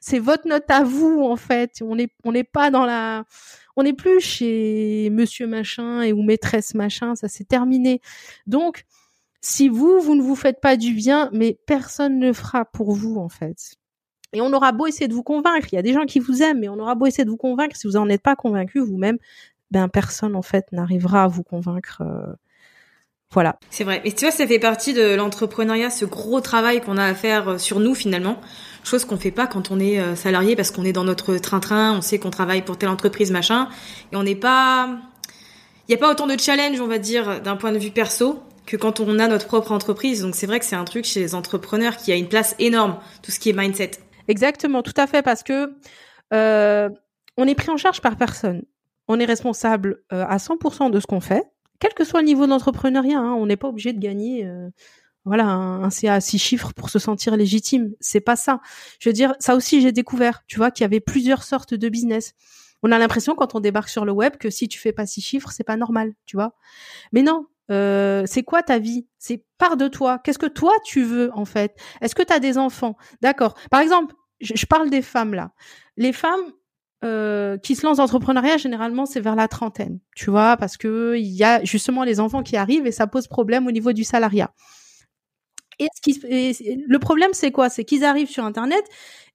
C'est 0.00 0.18
votre 0.18 0.46
note 0.46 0.70
à 0.70 0.84
vous 0.84 1.22
en 1.22 1.36
fait. 1.36 1.78
On 1.82 1.96
n'est 1.96 2.08
on 2.24 2.32
n'est 2.32 2.44
pas 2.44 2.70
dans 2.70 2.84
la. 2.84 3.24
On 3.76 3.82
n'est 3.82 3.94
plus 3.94 4.20
chez 4.20 5.08
Monsieur 5.10 5.46
machin 5.46 6.02
et 6.02 6.12
ou 6.12 6.22
maîtresse 6.22 6.74
machin. 6.74 7.14
Ça 7.14 7.28
c'est 7.28 7.44
terminé. 7.48 8.00
Donc 8.46 8.84
si 9.40 9.68
vous 9.68 10.00
vous 10.00 10.14
ne 10.14 10.22
vous 10.22 10.36
faites 10.36 10.60
pas 10.60 10.76
du 10.76 10.92
bien, 10.92 11.30
mais 11.32 11.58
personne 11.66 12.18
ne 12.18 12.32
fera 12.32 12.64
pour 12.64 12.92
vous 12.92 13.16
en 13.16 13.28
fait. 13.28 13.76
Et 14.32 14.40
on 14.40 14.52
aura 14.52 14.72
beau 14.72 14.86
essayer 14.86 15.08
de 15.08 15.14
vous 15.14 15.22
convaincre, 15.22 15.68
il 15.72 15.76
y 15.76 15.78
a 15.78 15.82
des 15.82 15.92
gens 15.92 16.04
qui 16.04 16.18
vous 16.18 16.42
aiment, 16.42 16.60
mais 16.60 16.68
on 16.68 16.78
aura 16.78 16.94
beau 16.94 17.06
essayer 17.06 17.24
de 17.24 17.30
vous 17.30 17.36
convaincre, 17.36 17.76
si 17.76 17.86
vous 17.86 17.94
n'en 17.94 18.08
êtes 18.08 18.22
pas 18.22 18.36
convaincu 18.36 18.80
vous-même, 18.80 19.18
ben 19.70 19.88
personne 19.88 20.36
en 20.36 20.42
fait 20.42 20.66
n'arrivera 20.72 21.24
à 21.24 21.28
vous 21.28 21.42
convaincre. 21.42 22.02
Euh, 22.02 22.34
voilà. 23.32 23.58
C'est 23.70 23.84
vrai. 23.84 24.00
Et 24.04 24.12
tu 24.12 24.24
vois, 24.24 24.30
ça 24.30 24.46
fait 24.46 24.58
partie 24.58 24.94
de 24.94 25.14
l'entrepreneuriat, 25.14 25.90
ce 25.90 26.04
gros 26.04 26.40
travail 26.40 26.80
qu'on 26.80 26.96
a 26.96 27.04
à 27.04 27.14
faire 27.14 27.48
euh, 27.50 27.58
sur 27.58 27.80
nous 27.80 27.94
finalement. 27.94 28.40
Chose 28.84 29.04
qu'on 29.04 29.16
fait 29.16 29.32
pas 29.32 29.46
quand 29.46 29.70
on 29.70 29.80
est 29.80 29.98
euh, 29.98 30.14
salarié 30.14 30.54
parce 30.54 30.70
qu'on 30.70 30.84
est 30.84 30.92
dans 30.92 31.04
notre 31.04 31.36
train-train, 31.36 31.96
on 31.96 32.00
sait 32.00 32.18
qu'on 32.18 32.30
travaille 32.30 32.62
pour 32.62 32.78
telle 32.78 32.88
entreprise, 32.88 33.32
machin, 33.32 33.68
et 34.12 34.16
on 34.16 34.22
n'est 34.22 34.36
pas, 34.36 34.88
il 35.88 35.90
n'y 35.90 35.94
a 35.96 35.98
pas 35.98 36.10
autant 36.10 36.28
de 36.28 36.38
challenge, 36.38 36.80
on 36.80 36.86
va 36.86 36.98
dire, 36.98 37.40
d'un 37.42 37.56
point 37.56 37.72
de 37.72 37.78
vue 37.78 37.90
perso, 37.90 38.40
que 38.64 38.76
quand 38.76 39.00
on 39.00 39.18
a 39.18 39.26
notre 39.26 39.46
propre 39.46 39.72
entreprise. 39.72 40.22
Donc 40.22 40.36
c'est 40.36 40.46
vrai 40.46 40.60
que 40.60 40.64
c'est 40.64 40.76
un 40.76 40.84
truc 40.84 41.04
chez 41.04 41.18
les 41.18 41.34
entrepreneurs 41.34 41.96
qui 41.96 42.12
a 42.12 42.14
une 42.14 42.28
place 42.28 42.54
énorme, 42.60 42.98
tout 43.22 43.32
ce 43.32 43.40
qui 43.40 43.50
est 43.50 43.52
mindset. 43.52 43.92
Exactement, 44.28 44.82
tout 44.82 44.94
à 44.96 45.08
fait, 45.08 45.22
parce 45.22 45.42
que 45.42 45.74
euh, 46.32 46.88
on 47.36 47.46
est 47.46 47.54
pris 47.56 47.70
en 47.70 47.76
charge 47.76 48.00
par 48.00 48.16
personne 48.16 48.62
on 49.08 49.20
est 49.20 49.24
responsable 49.24 50.02
euh, 50.12 50.24
à 50.26 50.36
100% 50.36 50.90
de 50.90 51.00
ce 51.00 51.06
qu'on 51.06 51.20
fait, 51.20 51.44
quel 51.78 51.94
que 51.94 52.04
soit 52.04 52.20
le 52.20 52.26
niveau 52.26 52.46
d'entrepreneuriat. 52.46 53.18
Hein, 53.18 53.34
on 53.34 53.46
n'est 53.46 53.56
pas 53.56 53.68
obligé 53.68 53.92
de 53.92 54.00
gagner 54.00 54.46
euh, 54.46 54.68
voilà 55.24 55.46
un, 55.46 55.90
CA 55.90 56.14
à 56.14 56.20
six 56.20 56.38
chiffres 56.38 56.72
pour 56.74 56.88
se 56.88 56.98
sentir 56.98 57.36
légitime. 57.36 57.92
C'est 58.00 58.20
pas 58.20 58.36
ça. 58.36 58.60
Je 59.00 59.08
veux 59.08 59.12
dire, 59.12 59.34
ça 59.40 59.56
aussi 59.56 59.80
j'ai 59.80 59.92
découvert. 59.92 60.42
Tu 60.46 60.56
vois 60.56 60.70
qu'il 60.70 60.84
y 60.84 60.86
avait 60.86 61.00
plusieurs 61.00 61.42
sortes 61.42 61.74
de 61.74 61.88
business. 61.88 62.32
On 62.82 62.92
a 62.92 62.98
l'impression 62.98 63.34
quand 63.34 63.54
on 63.54 63.60
débarque 63.60 63.88
sur 63.88 64.04
le 64.04 64.12
web 64.12 64.36
que 64.36 64.50
si 64.50 64.68
tu 64.68 64.78
fais 64.78 64.92
pas 64.92 65.06
six 65.06 65.20
chiffres, 65.20 65.50
c'est 65.50 65.64
pas 65.64 65.76
normal, 65.76 66.12
tu 66.26 66.36
vois. 66.36 66.54
Mais 67.12 67.22
non, 67.22 67.46
euh, 67.70 68.22
c'est 68.26 68.44
quoi 68.44 68.62
ta 68.62 68.78
vie? 68.78 69.06
C'est 69.18 69.44
part 69.58 69.76
de 69.76 69.88
toi. 69.88 70.20
Qu'est-ce 70.20 70.38
que 70.38 70.46
toi 70.46 70.72
tu 70.84 71.02
veux 71.02 71.30
en 71.34 71.44
fait? 71.44 71.76
Est-ce 72.00 72.14
que 72.14 72.22
tu 72.22 72.32
as 72.32 72.38
des 72.38 72.58
enfants? 72.58 72.96
D'accord. 73.20 73.54
Par 73.70 73.80
exemple, 73.80 74.14
je, 74.40 74.66
parle 74.66 74.90
des 74.90 75.02
femmes 75.02 75.34
là. 75.34 75.52
Les 75.96 76.12
femmes, 76.12 76.52
euh, 77.04 77.58
qui 77.58 77.76
se 77.76 77.86
lancent 77.86 77.98
dans 77.98 78.04
l'entrepreneuriat, 78.04 78.56
généralement, 78.56 79.06
c'est 79.06 79.20
vers 79.20 79.36
la 79.36 79.48
trentaine, 79.48 80.00
tu 80.14 80.30
vois, 80.30 80.56
parce 80.56 80.76
que 80.76 81.16
il 81.18 81.26
y 81.26 81.44
a 81.44 81.62
justement 81.62 82.04
les 82.04 82.20
enfants 82.20 82.42
qui 82.42 82.56
arrivent 82.56 82.86
et 82.86 82.92
ça 82.92 83.06
pose 83.06 83.28
problème 83.28 83.66
au 83.66 83.70
niveau 83.70 83.92
du 83.92 84.02
salariat. 84.02 84.50
Et, 85.78 85.88
ce 85.94 86.00
qui, 86.00 86.18
le 86.88 86.98
problème, 86.98 87.30
c'est 87.34 87.50
quoi? 87.52 87.68
C'est 87.68 87.84
qu'ils 87.84 88.04
arrivent 88.04 88.30
sur 88.30 88.44
Internet 88.44 88.82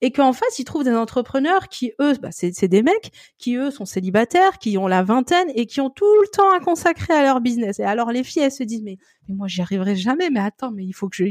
et 0.01 0.11
qu'en 0.11 0.33
face, 0.33 0.57
ils 0.57 0.63
trouvent 0.63 0.83
des 0.83 0.95
entrepreneurs 0.95 1.67
qui, 1.67 1.93
eux, 2.01 2.13
bah, 2.19 2.29
c'est 2.31 2.67
des 2.67 2.81
mecs 2.81 3.11
qui, 3.37 3.55
eux, 3.57 3.69
sont 3.69 3.85
célibataires, 3.85 4.57
qui 4.57 4.75
ont 4.79 4.87
la 4.87 5.03
vingtaine 5.03 5.47
et 5.53 5.67
qui 5.67 5.81
ont 5.81 5.91
tout 5.91 6.05
le 6.21 6.27
temps 6.29 6.51
à 6.51 6.59
consacrer 6.59 7.13
à 7.13 7.21
leur 7.21 7.41
business. 7.41 7.79
Et 7.79 7.83
alors, 7.83 8.11
les 8.11 8.23
filles, 8.23 8.41
elles 8.41 8.51
se 8.51 8.63
disent, 8.63 8.81
mais, 8.81 8.97
mais 9.27 9.35
moi, 9.35 9.47
j'y 9.47 9.61
arriverai 9.61 9.95
jamais. 9.95 10.31
Mais 10.31 10.39
attends, 10.39 10.71
mais 10.71 10.83
il 10.83 10.93
faut 10.93 11.09
que 11.09 11.15
je... 11.15 11.25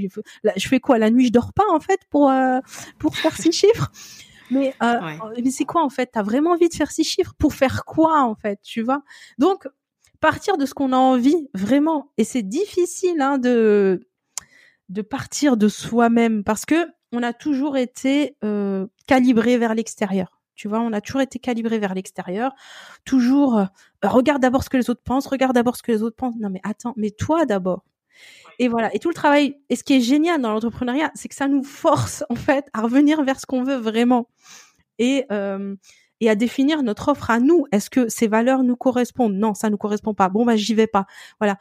je 0.57 0.69
fais 0.69 0.79
quoi? 0.79 0.99
La 0.99 1.11
nuit, 1.11 1.27
je 1.27 1.33
dors 1.33 1.53
pas, 1.53 1.67
en 1.73 1.81
fait, 1.81 2.01
pour, 2.09 2.31
euh, 2.31 2.61
pour 3.01 3.17
faire 3.17 3.37
six 3.37 3.51
chiffres? 3.67 3.91
Mais, 4.51 4.75
euh, 4.83 5.01
mais 5.43 5.51
c'est 5.51 5.65
quoi 5.65 5.83
en 5.83 5.91
fait? 5.91 6.11
T'as 6.13 6.23
vraiment 6.23 6.53
envie 6.53 6.69
de 6.69 6.75
faire 6.75 6.91
six 6.91 7.05
chiffres 7.05 7.35
pour 7.39 7.55
faire 7.55 7.85
quoi 7.85 8.23
en 8.23 8.35
fait 8.35 8.59
Tu 8.63 8.83
vois? 8.83 9.03
Donc 9.39 9.67
partir 10.21 10.59
de 10.59 10.67
ce 10.67 10.75
qu'on 10.75 10.93
a 10.93 10.97
envie 10.97 11.49
vraiment. 11.55 12.13
Et 12.19 12.25
c'est 12.25 12.43
difficile 12.43 13.21
hein, 13.21 13.39
de 13.39 14.07
de 14.89 15.03
partir 15.03 15.57
de 15.57 15.69
soi-même 15.69 16.43
parce 16.45 16.67
que 16.67 16.87
on 17.13 17.23
a 17.23 17.33
toujours 17.33 17.77
été 17.77 18.37
euh, 18.45 18.87
calibré 19.07 19.59
vers 19.59 19.75
l'extérieur. 19.75 20.41
Tu 20.55 20.69
vois, 20.69 20.81
on 20.81 20.93
a 20.93 21.01
toujours 21.01 21.23
été 21.23 21.39
calibré 21.39 21.79
vers 21.79 21.95
l'extérieur. 21.95 22.53
Toujours, 23.05 23.59
euh, 23.59 23.65
regarde 24.03 24.43
d'abord 24.43 24.63
ce 24.63 24.69
que 24.69 24.77
les 24.77 24.91
autres 24.91 25.03
pensent, 25.03 25.27
regarde 25.27 25.55
d'abord 25.55 25.77
ce 25.77 25.83
que 25.83 25.91
les 25.91 26.03
autres 26.03 26.17
pensent. 26.17 26.37
Non, 26.39 26.51
mais 26.51 26.61
attends, 26.65 26.93
mais 26.97 27.11
toi 27.11 27.47
d'abord. 27.47 27.85
Et 28.59 28.69
voilà. 28.69 28.95
Et 28.95 28.99
tout 28.99 29.09
le 29.09 29.15
travail. 29.15 29.57
Et 29.71 29.77
ce 29.77 29.83
qui 29.83 29.95
est 29.95 30.01
génial 30.01 30.41
dans 30.41 30.53
l'entrepreneuriat, 30.53 31.11
c'est 31.15 31.29
que 31.29 31.35
ça 31.35 31.49
nous 31.49 31.63
force 31.63 32.25
en 32.29 32.35
fait 32.35 32.67
à 32.73 32.83
revenir 32.83 33.23
vers 33.25 33.41
ce 33.41 33.47
qu'on 33.47 33.63
veut 33.63 33.77
vraiment 33.77 34.29
et 34.99 35.25
euh, 35.33 35.75
et 36.21 36.29
à 36.29 36.35
définir 36.35 36.83
notre 36.83 37.09
offre 37.09 37.31
à 37.31 37.41
nous. 37.41 37.67
Est-ce 37.73 37.89
que 37.89 38.11
ces 38.11 38.29
valeurs 38.29 38.63
nous 38.63 38.77
correspondent? 38.77 39.35
Non, 39.35 39.55
ça 39.55 39.71
nous 39.71 39.79
correspond 39.79 40.13
pas. 40.13 40.29
Bon, 40.29 40.45
bah 40.45 40.57
j'y 40.57 40.75
vais 40.75 40.87
pas. 40.87 41.07
Voilà. 41.41 41.57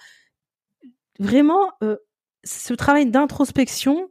Vraiment, 1.20 1.72
euh, 1.84 1.96
ce 2.44 2.74
travail 2.74 3.06
d'introspection, 3.06 4.10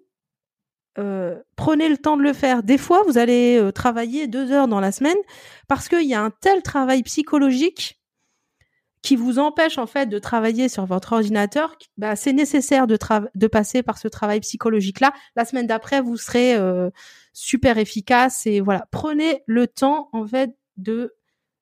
euh, 0.99 1.39
prenez 1.57 1.91
le 1.91 1.99
temps 1.99 2.17
de 2.17 2.23
le 2.23 2.33
faire. 2.33 2.63
Des 2.63 2.79
fois, 2.79 3.03
vous 3.07 3.19
allez 3.19 3.71
travailler 3.75 4.27
deux 4.27 4.51
heures 4.51 4.69
dans 4.69 4.81
la 4.81 4.93
semaine 4.93 5.19
parce 5.69 5.89
qu'il 5.91 6.07
y 6.07 6.15
a 6.15 6.23
un 6.23 6.31
tel 6.31 6.63
travail 6.63 7.03
psychologique 7.03 7.98
qui 9.03 9.17
vous 9.17 9.39
empêche 9.39 9.79
en 9.79 9.87
fait 9.87 10.07
de 10.07 10.19
travailler 10.19 10.69
sur 10.69 10.85
votre 10.85 11.13
ordinateur. 11.13 11.77
Bah, 11.97 12.17
c'est 12.17 12.33
nécessaire 12.33 12.87
de, 12.87 12.99
de 13.35 13.47
passer 13.47 13.83
par 13.83 13.99
ce 13.99 14.09
travail 14.09 14.41
psychologique-là. 14.41 15.13
La 15.37 15.45
semaine 15.45 15.67
d'après, 15.67 16.01
vous 16.01 16.17
serez 16.17 16.55
euh, 16.55 16.91
super 17.33 17.79
efficace 17.79 18.47
et 18.47 18.61
voilà. 18.61 18.87
Prenez 18.91 19.43
le 19.47 19.67
temps 19.67 20.09
en 20.13 20.27
fait 20.27 20.51
de 20.77 21.15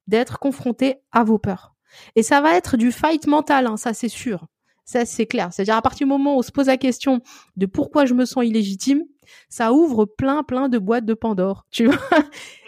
d'être 0.07 0.39
confronté 0.39 0.97
à 1.11 1.25
vos 1.25 1.39
peurs. 1.39 1.75
Et 2.15 2.23
ça 2.23 2.41
va 2.41 2.55
être 2.55 2.77
du 2.77 2.93
fight 2.93 3.27
mental, 3.27 3.67
hein, 3.67 3.77
ça 3.77 3.93
c'est 3.93 4.09
sûr. 4.09 4.47
Ça, 4.85 5.05
c'est 5.05 5.27
clair. 5.27 5.53
C'est-à-dire, 5.53 5.75
à 5.75 5.83
partir 5.83 6.07
du 6.07 6.09
moment 6.09 6.37
où 6.37 6.39
on 6.39 6.43
se 6.43 6.53
pose 6.53 6.69
la 6.69 6.77
question 6.77 7.21
de 7.57 7.67
pourquoi 7.67 8.07
je 8.07 8.15
me 8.15 8.25
sens 8.25 8.45
illégitime, 8.45 9.03
ça 9.49 9.73
ouvre 9.73 10.05
plein, 10.05 10.45
plein 10.45 10.69
de 10.69 10.79
boîtes 10.79 11.05
de 11.05 11.15
Pandore, 11.15 11.67
tu 11.73 11.87
vois. 11.87 11.99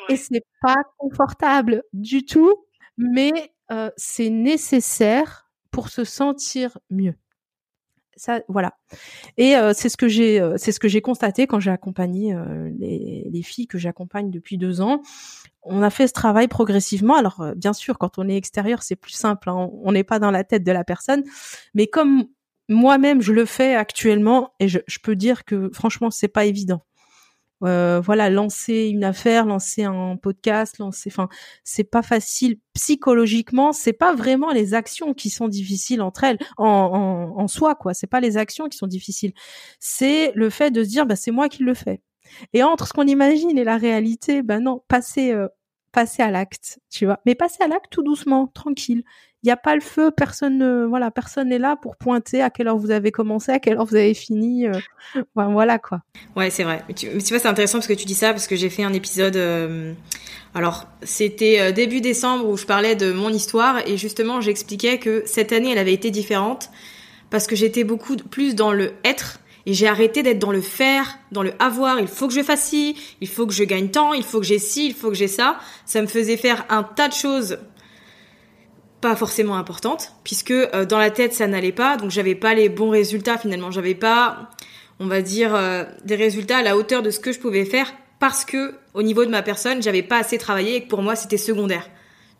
Et 0.08 0.16
c'est 0.16 0.42
pas 0.60 0.74
confortable 0.96 1.84
du 1.92 2.24
tout, 2.24 2.52
mais 2.96 3.52
euh, 3.70 3.90
c'est 3.96 4.30
nécessaire 4.30 5.50
pour 5.70 5.88
se 5.88 6.04
sentir 6.04 6.78
mieux. 6.90 7.14
Ça, 8.16 8.40
voilà. 8.48 8.76
Et 9.36 9.54
euh, 9.56 9.72
c'est 9.74 9.88
ce 9.88 9.96
que 9.96 10.08
j'ai, 10.08 10.40
euh, 10.40 10.54
c'est 10.56 10.72
ce 10.72 10.80
que 10.80 10.88
j'ai 10.88 11.00
constaté 11.00 11.46
quand 11.46 11.60
j'ai 11.60 11.70
accompagné 11.70 12.36
les, 12.76 13.28
les, 13.30 13.42
filles 13.42 13.68
que 13.68 13.78
j'accompagne 13.78 14.30
depuis 14.30 14.58
deux 14.58 14.80
ans 14.80 15.02
on 15.68 15.82
a 15.82 15.90
fait 15.90 16.06
ce 16.06 16.12
travail 16.12 16.48
progressivement. 16.48 17.14
Alors, 17.14 17.40
euh, 17.40 17.54
bien 17.54 17.72
sûr, 17.72 17.98
quand 17.98 18.18
on 18.18 18.28
est 18.28 18.36
extérieur, 18.36 18.82
c'est 18.82 18.96
plus 18.96 19.12
simple. 19.12 19.50
Hein. 19.50 19.70
On 19.82 19.92
n'est 19.92 20.04
pas 20.04 20.18
dans 20.18 20.30
la 20.30 20.44
tête 20.44 20.64
de 20.64 20.72
la 20.72 20.84
personne. 20.84 21.22
Mais 21.74 21.86
comme 21.86 22.26
moi-même, 22.68 23.20
je 23.20 23.32
le 23.32 23.44
fais 23.44 23.74
actuellement, 23.74 24.52
et 24.60 24.68
je, 24.68 24.80
peux 25.02 25.16
dire 25.16 25.44
que 25.44 25.70
franchement, 25.72 26.10
c'est 26.10 26.28
pas 26.28 26.44
évident. 26.44 26.82
Euh, 27.64 28.00
voilà, 28.00 28.30
lancer 28.30 28.88
une 28.88 29.04
affaire, 29.04 29.44
lancer 29.44 29.84
un 29.84 30.16
podcast, 30.16 30.78
lancer, 30.78 31.10
enfin, 31.12 31.28
c'est 31.64 31.84
pas 31.84 32.02
facile 32.02 32.58
psychologiquement. 32.74 33.72
C'est 33.72 33.92
pas 33.92 34.14
vraiment 34.14 34.52
les 34.52 34.74
actions 34.74 35.14
qui 35.14 35.30
sont 35.30 35.48
difficiles 35.48 36.02
entre 36.02 36.24
elles, 36.24 36.38
en, 36.56 37.34
en, 37.36 37.48
soi, 37.48 37.74
quoi. 37.74 37.94
C'est 37.94 38.06
pas 38.06 38.20
les 38.20 38.36
actions 38.36 38.68
qui 38.68 38.78
sont 38.78 38.86
difficiles. 38.86 39.32
C'est 39.80 40.32
le 40.34 40.50
fait 40.50 40.70
de 40.70 40.84
se 40.84 40.88
dire, 40.88 41.06
bah, 41.06 41.16
c'est 41.16 41.32
moi 41.32 41.48
qui 41.48 41.62
le 41.64 41.74
fais. 41.74 42.00
Et 42.52 42.62
entre 42.62 42.86
ce 42.86 42.92
qu'on 42.92 43.06
imagine 43.06 43.56
et 43.58 43.64
la 43.64 43.76
réalité, 43.76 44.42
ben 44.42 44.60
non, 44.60 44.82
passer, 44.88 45.32
euh, 45.32 45.48
passer 45.92 46.22
à 46.22 46.30
l'acte, 46.30 46.78
tu 46.90 47.06
vois. 47.06 47.20
Mais 47.26 47.34
passer 47.34 47.62
à 47.62 47.68
l'acte 47.68 47.90
tout 47.90 48.02
doucement, 48.02 48.46
tranquille. 48.46 49.02
Il 49.42 49.46
n'y 49.46 49.52
a 49.52 49.56
pas 49.56 49.74
le 49.74 49.80
feu, 49.80 50.10
personne, 50.10 50.58
ne, 50.58 50.84
voilà, 50.84 51.12
personne 51.12 51.50
n'est 51.50 51.58
là 51.58 51.76
pour 51.76 51.96
pointer 51.96 52.42
à 52.42 52.50
quelle 52.50 52.66
heure 52.66 52.76
vous 52.76 52.90
avez 52.90 53.12
commencé, 53.12 53.52
à 53.52 53.60
quelle 53.60 53.78
heure 53.78 53.84
vous 53.84 53.94
avez 53.94 54.14
fini. 54.14 54.66
Euh, 54.66 54.72
voilà 55.34 55.78
quoi. 55.78 56.00
Ouais, 56.34 56.50
c'est 56.50 56.64
vrai. 56.64 56.82
Mais 56.88 56.94
tu, 56.94 57.08
vois, 57.08 57.38
c'est 57.38 57.46
intéressant 57.46 57.78
parce 57.78 57.86
que 57.86 57.92
tu 57.92 58.04
dis 58.04 58.14
ça 58.14 58.32
parce 58.32 58.48
que 58.48 58.56
j'ai 58.56 58.68
fait 58.68 58.82
un 58.82 58.92
épisode. 58.92 59.36
Euh, 59.36 59.94
alors, 60.54 60.86
c'était 61.02 61.72
début 61.72 62.00
décembre 62.00 62.48
où 62.48 62.56
je 62.56 62.66
parlais 62.66 62.96
de 62.96 63.12
mon 63.12 63.28
histoire 63.28 63.86
et 63.86 63.96
justement, 63.96 64.40
j'expliquais 64.40 64.98
que 64.98 65.22
cette 65.26 65.52
année, 65.52 65.70
elle 65.70 65.78
avait 65.78 65.92
été 65.92 66.10
différente 66.10 66.70
parce 67.30 67.46
que 67.46 67.54
j'étais 67.54 67.84
beaucoup 67.84 68.16
plus 68.16 68.54
dans 68.54 68.72
le 68.72 68.92
être 69.04 69.38
et 69.68 69.74
j'ai 69.74 69.86
arrêté 69.86 70.22
d'être 70.22 70.38
dans 70.38 70.50
le 70.50 70.62
faire, 70.62 71.18
dans 71.30 71.42
le 71.42 71.52
avoir. 71.58 72.00
Il 72.00 72.08
faut 72.08 72.26
que 72.26 72.32
je 72.32 72.42
fasse 72.42 72.62
ci, 72.62 72.96
il 73.20 73.28
faut 73.28 73.46
que 73.46 73.52
je 73.52 73.64
gagne 73.64 73.90
tant, 73.90 74.14
il 74.14 74.22
faut 74.22 74.40
que 74.40 74.46
j'ai 74.46 74.58
ci, 74.58 74.86
il 74.86 74.94
faut 74.94 75.10
que 75.10 75.14
j'ai 75.14 75.28
ça. 75.28 75.58
Ça 75.84 76.00
me 76.00 76.06
faisait 76.06 76.38
faire 76.38 76.64
un 76.70 76.82
tas 76.82 77.08
de 77.08 77.12
choses 77.12 77.58
pas 79.02 79.14
forcément 79.14 79.56
importantes, 79.56 80.14
puisque 80.24 80.52
euh, 80.52 80.86
dans 80.86 80.96
la 80.96 81.10
tête 81.10 81.34
ça 81.34 81.46
n'allait 81.46 81.72
pas, 81.72 81.98
donc 81.98 82.10
j'avais 82.10 82.34
pas 82.34 82.54
les 82.54 82.70
bons 82.70 82.88
résultats 82.88 83.36
finalement. 83.36 83.70
J'avais 83.70 83.94
pas, 83.94 84.48
on 85.00 85.06
va 85.06 85.20
dire, 85.20 85.54
euh, 85.54 85.84
des 86.02 86.16
résultats 86.16 86.56
à 86.56 86.62
la 86.62 86.74
hauteur 86.74 87.02
de 87.02 87.10
ce 87.10 87.20
que 87.20 87.30
je 87.30 87.38
pouvais 87.38 87.66
faire 87.66 87.92
parce 88.20 88.46
que 88.46 88.74
au 88.94 89.02
niveau 89.02 89.26
de 89.26 89.30
ma 89.30 89.42
personne, 89.42 89.82
j'avais 89.82 90.02
pas 90.02 90.16
assez 90.16 90.38
travaillé 90.38 90.76
et 90.76 90.84
que 90.84 90.88
pour 90.88 91.02
moi 91.02 91.14
c'était 91.14 91.36
secondaire. 91.36 91.90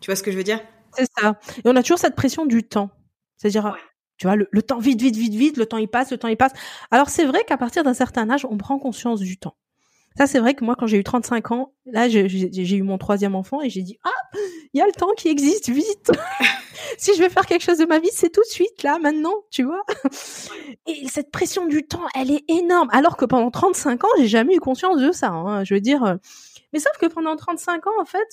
Tu 0.01 0.07
vois 0.07 0.15
ce 0.15 0.23
que 0.23 0.31
je 0.31 0.37
veux 0.37 0.43
dire? 0.43 0.61
C'est 0.93 1.05
ça. 1.15 1.39
Et 1.57 1.61
on 1.65 1.75
a 1.75 1.83
toujours 1.83 1.99
cette 1.99 2.15
pression 2.15 2.47
du 2.47 2.63
temps. 2.63 2.89
C'est-à-dire, 3.37 3.77
tu 4.19 4.27
vois, 4.27 4.35
le, 4.35 4.61
temps 4.61 4.79
vite, 4.79 5.01
vite, 5.01 5.15
vite, 5.15 5.33
vite, 5.33 5.57
le 5.57 5.65
temps 5.65 5.77
il 5.77 5.87
passe, 5.87 6.11
le 6.11 6.17
temps 6.17 6.27
il 6.27 6.37
passe. 6.37 6.51
Alors 6.91 7.09
c'est 7.09 7.25
vrai 7.25 7.45
qu'à 7.45 7.57
partir 7.57 7.83
d'un 7.83 7.93
certain 7.93 8.29
âge, 8.29 8.45
on 8.45 8.57
prend 8.57 8.77
conscience 8.77 9.21
du 9.21 9.37
temps. 9.37 9.55
Ça, 10.17 10.27
c'est 10.27 10.39
vrai 10.39 10.53
que 10.53 10.65
moi, 10.65 10.75
quand 10.77 10.85
j'ai 10.85 10.97
eu 10.97 11.03
35 11.03 11.51
ans, 11.51 11.73
là, 11.85 12.09
j'ai 12.09 12.75
eu 12.75 12.81
mon 12.81 12.97
troisième 12.97 13.35
enfant 13.35 13.61
et 13.61 13.69
j'ai 13.69 13.83
dit, 13.83 13.97
ah, 14.03 14.37
il 14.73 14.79
y 14.79 14.81
a 14.81 14.85
le 14.85 14.91
temps 14.91 15.13
qui 15.15 15.29
existe, 15.29 15.69
vite. 15.69 16.11
si 16.97 17.15
je 17.15 17.23
veux 17.23 17.29
faire 17.29 17.45
quelque 17.45 17.63
chose 17.63 17.77
de 17.77 17.85
ma 17.85 17.99
vie, 17.99 18.09
c'est 18.11 18.29
tout 18.29 18.41
de 18.41 18.51
suite, 18.51 18.83
là, 18.83 18.99
maintenant, 18.99 19.35
tu 19.49 19.63
vois. 19.63 19.81
Et 20.87 21.07
cette 21.07 21.31
pression 21.31 21.67
du 21.67 21.87
temps, 21.87 22.05
elle 22.15 22.31
est 22.31 22.43
énorme. 22.49 22.89
Alors 22.91 23.15
que 23.15 23.23
pendant 23.23 23.49
35 23.49 24.03
ans, 24.03 24.09
j'ai 24.17 24.27
jamais 24.27 24.55
eu 24.55 24.59
conscience 24.59 24.97
de 24.99 25.13
ça. 25.13 25.29
Hein. 25.29 25.63
Je 25.63 25.75
veux 25.75 25.79
dire, 25.79 26.03
euh, 26.03 26.15
mais 26.73 26.79
sauf 26.79 26.97
que 26.99 27.05
pendant 27.05 27.37
35 27.37 27.87
ans, 27.87 28.01
en 28.01 28.05
fait, 28.05 28.27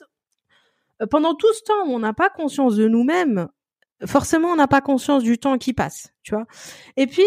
euh, 1.03 1.07
pendant 1.07 1.35
tout 1.35 1.53
ce 1.53 1.63
temps 1.63 1.87
où 1.87 1.93
on 1.93 1.99
n'a 2.01 2.15
pas 2.15 2.31
conscience 2.31 2.75
de 2.75 2.89
nous-mêmes, 2.89 3.49
forcément, 4.05 4.49
on 4.49 4.57
n'a 4.57 4.69
pas 4.69 4.81
conscience 4.81 5.23
du 5.23 5.39
temps 5.39 5.59
qui 5.59 5.73
passe, 5.73 6.13
tu 6.23 6.35
vois. 6.35 6.47
Et 6.97 7.07
puis, 7.07 7.25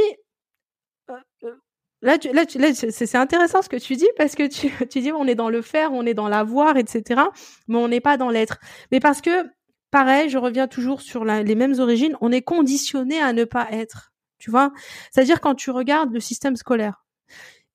euh, 1.09 1.13
euh, 1.43 1.55
là, 2.01 2.17
là, 2.33 2.73
c'est 2.73 3.15
intéressant 3.15 3.61
ce 3.61 3.69
que 3.69 3.77
tu 3.77 3.95
dis 3.95 4.09
parce 4.17 4.35
que 4.35 4.47
tu, 4.85 5.01
dis 5.01 5.11
on 5.11 5.25
est 5.25 5.35
dans 5.35 5.49
le 5.49 5.61
faire, 5.61 5.91
on 5.93 6.05
est 6.05 6.13
dans 6.13 6.29
l'avoir, 6.29 6.77
etc. 6.77 7.21
Mais 7.67 7.77
on 7.77 7.87
n'est 7.87 8.01
pas 8.01 8.17
dans 8.17 8.29
l'être. 8.29 8.59
Mais 8.91 8.99
parce 8.99 9.21
que, 9.21 9.47
pareil, 9.91 10.29
je 10.29 10.37
reviens 10.37 10.67
toujours 10.67 11.01
sur 11.01 11.25
les 11.25 11.55
mêmes 11.55 11.79
origines, 11.79 12.15
on 12.21 12.31
est 12.31 12.43
conditionné 12.43 13.19
à 13.21 13.33
ne 13.33 13.43
pas 13.43 13.67
être, 13.71 14.11
tu 14.37 14.51
vois. 14.51 14.71
C'est-à-dire 15.11 15.41
quand 15.41 15.55
tu 15.55 15.71
regardes 15.71 16.13
le 16.13 16.19
système 16.19 16.55
scolaire, 16.55 17.05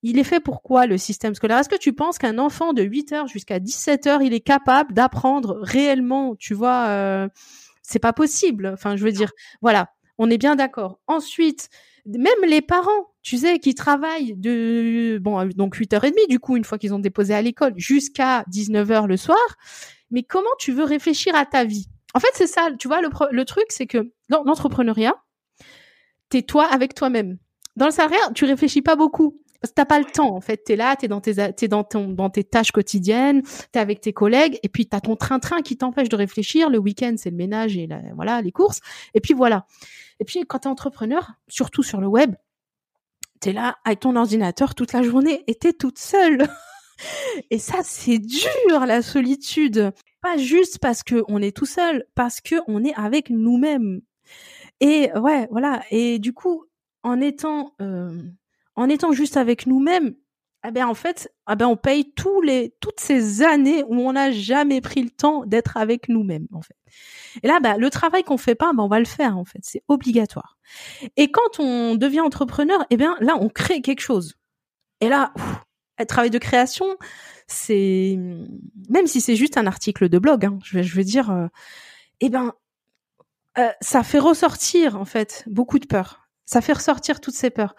il 0.06 0.18
est 0.18 0.24
fait 0.24 0.38
pour 0.38 0.62
quoi 0.62 0.86
le 0.86 0.98
système 0.98 1.34
scolaire? 1.34 1.58
Est-ce 1.58 1.68
que 1.70 1.78
tu 1.78 1.94
penses 1.94 2.18
qu'un 2.18 2.38
enfant 2.38 2.74
de 2.74 2.82
8 2.82 3.12
heures 3.12 3.26
jusqu'à 3.26 3.58
17 3.58 4.06
heures, 4.06 4.22
il 4.22 4.34
est 4.34 4.40
capable 4.40 4.92
d'apprendre 4.92 5.58
réellement, 5.62 6.36
tu 6.36 6.52
vois 6.52 6.88
euh, 6.88 7.28
c'est 7.84 8.00
pas 8.00 8.12
possible. 8.12 8.70
Enfin, 8.74 8.96
je 8.96 9.04
veux 9.04 9.12
dire, 9.12 9.30
voilà, 9.62 9.90
on 10.18 10.30
est 10.30 10.38
bien 10.38 10.56
d'accord. 10.56 10.98
Ensuite, 11.06 11.68
même 12.06 12.48
les 12.48 12.62
parents, 12.62 13.12
tu 13.22 13.38
sais, 13.38 13.58
qui 13.58 13.74
travaillent 13.74 14.34
de 14.36 15.18
bon 15.22 15.46
donc 15.54 15.76
8h30 15.76 16.28
du 16.28 16.40
coup 16.40 16.56
une 16.56 16.64
fois 16.64 16.78
qu'ils 16.78 16.92
ont 16.92 16.98
déposé 16.98 17.34
à 17.34 17.42
l'école 17.42 17.74
jusqu'à 17.76 18.44
19h 18.50 19.06
le 19.06 19.16
soir, 19.16 19.38
mais 20.10 20.22
comment 20.22 20.50
tu 20.58 20.72
veux 20.72 20.84
réfléchir 20.84 21.34
à 21.36 21.46
ta 21.46 21.64
vie? 21.64 21.86
En 22.14 22.20
fait, 22.20 22.28
c'est 22.34 22.46
ça, 22.46 22.70
tu 22.78 22.88
vois 22.88 23.00
le, 23.00 23.08
le 23.30 23.44
truc 23.44 23.66
c'est 23.68 23.86
que 23.86 24.12
dans 24.28 24.42
l'entrepreneuriat, 24.44 25.14
t'es 26.28 26.42
toi 26.42 26.66
avec 26.66 26.94
toi-même. 26.94 27.38
Dans 27.76 27.86
le 27.86 27.92
salariat, 27.92 28.30
tu 28.34 28.44
réfléchis 28.44 28.82
pas 28.82 28.96
beaucoup. 28.96 29.40
Parce 29.64 29.70
que 29.70 29.76
t'as 29.76 29.86
pas 29.86 29.98
le 29.98 30.04
temps, 30.04 30.36
en 30.36 30.42
fait. 30.42 30.58
T'es 30.58 30.76
là, 30.76 30.94
t'es 30.94 31.08
dans 31.08 31.22
tes, 31.22 31.36
t'es 31.54 31.68
dans 31.68 31.84
ton, 31.84 32.08
dans 32.08 32.28
tes 32.28 32.44
tâches 32.44 32.70
quotidiennes, 32.70 33.40
t'es 33.72 33.78
avec 33.78 34.02
tes 34.02 34.12
collègues, 34.12 34.58
et 34.62 34.68
puis 34.68 34.86
t'as 34.86 35.00
ton 35.00 35.16
train-train 35.16 35.62
qui 35.62 35.78
t'empêche 35.78 36.10
de 36.10 36.16
réfléchir. 36.16 36.68
Le 36.68 36.76
week-end, 36.76 37.14
c'est 37.16 37.30
le 37.30 37.36
ménage 37.36 37.74
et 37.78 37.88
voilà, 38.14 38.42
les 38.42 38.52
courses. 38.52 38.80
Et 39.14 39.22
puis 39.22 39.32
voilà. 39.32 39.64
Et 40.20 40.26
puis 40.26 40.44
quand 40.46 40.58
t'es 40.58 40.68
entrepreneur, 40.68 41.32
surtout 41.48 41.82
sur 41.82 42.02
le 42.02 42.06
web, 42.06 42.34
t'es 43.40 43.54
là 43.54 43.78
avec 43.86 44.00
ton 44.00 44.16
ordinateur 44.16 44.74
toute 44.74 44.92
la 44.92 45.00
journée 45.00 45.42
et 45.46 45.54
t'es 45.54 45.72
toute 45.72 45.98
seule. 45.98 46.46
et 47.50 47.58
ça, 47.58 47.78
c'est 47.82 48.18
dur, 48.18 48.84
la 48.86 49.00
solitude. 49.00 49.92
pas 50.20 50.36
juste 50.36 50.78
parce 50.78 51.02
que 51.02 51.24
on 51.26 51.40
est 51.40 51.56
tout 51.56 51.64
seul, 51.64 52.04
parce 52.14 52.42
que 52.42 52.56
on 52.66 52.84
est 52.84 52.94
avec 52.96 53.30
nous-mêmes. 53.30 54.02
Et 54.80 55.10
ouais, 55.18 55.48
voilà. 55.50 55.82
Et 55.90 56.18
du 56.18 56.34
coup, 56.34 56.66
en 57.02 57.18
étant 57.22 57.74
euh, 57.80 58.20
en 58.76 58.88
étant 58.88 59.12
juste 59.12 59.36
avec 59.36 59.66
nous-mêmes, 59.66 60.14
eh 60.66 60.70
ben 60.70 60.86
en 60.86 60.94
fait, 60.94 61.30
eh 61.50 61.56
ben 61.56 61.66
on 61.66 61.76
paye 61.76 62.12
tous 62.14 62.40
les 62.40 62.74
toutes 62.80 62.98
ces 62.98 63.42
années 63.42 63.84
où 63.84 64.00
on 64.00 64.12
n'a 64.12 64.32
jamais 64.32 64.80
pris 64.80 65.02
le 65.02 65.10
temps 65.10 65.44
d'être 65.44 65.76
avec 65.76 66.08
nous-mêmes 66.08 66.46
en 66.52 66.62
fait. 66.62 66.76
Et 67.42 67.48
là, 67.48 67.60
bah, 67.60 67.76
le 67.76 67.90
travail 67.90 68.24
qu'on 68.24 68.38
fait 68.38 68.54
pas, 68.54 68.72
ben 68.72 68.82
on 68.82 68.88
va 68.88 68.98
le 68.98 69.04
faire 69.04 69.36
en 69.36 69.44
fait, 69.44 69.58
c'est 69.62 69.82
obligatoire. 69.88 70.56
Et 71.16 71.30
quand 71.30 71.60
on 71.60 71.96
devient 71.96 72.20
entrepreneur, 72.20 72.84
eh 72.90 72.96
bien 72.96 73.16
là, 73.20 73.36
on 73.38 73.50
crée 73.50 73.82
quelque 73.82 74.00
chose. 74.00 74.36
Et 75.00 75.08
là, 75.08 75.34
le 75.98 76.06
travail 76.06 76.30
de 76.30 76.38
création, 76.38 76.86
c'est 77.46 78.18
même 78.88 79.06
si 79.06 79.20
c'est 79.20 79.36
juste 79.36 79.58
un 79.58 79.66
article 79.66 80.08
de 80.08 80.18
blog, 80.18 80.46
hein, 80.46 80.58
je, 80.64 80.78
veux, 80.78 81.04
dire, 81.04 81.30
euh, 81.30 81.46
eh 82.20 82.30
ben 82.30 82.54
euh, 83.58 83.68
ça 83.82 84.02
fait 84.02 84.18
ressortir 84.18 84.96
en 84.96 85.04
fait 85.04 85.44
beaucoup 85.46 85.78
de 85.78 85.86
peurs. 85.86 86.23
Ça 86.44 86.60
fait 86.60 86.74
ressortir 86.74 87.20
toutes 87.20 87.34
ces 87.34 87.50
peurs, 87.50 87.74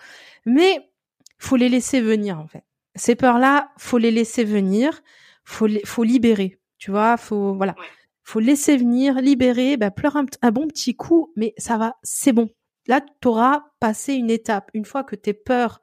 mais 0.46 0.90
faut 1.38 1.56
les 1.56 1.70
laisser 1.70 2.02
venir 2.02 2.40
en 2.40 2.48
fait. 2.48 2.64
Ces 2.96 3.16
peurs-là, 3.16 3.72
faut 3.78 3.98
les 3.98 4.12
laisser 4.12 4.44
venir, 4.44 5.02
faut 5.44 5.68
les, 5.68 5.82
faut 5.86 6.04
libérer. 6.04 6.60
Tu 6.78 6.92
vois, 6.92 7.18
faut 7.18 7.56
voilà, 7.56 7.76
faut 8.24 8.40
laisser 8.40 8.78
venir, 8.78 9.22
libérer, 9.22 9.78
bah, 9.78 9.92
pleure 9.92 10.18
un, 10.18 10.52
bon 10.52 10.68
petit 10.68 10.96
coup, 10.96 11.32
mais 11.36 11.54
ça 11.58 11.78
va, 11.78 11.98
c'est 12.04 12.34
bon. 12.34 12.50
Là, 12.88 13.02
tu 13.22 13.28
auras 13.28 13.66
passé 13.80 14.14
une 14.14 14.30
étape. 14.30 14.70
Une 14.74 14.86
fois 14.86 15.04
que 15.04 15.16
tes 15.16 15.34
peurs 15.34 15.82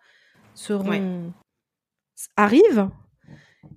seront 0.54 1.32
arrivent, 2.36 2.88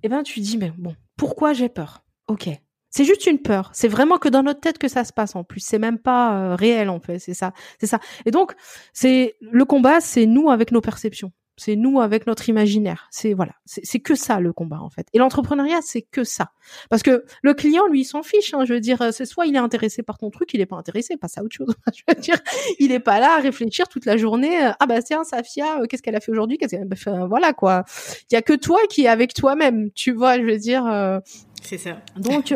eh 0.02 0.08
ben 0.08 0.22
tu 0.22 0.40
dis 0.40 0.58
mais 0.58 0.70
bon, 0.76 0.94
pourquoi 1.16 1.52
j'ai 1.52 1.68
peur? 1.68 2.04
Ok, 2.28 2.48
c'est 2.96 3.04
juste 3.04 3.26
une 3.26 3.38
peur. 3.38 3.68
C'est 3.74 3.88
vraiment 3.88 4.16
que 4.16 4.30
dans 4.30 4.42
notre 4.42 4.60
tête 4.60 4.78
que 4.78 4.88
ça 4.88 5.04
se 5.04 5.12
passe 5.12 5.36
en 5.36 5.44
plus. 5.44 5.60
C'est 5.60 5.78
même 5.78 5.98
pas 5.98 6.32
euh, 6.32 6.54
réel 6.56 6.88
en 6.88 6.98
fait. 6.98 7.18
C'est 7.18 7.34
ça, 7.34 7.52
c'est 7.78 7.86
ça. 7.86 8.00
Et 8.24 8.30
donc 8.30 8.54
c'est 8.94 9.36
le 9.42 9.66
combat, 9.66 10.00
c'est 10.00 10.24
nous 10.24 10.50
avec 10.50 10.72
nos 10.72 10.80
perceptions. 10.80 11.30
C'est 11.58 11.74
nous 11.74 12.00
avec 12.00 12.26
notre 12.26 12.48
imaginaire. 12.50 13.08
C'est 13.10 13.32
voilà, 13.32 13.54
c'est 13.64 14.00
que 14.00 14.14
ça 14.14 14.40
le 14.40 14.52
combat 14.52 14.80
en 14.80 14.90
fait. 14.90 15.06
Et 15.14 15.18
l'entrepreneuriat, 15.18 15.80
c'est 15.82 16.02
que 16.02 16.22
ça. 16.22 16.50
Parce 16.90 17.02
que 17.02 17.24
le 17.42 17.54
client, 17.54 17.86
lui, 17.86 18.02
il 18.02 18.04
s'en 18.04 18.22
fiche. 18.22 18.52
Hein, 18.52 18.66
je 18.66 18.74
veux 18.74 18.80
dire, 18.80 19.12
c'est 19.12 19.24
soit 19.24 19.46
il 19.46 19.54
est 19.54 19.58
intéressé 19.58 20.02
par 20.02 20.18
ton 20.18 20.30
truc, 20.30 20.52
il 20.52 20.60
est 20.60 20.66
pas 20.66 20.76
intéressé, 20.76 21.16
passe 21.16 21.38
à 21.38 21.42
autre 21.42 21.54
chose. 21.54 21.74
je 21.94 22.02
veux 22.08 22.20
dire, 22.20 22.36
il 22.78 22.92
est 22.92 23.00
pas 23.00 23.20
là 23.20 23.36
à 23.36 23.40
réfléchir 23.40 23.88
toute 23.88 24.04
la 24.04 24.18
journée. 24.18 24.66
Euh, 24.66 24.72
ah 24.78 24.86
bah 24.86 25.02
tiens, 25.02 25.24
Safia, 25.24 25.80
euh, 25.80 25.86
qu'est-ce 25.86 26.02
qu'elle 26.02 26.16
a 26.16 26.20
fait 26.20 26.30
aujourd'hui? 26.30 26.58
Qu'est-ce 26.58 26.76
qu'elle 26.76 26.86
bah, 26.86 27.26
Voilà 27.26 27.54
quoi. 27.54 27.84
Il 28.30 28.34
y 28.34 28.36
a 28.36 28.42
que 28.42 28.52
toi 28.52 28.78
qui 28.90 29.04
est 29.04 29.08
avec 29.08 29.32
toi-même. 29.32 29.90
Tu 29.92 30.12
vois, 30.12 30.38
je 30.38 30.42
veux 30.44 30.58
dire. 30.58 30.86
Euh, 30.86 31.20
c'est 31.62 31.78
ça. 31.78 32.02
Donc. 32.16 32.54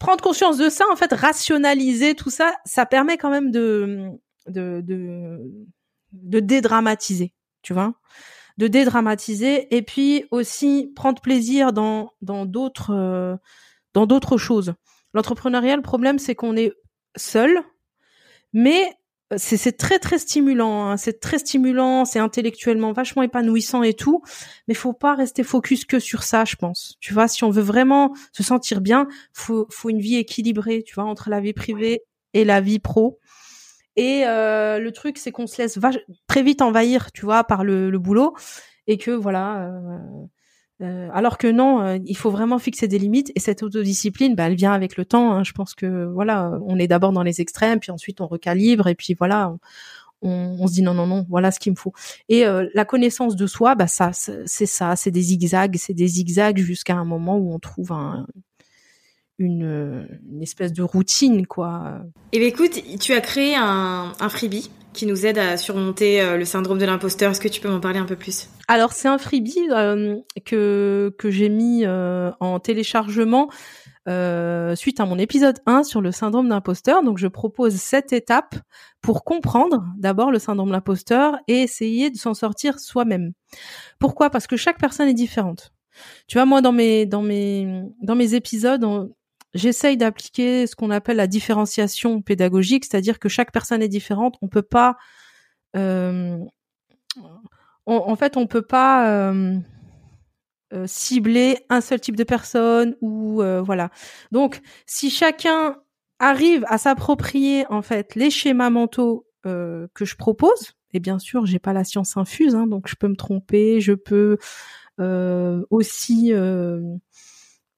prendre 0.00 0.22
conscience 0.22 0.56
de 0.56 0.68
ça, 0.68 0.84
en 0.90 0.96
fait, 0.96 1.12
rationaliser 1.12 2.14
tout 2.14 2.30
ça, 2.30 2.54
ça 2.64 2.86
permet 2.86 3.18
quand 3.18 3.30
même 3.30 3.52
de, 3.52 4.08
de, 4.48 4.80
de 4.80 5.38
de 6.12 6.40
dédramatiser, 6.40 7.32
tu 7.62 7.72
vois, 7.72 7.94
de 8.58 8.68
dédramatiser 8.68 9.74
et 9.74 9.82
puis 9.82 10.24
aussi 10.30 10.92
prendre 10.94 11.20
plaisir 11.22 11.72
dans 11.72 12.12
dans 12.20 12.46
d'autres 12.46 12.94
euh, 12.94 13.36
dans 13.94 14.06
d'autres 14.06 14.36
choses. 14.36 14.74
L'entrepreneuriat, 15.14 15.76
le 15.76 15.82
problème 15.82 16.18
c'est 16.18 16.34
qu'on 16.34 16.56
est 16.56 16.72
seul, 17.16 17.62
mais 18.52 18.96
c'est 19.36 19.76
très 19.76 19.98
très 19.98 20.18
stimulant, 20.18 20.90
hein. 20.90 20.96
c'est 20.96 21.20
très 21.20 21.38
stimulant, 21.38 22.04
c'est 22.04 22.18
intellectuellement 22.18 22.92
vachement 22.92 23.22
épanouissant 23.22 23.82
et 23.82 23.94
tout, 23.94 24.22
mais 24.68 24.74
faut 24.74 24.92
pas 24.92 25.14
rester 25.14 25.42
focus 25.42 25.84
que 25.84 25.98
sur 25.98 26.22
ça, 26.22 26.44
je 26.44 26.56
pense. 26.56 26.96
Tu 27.00 27.14
vois, 27.14 27.28
si 27.28 27.44
on 27.44 27.50
veut 27.50 27.62
vraiment 27.62 28.12
se 28.32 28.42
sentir 28.42 28.80
bien, 28.80 29.06
faut 29.32 29.66
faut 29.70 29.90
une 29.90 30.00
vie 30.00 30.16
équilibrée, 30.16 30.82
tu 30.86 30.94
vois, 30.94 31.04
entre 31.04 31.30
la 31.30 31.40
vie 31.40 31.52
privée 31.52 32.02
et 32.34 32.44
la 32.44 32.60
vie 32.60 32.78
pro. 32.78 33.18
Et 33.96 34.24
euh, 34.26 34.78
le 34.78 34.92
truc, 34.92 35.18
c'est 35.18 35.32
qu'on 35.32 35.46
se 35.46 35.60
laisse 35.60 35.78
très 36.26 36.42
vite 36.42 36.62
envahir, 36.62 37.12
tu 37.12 37.24
vois, 37.24 37.44
par 37.44 37.64
le, 37.64 37.90
boulot, 37.98 38.34
et 38.86 38.98
que 38.98 39.10
voilà. 39.10 39.66
Euh, 39.66 39.98
euh 40.82 41.08
alors 41.12 41.38
que 41.38 41.46
non, 41.46 41.82
euh, 41.82 41.98
il 42.04 42.16
faut 42.16 42.30
vraiment 42.30 42.58
fixer 42.58 42.88
des 42.88 42.98
limites. 42.98 43.30
Et 43.34 43.40
cette 43.40 43.62
autodiscipline, 43.62 44.34
bah, 44.34 44.44
elle 44.44 44.56
vient 44.56 44.72
avec 44.72 44.96
le 44.96 45.04
temps. 45.04 45.32
Hein. 45.32 45.44
Je 45.44 45.52
pense 45.52 45.74
que 45.74 46.06
voilà, 46.06 46.58
on 46.66 46.78
est 46.78 46.88
d'abord 46.88 47.12
dans 47.12 47.22
les 47.22 47.40
extrêmes, 47.40 47.80
puis 47.80 47.92
ensuite 47.92 48.20
on 48.20 48.26
recalibre, 48.26 48.88
et 48.88 48.94
puis 48.94 49.14
voilà. 49.14 49.54
On, 50.24 50.68
se 50.68 50.74
dit 50.74 50.82
non 50.82 50.94
non 50.94 51.08
non 51.08 51.26
voilà 51.28 51.50
ce 51.50 51.58
qu'il 51.58 51.72
me 51.72 51.76
faut 51.76 51.92
et 52.28 52.44
la 52.74 52.84
connaissance 52.84 53.34
de 53.34 53.48
soi 53.48 53.74
bah 53.74 53.88
ça 53.88 54.12
c'est 54.12 54.66
ça 54.66 54.94
c'est 54.94 55.10
des 55.10 55.20
zigzags 55.20 55.74
c'est 55.76 55.94
des 55.94 56.06
zigzags 56.06 56.58
jusqu'à 56.58 56.94
un 56.94 57.04
moment 57.04 57.38
où 57.38 57.52
on 57.52 57.58
trouve 57.58 57.90
un, 57.90 58.28
une, 59.42 60.06
espèce 60.40 60.72
de 60.72 60.82
routine, 60.82 61.46
quoi. 61.46 62.00
Et 62.32 62.36
eh 62.36 62.38
bien, 62.38 62.48
écoute, 62.48 62.82
tu 63.00 63.12
as 63.12 63.20
créé 63.20 63.54
un, 63.56 64.12
freebie 64.28 64.70
qui 64.92 65.06
nous 65.06 65.24
aide 65.24 65.38
à 65.38 65.56
surmonter 65.56 66.20
euh, 66.20 66.36
le 66.36 66.44
syndrome 66.44 66.78
de 66.78 66.84
l'imposteur. 66.84 67.30
Est-ce 67.30 67.40
que 67.40 67.48
tu 67.48 67.60
peux 67.60 67.68
m'en 67.68 67.80
parler 67.80 67.98
un 67.98 68.04
peu 68.04 68.16
plus? 68.16 68.48
Alors, 68.68 68.92
c'est 68.92 69.08
un 69.08 69.18
freebie 69.18 69.68
euh, 69.70 70.16
que, 70.44 71.14
que 71.18 71.30
j'ai 71.30 71.48
mis 71.48 71.84
euh, 71.84 72.30
en 72.40 72.60
téléchargement 72.60 73.48
suite 74.74 74.98
à 74.98 75.06
mon 75.06 75.16
épisode 75.16 75.60
1 75.66 75.84
sur 75.84 76.00
le 76.00 76.10
syndrome 76.10 76.48
d'imposteur. 76.48 77.04
Donc, 77.04 77.18
je 77.18 77.28
propose 77.28 77.76
cette 77.76 78.12
étape 78.12 78.56
pour 79.00 79.22
comprendre 79.22 79.84
d'abord 79.96 80.32
le 80.32 80.40
syndrome 80.40 80.68
de 80.68 80.72
l'imposteur 80.72 81.36
et 81.46 81.62
essayer 81.62 82.10
de 82.10 82.16
s'en 82.16 82.34
sortir 82.34 82.80
soi-même. 82.80 83.32
Pourquoi? 84.00 84.28
Parce 84.28 84.48
que 84.48 84.56
chaque 84.56 84.80
personne 84.80 85.08
est 85.08 85.14
différente. 85.14 85.72
Tu 86.26 86.38
vois, 86.38 86.46
moi, 86.46 86.60
dans 86.60 86.72
mes, 86.72 87.06
dans 87.06 87.22
mes, 87.22 87.82
dans 88.02 88.14
mes 88.14 88.34
épisodes, 88.34 88.84
j'essaye 89.54 89.96
d'appliquer 89.96 90.66
ce 90.66 90.74
qu'on 90.74 90.90
appelle 90.90 91.16
la 91.16 91.26
différenciation 91.26 92.22
pédagogique, 92.22 92.84
c'est-à-dire 92.84 93.18
que 93.18 93.28
chaque 93.28 93.52
personne 93.52 93.82
est 93.82 93.88
différente. 93.88 94.36
On 94.42 94.48
peut 94.48 94.62
pas, 94.62 94.96
euh, 95.76 96.38
en 97.86 98.16
fait, 98.16 98.36
on 98.36 98.46
peut 98.46 98.62
pas 98.62 99.08
euh, 99.10 99.56
euh, 100.72 100.86
cibler 100.86 101.58
un 101.68 101.80
seul 101.80 102.00
type 102.00 102.16
de 102.16 102.24
personne 102.24 102.96
ou 103.00 103.42
voilà. 103.64 103.90
Donc, 104.30 104.60
si 104.86 105.10
chacun 105.10 105.76
arrive 106.18 106.64
à 106.68 106.78
s'approprier 106.78 107.66
en 107.68 107.82
fait 107.82 108.14
les 108.14 108.30
schémas 108.30 108.70
mentaux 108.70 109.26
que 109.44 110.04
je 110.04 110.16
propose, 110.16 110.72
et 110.94 111.00
bien 111.00 111.18
sûr, 111.18 111.46
j'ai 111.46 111.58
pas 111.58 111.72
la 111.72 111.84
science 111.84 112.16
infuse, 112.16 112.54
hein, 112.54 112.66
donc 112.66 112.86
je 112.86 112.94
peux 112.96 113.08
me 113.08 113.16
tromper, 113.16 113.80
je 113.80 113.92
peux 113.92 114.38
aussi 115.70 116.32
euh, 116.32 116.80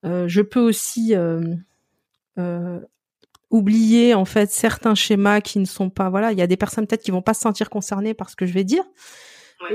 je 0.05 0.41
peux 0.41 0.59
aussi 0.59 1.15
euh, 1.15 1.55
euh, 2.37 2.79
oublier 3.49 4.13
en 4.13 4.25
fait 4.25 4.51
certains 4.51 4.95
schémas 4.95 5.41
qui 5.41 5.59
ne 5.59 5.65
sont 5.65 5.89
pas 5.89 6.09
voilà 6.09 6.31
il 6.31 6.37
y 6.37 6.41
a 6.41 6.47
des 6.47 6.57
personnes 6.57 6.85
peut-être 6.87 7.03
qui 7.03 7.11
vont 7.11 7.21
pas 7.21 7.33
se 7.33 7.41
sentir 7.41 7.69
concernées 7.69 8.13
par 8.13 8.29
ce 8.29 8.35
que 8.35 8.45
je 8.45 8.53
vais 8.53 8.63
dire. 8.63 8.83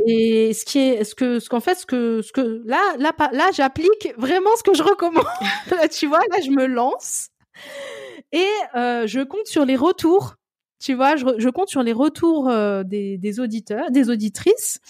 Et 0.07 0.53
ce 0.53 0.65
qui 0.65 0.79
est 0.79 1.05
ce 1.05 1.15
que 1.15 1.41
ce 1.41 1.49
qu'en 1.49 1.59
fait 1.59 1.75
ce 1.75 1.87
que 1.87 2.21
ce 2.23 2.33
que 2.33 2.63
là 2.67 2.81
là 2.99 3.13
là 3.33 3.51
j'applique 3.53 4.13
vraiment 4.19 4.51
ce 4.57 4.63
que 4.63 4.75
je 4.75 4.83
recommande. 4.83 5.25
Tu 5.91 6.07
vois 6.07 6.21
là 6.31 6.39
je 6.45 6.51
me 6.51 6.67
lance. 6.67 7.29
Et 8.33 8.47
je 8.75 9.25
compte 9.25 9.47
sur 9.47 9.65
les 9.65 9.77
retours. 9.77 10.37
Tu 10.81 10.95
vois 10.95 11.17
je, 11.17 11.25
je 11.39 11.49
compte 11.49 11.69
sur 11.69 11.83
les 11.83 11.93
retours 11.93 12.51
des, 12.85 13.19
des 13.19 13.41
auditeurs 13.41 13.91
des 13.91 14.11
auditrices 14.11 14.81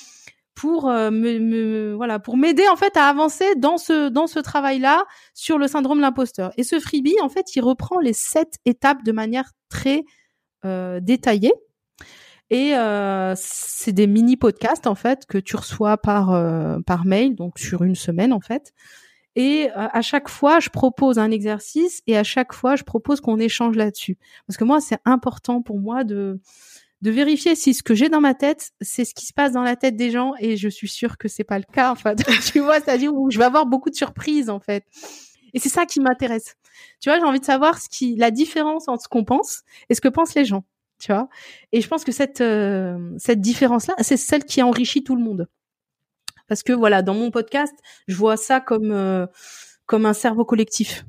pour 0.60 0.90
euh, 0.90 1.10
me, 1.10 1.94
voilà 1.94 2.18
pour 2.18 2.36
m'aider 2.36 2.68
en 2.70 2.76
fait 2.76 2.94
à 2.98 3.04
avancer 3.04 3.54
dans 3.56 3.78
ce 3.78 4.10
dans 4.10 4.26
ce 4.26 4.38
travail 4.38 4.78
là 4.78 5.04
sur 5.32 5.56
le 5.56 5.68
syndrome 5.68 6.00
l'imposteur. 6.00 6.52
Et 6.58 6.64
ce 6.64 6.78
freebie 6.78 7.16
en 7.22 7.30
fait 7.30 7.56
il 7.56 7.62
reprend 7.62 7.98
les 7.98 8.12
sept 8.12 8.58
étapes 8.66 9.02
de 9.02 9.10
manière 9.12 9.52
très 9.70 10.04
euh, 10.66 11.00
détaillée. 11.00 11.54
Et 12.50 12.74
euh, 12.74 13.32
c'est 13.36 13.92
des 13.92 14.06
mini 14.06 14.36
podcasts 14.36 14.86
en 14.86 14.94
fait 14.94 15.24
que 15.24 15.38
tu 15.38 15.56
reçois 15.56 15.96
par 15.96 16.30
euh, 16.32 16.78
par 16.86 17.06
mail 17.06 17.36
donc 17.36 17.58
sur 17.58 17.82
une 17.82 17.94
semaine 17.94 18.34
en 18.34 18.40
fait. 18.40 18.74
Et 19.36 19.70
euh, 19.70 19.88
à 19.92 20.02
chaque 20.02 20.28
fois 20.28 20.60
je 20.60 20.68
propose 20.68 21.18
un 21.18 21.30
exercice 21.30 22.02
et 22.06 22.18
à 22.18 22.22
chaque 22.24 22.52
fois 22.52 22.76
je 22.76 22.82
propose 22.82 23.22
qu'on 23.22 23.38
échange 23.38 23.76
là-dessus. 23.76 24.18
Parce 24.46 24.58
que 24.58 24.64
moi 24.64 24.82
c'est 24.82 24.98
important 25.06 25.62
pour 25.62 25.78
moi 25.78 26.04
de 26.04 26.38
de 27.02 27.10
vérifier 27.10 27.54
si 27.54 27.72
ce 27.72 27.82
que 27.82 27.94
j'ai 27.94 28.08
dans 28.08 28.20
ma 28.20 28.34
tête, 28.34 28.72
c'est 28.80 29.04
ce 29.04 29.14
qui 29.14 29.26
se 29.26 29.32
passe 29.32 29.52
dans 29.52 29.62
la 29.62 29.76
tête 29.76 29.96
des 29.96 30.10
gens 30.10 30.34
et 30.38 30.56
je 30.56 30.68
suis 30.68 30.88
sûre 30.88 31.16
que 31.16 31.28
c'est 31.28 31.44
pas 31.44 31.58
le 31.58 31.64
cas. 31.72 31.92
Enfin, 31.92 32.14
tu 32.52 32.60
vois, 32.60 32.80
c'est-à-dire 32.80 33.14
où 33.14 33.30
je 33.30 33.38
vais 33.38 33.44
avoir 33.44 33.66
beaucoup 33.66 33.90
de 33.90 33.94
surprises 33.94 34.50
en 34.50 34.60
fait. 34.60 34.84
Et 35.54 35.58
c'est 35.58 35.68
ça 35.68 35.86
qui 35.86 36.00
m'intéresse. 36.00 36.56
Tu 37.00 37.08
vois, 37.08 37.18
j'ai 37.18 37.24
envie 37.24 37.40
de 37.40 37.44
savoir 37.44 37.78
ce 37.78 37.88
qui, 37.88 38.16
la 38.16 38.30
différence 38.30 38.88
entre 38.88 39.02
ce 39.02 39.08
qu'on 39.08 39.24
pense 39.24 39.62
et 39.88 39.94
ce 39.94 40.00
que 40.00 40.08
pensent 40.08 40.34
les 40.34 40.44
gens. 40.44 40.64
Tu 40.98 41.12
vois. 41.12 41.28
Et 41.72 41.80
je 41.80 41.88
pense 41.88 42.04
que 42.04 42.12
cette 42.12 42.42
euh, 42.42 42.98
cette 43.16 43.40
différence-là, 43.40 43.94
c'est 44.00 44.18
celle 44.18 44.44
qui 44.44 44.62
enrichit 44.62 45.02
tout 45.02 45.16
le 45.16 45.22
monde. 45.22 45.48
Parce 46.46 46.62
que 46.62 46.72
voilà, 46.74 47.00
dans 47.00 47.14
mon 47.14 47.30
podcast, 47.30 47.74
je 48.06 48.16
vois 48.16 48.36
ça 48.36 48.60
comme 48.60 48.92
euh, 48.92 49.26
comme 49.86 50.04
un 50.04 50.12
cerveau 50.12 50.44
collectif 50.44 51.04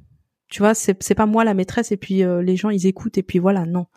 tu 0.52 0.62
vois 0.62 0.76
c'est 0.76 1.02
c'est 1.02 1.16
pas 1.16 1.26
moi 1.26 1.44
la 1.44 1.56
maîtresse 1.56 1.92
et 1.92 1.98
puis 1.98 2.24
euh, 2.24 2.44
les 2.44 2.56
gens 2.56 2.70
ils 2.70 2.86
écoutent 2.86 3.18
et 3.18 3.24
puis 3.24 3.40
voilà 3.40 3.66
non. 3.66 3.88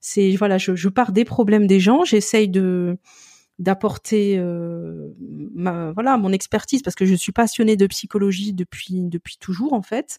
C'est 0.00 0.36
voilà 0.36 0.58
je, 0.58 0.76
je 0.76 0.88
pars 0.88 1.10
des 1.10 1.24
problèmes 1.24 1.66
des 1.66 1.80
gens 1.80 2.04
j'essaye 2.04 2.48
de 2.48 2.96
d'apporter 3.58 4.40
ma 5.54 5.92
voilà 5.92 6.16
mon 6.16 6.32
expertise 6.32 6.82
parce 6.82 6.96
que 6.96 7.04
je 7.04 7.14
suis 7.14 7.32
passionnée 7.32 7.76
de 7.76 7.86
psychologie 7.86 8.52
depuis 8.52 9.02
depuis 9.08 9.36
toujours 9.38 9.72
en 9.72 9.82
fait. 9.82 10.18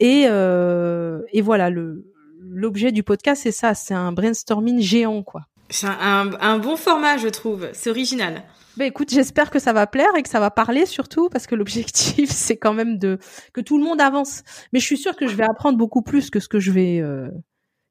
Et 0.00 0.22
et 0.22 1.42
voilà 1.42 1.70
le 1.70 2.06
l'objet 2.40 2.92
du 2.92 3.02
podcast 3.02 3.42
c'est 3.42 3.52
ça 3.52 3.74
c'est 3.74 3.94
un 3.94 4.12
brainstorming 4.12 4.80
géant 4.80 5.22
quoi. 5.22 5.46
C'est 5.70 5.86
un, 5.86 6.30
un, 6.40 6.58
bon 6.58 6.76
format 6.76 7.16
je 7.16 7.28
trouve. 7.28 7.68
C'est 7.72 7.88
original 7.88 8.42
ben 8.76 8.86
écoute, 8.86 9.10
j'espère 9.10 9.50
que 9.50 9.58
ça 9.58 9.72
va 9.72 9.86
plaire 9.86 10.14
et 10.16 10.22
que 10.22 10.28
ça 10.28 10.40
va 10.40 10.50
parler 10.50 10.86
surtout 10.86 11.28
parce 11.28 11.46
que 11.46 11.54
l'objectif 11.54 12.30
c'est 12.32 12.56
quand 12.56 12.74
même 12.74 12.98
de 12.98 13.18
que 13.52 13.60
tout 13.60 13.78
le 13.78 13.84
monde 13.84 14.00
avance. 14.00 14.42
Mais 14.72 14.80
je 14.80 14.84
suis 14.84 14.98
sûre 14.98 15.16
que 15.16 15.26
je 15.26 15.36
vais 15.36 15.44
apprendre 15.44 15.78
beaucoup 15.78 16.02
plus 16.02 16.30
que 16.30 16.40
ce 16.40 16.48
que 16.48 16.60
je 16.60 16.70
vais 16.70 17.00
euh, 17.00 17.28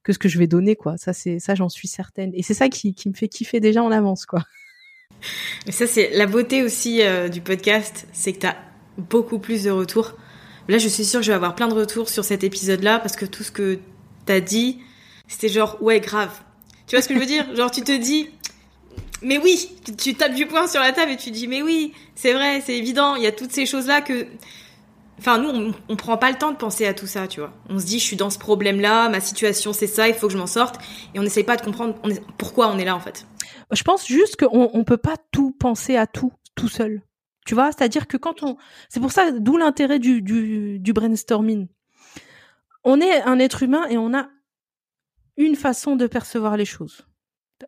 que 0.03 0.13
ce 0.13 0.19
que 0.19 0.29
je 0.29 0.39
vais 0.39 0.47
donner 0.47 0.75
quoi. 0.75 0.97
Ça 0.97 1.13
c'est 1.13 1.39
ça 1.39 1.55
j'en 1.55 1.69
suis 1.69 1.88
certaine 1.88 2.32
et 2.34 2.43
c'est 2.43 2.53
ça 2.53 2.69
qui, 2.69 2.95
qui 2.95 3.09
me 3.09 3.13
fait 3.13 3.27
kiffer 3.27 3.59
déjà 3.59 3.84
en 3.84 3.91
avance 3.91 4.25
quoi. 4.25 4.43
Mais 5.65 5.71
ça 5.71 5.88
c'est 5.88 6.11
la 6.11 6.25
beauté 6.25 6.63
aussi 6.63 7.01
euh, 7.01 7.29
du 7.29 7.41
podcast, 7.41 8.07
c'est 8.11 8.34
que 8.34 8.39
tu 8.39 8.47
as 8.47 8.57
beaucoup 8.97 9.39
plus 9.39 9.63
de 9.63 9.71
retours. 9.71 10.13
Là, 10.67 10.77
je 10.77 10.88
suis 10.88 11.05
sûre 11.05 11.19
que 11.19 11.25
je 11.25 11.32
vais 11.32 11.36
avoir 11.36 11.55
plein 11.55 11.67
de 11.67 11.73
retours 11.73 12.09
sur 12.09 12.23
cet 12.23 12.43
épisode-là 12.43 12.99
parce 12.99 13.15
que 13.15 13.25
tout 13.25 13.43
ce 13.43 13.51
que 13.51 13.79
tu 14.25 14.32
as 14.32 14.41
dit, 14.41 14.79
c'était 15.27 15.49
genre 15.49 15.82
ouais, 15.82 15.99
grave. 15.99 16.32
Tu 16.88 16.95
vois 16.95 17.01
ce 17.01 17.07
que 17.07 17.15
je 17.15 17.19
veux 17.19 17.25
dire? 17.25 17.45
Genre 17.55 17.71
tu 17.71 17.82
te 17.82 17.97
dis 17.97 18.29
mais 19.22 19.38
oui, 19.38 19.69
tu 19.97 20.15
tapes 20.15 20.34
du 20.34 20.47
poing 20.47 20.67
sur 20.67 20.82
la 20.82 20.91
table 20.91 21.11
et 21.11 21.17
tu 21.17 21.32
dis 21.32 21.47
mais 21.47 21.61
oui, 21.61 21.93
c'est 22.15 22.34
vrai, 22.34 22.61
c'est 22.61 22.78
évident, 22.78 23.15
il 23.15 23.24
y 23.24 23.28
a 23.28 23.32
toutes 23.32 23.51
ces 23.51 23.65
choses-là 23.65 24.01
que 24.01 24.28
Enfin, 25.22 25.38
nous, 25.38 25.49
on, 25.49 25.72
on 25.88 25.95
prend 25.95 26.17
pas 26.17 26.32
le 26.32 26.38
temps 26.39 26.51
de 26.51 26.57
penser 26.57 26.88
à 26.88 26.95
tout 26.95 27.05
ça, 27.05 27.28
tu 27.28 27.41
vois. 27.41 27.53
On 27.69 27.78
se 27.78 27.86
dit, 27.86 27.99
je 27.99 28.03
suis 28.03 28.15
dans 28.15 28.32
ce 28.32 28.39
problème-là, 28.39 29.07
ma 29.07 29.19
situation, 29.19 29.72
c'est 29.72 29.86
ça, 29.86 30.07
il 30.07 30.15
faut 30.15 30.26
que 30.26 30.34
je 30.34 30.38
m'en 30.39 30.47
sorte. 30.47 30.80
Et 31.13 31.19
on 31.19 31.22
n'essaye 31.22 31.43
pas 31.43 31.57
de 31.57 31.61
comprendre 31.61 31.93
pourquoi 32.39 32.69
on 32.69 32.80
est 32.80 32.86
là, 32.86 32.95
en 32.95 32.99
fait. 32.99 33.28
Je 33.72 33.84
pense 33.84 34.07
juste 34.07 34.36
qu'on 34.36 34.72
on 34.74 34.84
peut 34.84 34.97
pas 34.97 35.17
tout 35.32 35.51
penser 35.51 35.95
à 35.95 36.07
tout, 36.07 36.34
tout 36.55 36.69
seul. 36.69 37.03
Tu 37.45 37.53
vois, 37.53 37.72
c'est-à-dire 37.72 38.07
que 38.07 38.17
quand 38.17 38.41
on... 38.41 38.57
C'est 38.89 38.99
pour 38.99 39.11
ça, 39.11 39.32
d'où 39.32 39.57
l'intérêt 39.57 39.99
du, 39.99 40.24
du 40.24 40.93
brainstorming. 40.93 41.67
On 42.84 42.99
est 42.99 43.22
un 43.22 43.38
être 43.38 43.61
humain 43.61 43.86
et 43.91 43.99
on 43.99 44.15
a 44.15 44.28
une 45.38 45.55
façon 45.55 45.95
de 45.95 46.07
percevoir 46.07 46.57
les 46.57 46.65
choses 46.65 47.05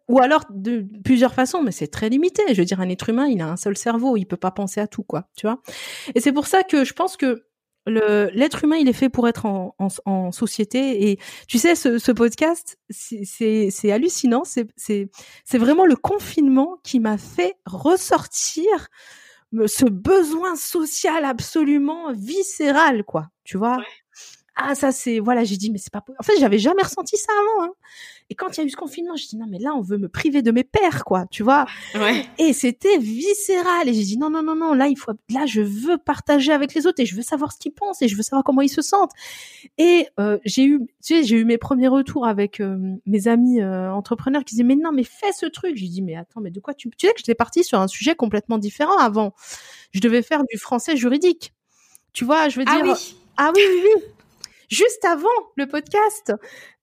ou 0.08 0.20
alors 0.20 0.44
de 0.50 0.86
plusieurs 1.04 1.34
façons, 1.34 1.62
mais 1.62 1.72
c'est 1.72 1.88
très 1.88 2.10
limité. 2.10 2.44
Je 2.50 2.56
veux 2.56 2.66
dire, 2.66 2.82
un 2.82 2.90
être 2.90 3.10
humain, 3.10 3.28
il 3.28 3.42
a 3.42 3.48
un 3.48 3.58
seul 3.58 3.78
cerveau, 3.78 4.18
il 4.18 4.26
peut 4.26 4.38
pas 4.38 4.52
penser 4.52 4.80
à 4.82 4.88
tout, 4.88 5.04
quoi. 5.04 5.30
Tu 5.36 5.48
vois. 5.48 5.62
Et 6.16 6.20
c'est 6.22 6.32
pour 6.32 6.48
ça 6.48 6.64
que 6.64 6.84
je 6.84 6.94
pense 6.94 7.18
que 7.18 7.46
l'être 7.86 8.64
humain, 8.64 8.78
il 8.78 8.88
est 8.88 8.94
fait 8.94 9.10
pour 9.10 9.28
être 9.28 9.46
en, 9.46 9.76
en, 9.78 9.90
en 10.06 10.32
société. 10.32 11.10
Et 11.10 11.20
tu 11.48 11.58
sais, 11.58 11.76
ce, 11.76 11.98
ce 12.00 12.12
podcast, 12.12 12.78
c'est 12.90 13.92
hallucinant. 13.92 14.44
C'est 14.46 15.58
vraiment 15.58 15.86
le 15.86 15.96
confinement 15.96 16.78
qui 16.84 17.00
m'a 17.00 17.18
fait 17.18 17.56
ressortir 17.66 18.88
ce 19.68 19.86
besoin 19.86 20.56
social 20.56 21.26
absolument 21.26 22.12
viscéral, 22.14 23.04
quoi. 23.04 23.30
Tu 23.44 23.58
vois. 23.58 23.78
Ah, 24.56 24.76
ça 24.76 24.92
c'est 24.92 25.20
voilà, 25.20 25.44
j'ai 25.44 25.58
dit 25.58 25.72
mais 25.72 25.80
c'est 25.80 25.92
pas 25.92 26.04
en 26.20 26.24
fait, 26.24 26.34
j'avais 26.40 26.60
jamais 26.60 26.84
ressenti 26.84 27.18
ça 27.18 27.32
avant 27.32 27.66
hein. 27.66 27.74
Et 28.30 28.36
quand 28.36 28.56
il 28.56 28.62
y 28.62 28.64
a 28.64 28.66
eu 28.66 28.70
ce 28.70 28.76
confinement, 28.76 29.16
j'ai 29.16 29.28
dit 29.28 29.38
non 29.38 29.48
mais 29.50 29.58
là 29.58 29.74
on 29.76 29.82
veut 29.82 29.98
me 29.98 30.08
priver 30.08 30.42
de 30.42 30.52
mes 30.52 30.64
pères 30.64 31.06
quoi, 31.06 31.26
tu 31.32 31.44
vois. 31.44 31.66
Ouais. 31.96 32.26
Et 32.38 32.54
c'était 32.54 32.98
viscéral 32.98 33.90
et 33.90 33.94
j'ai 33.94 34.04
dit 34.04 34.18
non 34.18 34.30
non 34.30 34.44
non 34.44 34.56
non, 34.56 34.74
là 34.74 34.88
il 34.88 34.96
faut 34.96 35.12
là 35.30 35.46
je 35.48 35.62
veux 35.62 35.98
partager 35.98 36.52
avec 36.52 36.74
les 36.76 36.86
autres 36.86 37.02
et 37.02 37.06
je 37.06 37.16
veux 37.16 37.24
savoir 37.24 37.52
ce 37.52 37.58
qu'ils 37.58 37.74
pensent 37.74 38.02
et 38.04 38.08
je 38.08 38.16
veux 38.16 38.22
savoir 38.22 38.44
comment 38.44 38.62
ils 38.62 38.70
se 38.70 38.82
sentent. 38.82 39.12
Et 39.78 40.08
euh, 40.20 40.38
j'ai 40.46 40.66
eu 40.66 40.80
tu 40.80 41.16
sais, 41.16 41.24
j'ai 41.24 41.38
eu 41.38 41.46
mes 41.46 41.58
premiers 41.58 41.88
retours 41.88 42.28
avec 42.28 42.60
euh, 42.60 42.78
mes 43.08 43.28
amis 43.28 43.60
euh, 43.60 43.92
entrepreneurs 43.92 44.44
qui 44.44 44.54
disaient 44.54 44.64
mais 44.64 44.76
non 44.76 44.92
mais 44.92 45.04
fais 45.04 45.32
ce 45.32 45.48
truc. 45.48 45.76
J'ai 45.76 45.88
dit 45.88 46.04
mais 46.04 46.16
attends, 46.16 46.42
mais 46.42 46.52
de 46.52 46.60
quoi 46.60 46.76
tu 46.76 46.90
tu 46.92 47.08
sais 47.08 47.14
que 47.14 47.20
j'étais 47.20 47.36
partie 47.36 47.64
sur 47.64 47.80
un 47.80 47.88
sujet 47.88 48.14
complètement 48.14 48.60
différent 48.60 48.98
avant. 48.98 49.34
Je 49.94 50.00
devais 50.00 50.22
faire 50.22 50.44
du 50.52 50.58
français 50.60 50.96
juridique. 50.96 51.54
Tu 52.14 52.24
vois, 52.24 52.50
je 52.50 52.60
veux 52.60 52.66
ah 52.68 52.76
dire 52.76 52.94
oui. 52.94 53.16
Ah 53.38 53.52
oui 53.56 53.62
oui 53.68 53.82
oui 53.96 54.04
juste 54.74 55.06
avant 55.06 55.28
le 55.56 55.68
podcast. 55.68 56.34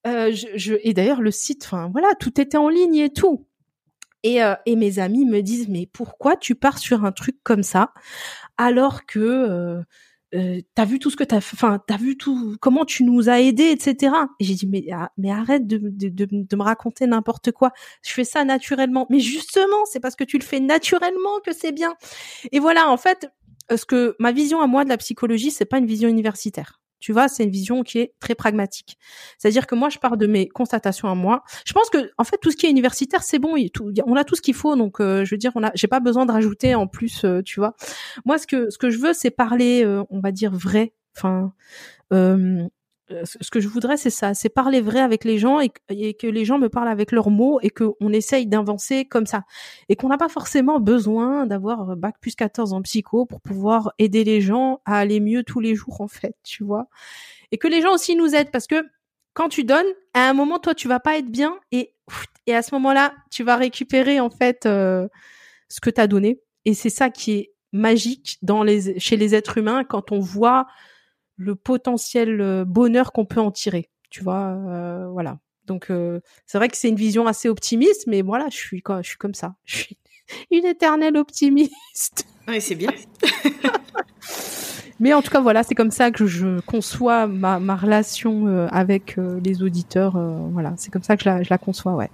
Euh, 0.06 0.34
et 0.82 0.94
d'ailleurs 0.94 1.20
le 1.20 1.30
site, 1.30 1.64
enfin 1.64 1.90
voilà, 1.92 2.14
tout 2.18 2.40
était 2.40 2.56
en 2.56 2.68
ligne 2.68 2.96
et 2.96 3.12
tout. 3.12 3.46
Et, 4.22 4.42
euh, 4.42 4.54
et 4.66 4.76
mes 4.76 4.98
amis 4.98 5.24
me 5.24 5.40
disent 5.40 5.68
mais 5.68 5.88
pourquoi 5.92 6.36
tu 6.36 6.54
pars 6.54 6.78
sur 6.78 7.04
un 7.04 7.12
truc 7.12 7.36
comme 7.42 7.62
ça 7.62 7.92
alors 8.58 9.06
que 9.06 9.18
euh, 9.18 9.82
euh, 10.34 10.60
t'as 10.74 10.84
vu 10.84 10.98
tout 10.98 11.10
ce 11.10 11.16
que 11.16 11.24
t'as, 11.24 11.38
enfin 11.38 11.82
t'as 11.86 11.96
vu 11.96 12.16
tout, 12.16 12.56
comment 12.60 12.84
tu 12.84 13.02
nous 13.02 13.28
as 13.28 13.40
aidés, 13.40 13.70
etc. 13.70 14.14
Et 14.38 14.44
j'ai 14.44 14.54
dit 14.54 14.66
mais 14.66 14.84
ah, 14.92 15.10
arrête 15.28 15.66
de, 15.66 15.80
de 15.82 16.56
me 16.56 16.62
raconter 16.62 17.06
n'importe 17.06 17.50
quoi. 17.52 17.72
Je 18.02 18.12
fais 18.12 18.24
ça 18.24 18.44
naturellement. 18.44 19.06
Mais 19.10 19.20
justement, 19.20 19.84
c'est 19.86 20.00
parce 20.00 20.16
que 20.16 20.24
tu 20.24 20.38
le 20.38 20.44
fais 20.44 20.60
naturellement 20.60 21.40
que 21.44 21.52
c'est 21.52 21.72
bien. 21.72 21.94
Et 22.52 22.60
voilà, 22.60 22.90
en 22.90 22.96
fait, 22.96 23.28
ce 23.74 23.84
que 23.84 24.14
ma 24.18 24.32
vision 24.32 24.60
à 24.60 24.66
moi 24.66 24.84
de 24.84 24.88
la 24.88 24.98
psychologie, 24.98 25.50
c'est 25.50 25.64
pas 25.64 25.78
une 25.78 25.86
vision 25.86 26.08
universitaire. 26.08 26.80
Tu 27.00 27.12
vois, 27.12 27.28
c'est 27.28 27.44
une 27.44 27.50
vision 27.50 27.82
qui 27.82 27.98
est 27.98 28.14
très 28.20 28.34
pragmatique. 28.34 28.98
C'est-à-dire 29.38 29.66
que 29.66 29.74
moi, 29.74 29.88
je 29.88 29.98
pars 29.98 30.16
de 30.16 30.26
mes 30.26 30.48
constatations 30.48 31.08
à 31.08 31.14
moi. 31.14 31.42
Je 31.64 31.72
pense 31.72 31.88
que, 31.90 32.10
en 32.18 32.24
fait, 32.24 32.36
tout 32.38 32.50
ce 32.50 32.56
qui 32.56 32.66
est 32.66 32.70
universitaire, 32.70 33.22
c'est 33.22 33.38
bon. 33.38 33.56
on 34.06 34.16
a 34.16 34.24
tout 34.24 34.36
ce 34.36 34.42
qu'il 34.42 34.54
faut. 34.54 34.76
Donc, 34.76 35.00
euh, 35.00 35.24
je 35.24 35.34
veux 35.34 35.38
dire, 35.38 35.52
on 35.54 35.64
a, 35.64 35.70
j'ai 35.74 35.88
pas 35.88 36.00
besoin 36.00 36.26
de 36.26 36.32
rajouter 36.32 36.74
en 36.74 36.86
plus. 36.86 37.24
Euh, 37.24 37.42
tu 37.42 37.60
vois, 37.60 37.74
moi, 38.24 38.38
ce 38.38 38.46
que 38.46 38.70
ce 38.70 38.78
que 38.78 38.90
je 38.90 38.98
veux, 38.98 39.12
c'est 39.12 39.30
parler, 39.30 39.82
euh, 39.84 40.04
on 40.10 40.20
va 40.20 40.32
dire 40.32 40.52
vrai. 40.52 40.92
Enfin, 41.16 41.52
ce 43.24 43.50
que 43.50 43.60
je 43.60 43.68
voudrais, 43.68 43.96
c'est 43.96 44.10
ça, 44.10 44.34
c'est 44.34 44.48
parler 44.48 44.80
vrai 44.80 45.00
avec 45.00 45.24
les 45.24 45.38
gens 45.38 45.60
et, 45.60 45.68
que 45.68 46.26
les 46.26 46.44
gens 46.44 46.58
me 46.58 46.68
parlent 46.68 46.88
avec 46.88 47.12
leurs 47.12 47.30
mots 47.30 47.58
et 47.62 47.70
qu'on 47.70 48.12
essaye 48.12 48.46
d'avancer 48.46 49.04
comme 49.04 49.26
ça. 49.26 49.42
Et 49.88 49.96
qu'on 49.96 50.08
n'a 50.08 50.18
pas 50.18 50.28
forcément 50.28 50.80
besoin 50.80 51.46
d'avoir 51.46 51.96
bac 51.96 52.16
plus 52.20 52.34
14 52.34 52.72
en 52.72 52.82
psycho 52.82 53.26
pour 53.26 53.40
pouvoir 53.40 53.92
aider 53.98 54.24
les 54.24 54.40
gens 54.40 54.80
à 54.84 54.98
aller 54.98 55.20
mieux 55.20 55.42
tous 55.42 55.60
les 55.60 55.74
jours, 55.74 56.00
en 56.00 56.08
fait, 56.08 56.34
tu 56.42 56.64
vois. 56.64 56.86
Et 57.52 57.58
que 57.58 57.68
les 57.68 57.82
gens 57.82 57.94
aussi 57.94 58.16
nous 58.16 58.34
aident 58.34 58.50
parce 58.50 58.66
que 58.66 58.86
quand 59.34 59.48
tu 59.48 59.64
donnes, 59.64 59.86
à 60.14 60.28
un 60.28 60.32
moment, 60.32 60.58
toi, 60.58 60.74
tu 60.74 60.88
vas 60.88 61.00
pas 61.00 61.16
être 61.18 61.30
bien 61.30 61.58
et, 61.72 61.94
et 62.46 62.54
à 62.54 62.62
ce 62.62 62.74
moment-là, 62.74 63.14
tu 63.30 63.44
vas 63.44 63.56
récupérer, 63.56 64.20
en 64.20 64.30
fait, 64.30 64.66
euh, 64.66 65.08
ce 65.68 65.80
que 65.80 65.90
tu 65.90 66.00
as 66.00 66.06
donné. 66.06 66.40
Et 66.64 66.74
c'est 66.74 66.90
ça 66.90 67.10
qui 67.10 67.32
est 67.32 67.52
magique 67.72 68.38
dans 68.42 68.62
les, 68.62 68.98
chez 68.98 69.16
les 69.16 69.34
êtres 69.34 69.58
humains 69.58 69.84
quand 69.84 70.12
on 70.12 70.18
voit 70.18 70.66
le 71.40 71.54
potentiel 71.54 72.40
euh, 72.40 72.64
bonheur 72.64 73.12
qu'on 73.12 73.24
peut 73.24 73.40
en 73.40 73.50
tirer. 73.50 73.88
Tu 74.10 74.22
vois, 74.22 74.54
euh, 74.68 75.08
voilà. 75.10 75.38
Donc 75.66 75.90
euh, 75.90 76.20
c'est 76.46 76.58
vrai 76.58 76.68
que 76.68 76.76
c'est 76.76 76.88
une 76.88 76.96
vision 76.96 77.26
assez 77.26 77.48
optimiste, 77.48 78.06
mais 78.06 78.22
voilà, 78.22 78.48
je 78.50 78.56
suis 78.56 78.82
quoi, 78.82 79.02
je 79.02 79.08
suis 79.08 79.18
comme 79.18 79.34
ça. 79.34 79.54
Je 79.64 79.76
suis 79.76 79.98
une 80.50 80.66
éternelle 80.66 81.16
optimiste. 81.16 82.26
Oui, 82.48 82.60
c'est 82.60 82.74
bien. 82.74 82.90
mais 84.98 85.12
en 85.14 85.22
tout 85.22 85.30
cas, 85.30 85.40
voilà, 85.40 85.62
c'est 85.62 85.76
comme 85.76 85.92
ça 85.92 86.10
que 86.10 86.26
je 86.26 86.58
conçois 86.62 87.28
ma, 87.28 87.60
ma 87.60 87.76
relation 87.76 88.66
avec 88.72 89.16
les 89.44 89.62
auditeurs. 89.62 90.18
voilà, 90.50 90.74
c'est 90.76 90.90
comme 90.90 91.04
ça 91.04 91.16
que 91.16 91.22
je 91.22 91.28
la, 91.28 91.42
je 91.44 91.50
la 91.50 91.58
conçois, 91.58 91.94
ouais. 91.94 92.10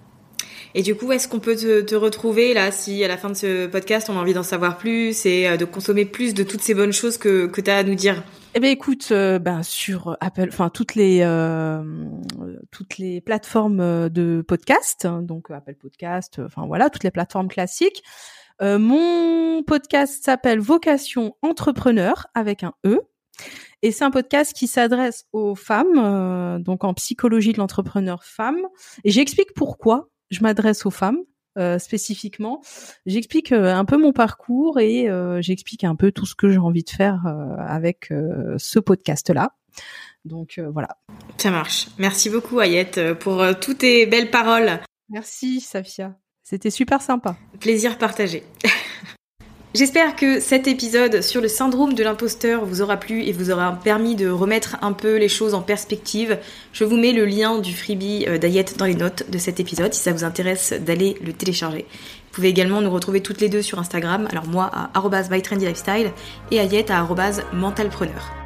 Et 0.74 0.82
du 0.82 0.94
coup, 0.94 1.10
est-ce 1.12 1.26
qu'on 1.26 1.38
peut 1.38 1.56
te, 1.56 1.80
te, 1.80 1.94
retrouver 1.94 2.52
là 2.52 2.70
si 2.70 3.02
à 3.02 3.08
la 3.08 3.16
fin 3.16 3.30
de 3.30 3.34
ce 3.34 3.66
podcast 3.66 4.10
on 4.10 4.18
a 4.18 4.20
envie 4.20 4.34
d'en 4.34 4.42
savoir 4.42 4.76
plus 4.76 5.24
et 5.24 5.56
de 5.56 5.64
consommer 5.64 6.04
plus 6.04 6.34
de 6.34 6.42
toutes 6.42 6.60
ces 6.60 6.74
bonnes 6.74 6.92
choses 6.92 7.16
que, 7.16 7.46
que 7.46 7.62
tu 7.62 7.70
as 7.70 7.78
à 7.78 7.82
nous 7.82 7.94
dire? 7.94 8.22
Eh 8.54 8.60
ben 8.60 8.70
écoute, 8.70 9.08
euh, 9.10 9.38
ben 9.38 9.62
sur 9.62 10.16
Apple, 10.20 10.48
enfin 10.48 10.70
toutes 10.70 10.94
les 10.94 11.20
euh, 11.22 11.82
toutes 12.70 12.98
les 12.98 13.20
plateformes 13.20 13.80
euh, 13.80 14.08
de 14.08 14.42
podcast, 14.46 15.04
hein, 15.04 15.22
donc 15.22 15.50
Apple 15.50 15.74
Podcast, 15.74 16.40
enfin 16.44 16.66
voilà, 16.66 16.88
toutes 16.90 17.04
les 17.04 17.10
plateformes 17.10 17.48
classiques. 17.48 18.02
mon 18.60 19.62
podcast 19.62 20.24
s'appelle 20.24 20.60
Vocation 20.60 21.36
Entrepreneur 21.42 22.26
avec 22.34 22.62
un 22.62 22.72
E. 22.86 23.00
Et 23.82 23.92
c'est 23.92 24.04
un 24.04 24.10
podcast 24.10 24.54
qui 24.54 24.66
s'adresse 24.66 25.26
aux 25.32 25.54
femmes, 25.54 26.62
donc 26.62 26.84
en 26.84 26.94
psychologie 26.94 27.52
de 27.52 27.58
l'entrepreneur 27.58 28.24
femme. 28.24 28.62
Et 29.04 29.10
j'explique 29.10 29.52
pourquoi 29.54 30.08
je 30.30 30.40
m'adresse 30.40 30.86
aux 30.86 30.90
femmes. 30.90 31.18
Euh, 31.56 31.78
spécifiquement. 31.78 32.60
J'explique 33.06 33.50
euh, 33.50 33.74
un 33.74 33.86
peu 33.86 33.96
mon 33.96 34.12
parcours 34.12 34.78
et 34.78 35.08
euh, 35.08 35.40
j'explique 35.40 35.84
un 35.84 35.96
peu 35.96 36.12
tout 36.12 36.26
ce 36.26 36.34
que 36.34 36.50
j'ai 36.50 36.58
envie 36.58 36.82
de 36.82 36.90
faire 36.90 37.22
avec 37.58 38.12
ce 38.58 38.78
podcast-là. 38.78 39.54
Donc 40.26 40.60
voilà. 40.72 40.98
Ça 41.38 41.50
marche. 41.50 41.88
Merci 41.98 42.28
beaucoup 42.28 42.60
Ayette 42.60 43.14
pour 43.14 43.42
toutes 43.60 43.78
tes 43.78 44.04
belles 44.04 44.30
paroles. 44.30 44.80
Merci 45.08 45.60
Safia. 45.60 46.14
C'était 46.42 46.70
super 46.70 47.00
sympa. 47.00 47.36
Plaisir 47.58 47.96
partagé. 47.96 48.42
J'espère 49.76 50.16
que 50.16 50.40
cet 50.40 50.68
épisode 50.68 51.20
sur 51.20 51.42
le 51.42 51.48
syndrome 51.48 51.92
de 51.92 52.02
l'imposteur 52.02 52.64
vous 52.64 52.80
aura 52.80 52.96
plu 52.96 53.24
et 53.24 53.32
vous 53.32 53.50
aura 53.50 53.78
permis 53.84 54.16
de 54.16 54.26
remettre 54.26 54.78
un 54.80 54.94
peu 54.94 55.18
les 55.18 55.28
choses 55.28 55.52
en 55.52 55.60
perspective. 55.60 56.38
Je 56.72 56.84
vous 56.84 56.96
mets 56.96 57.12
le 57.12 57.26
lien 57.26 57.58
du 57.58 57.74
freebie 57.74 58.24
euh, 58.26 58.38
d'Ayette 58.38 58.78
dans 58.78 58.86
les 58.86 58.94
notes 58.94 59.28
de 59.28 59.36
cet 59.36 59.60
épisode 59.60 59.92
si 59.92 60.00
ça 60.00 60.14
vous 60.14 60.24
intéresse 60.24 60.72
d'aller 60.72 61.18
le 61.22 61.34
télécharger. 61.34 61.84
Vous 61.90 62.32
pouvez 62.32 62.48
également 62.48 62.80
nous 62.80 62.90
retrouver 62.90 63.20
toutes 63.20 63.42
les 63.42 63.50
deux 63.50 63.60
sur 63.60 63.78
Instagram, 63.78 64.26
alors 64.30 64.46
moi 64.46 64.70
à 64.72 65.08
@bytrendylifestyle 65.28 66.10
et 66.50 66.58
Ayette 66.58 66.90
à 66.90 67.06
mentalpreneur. 67.52 68.45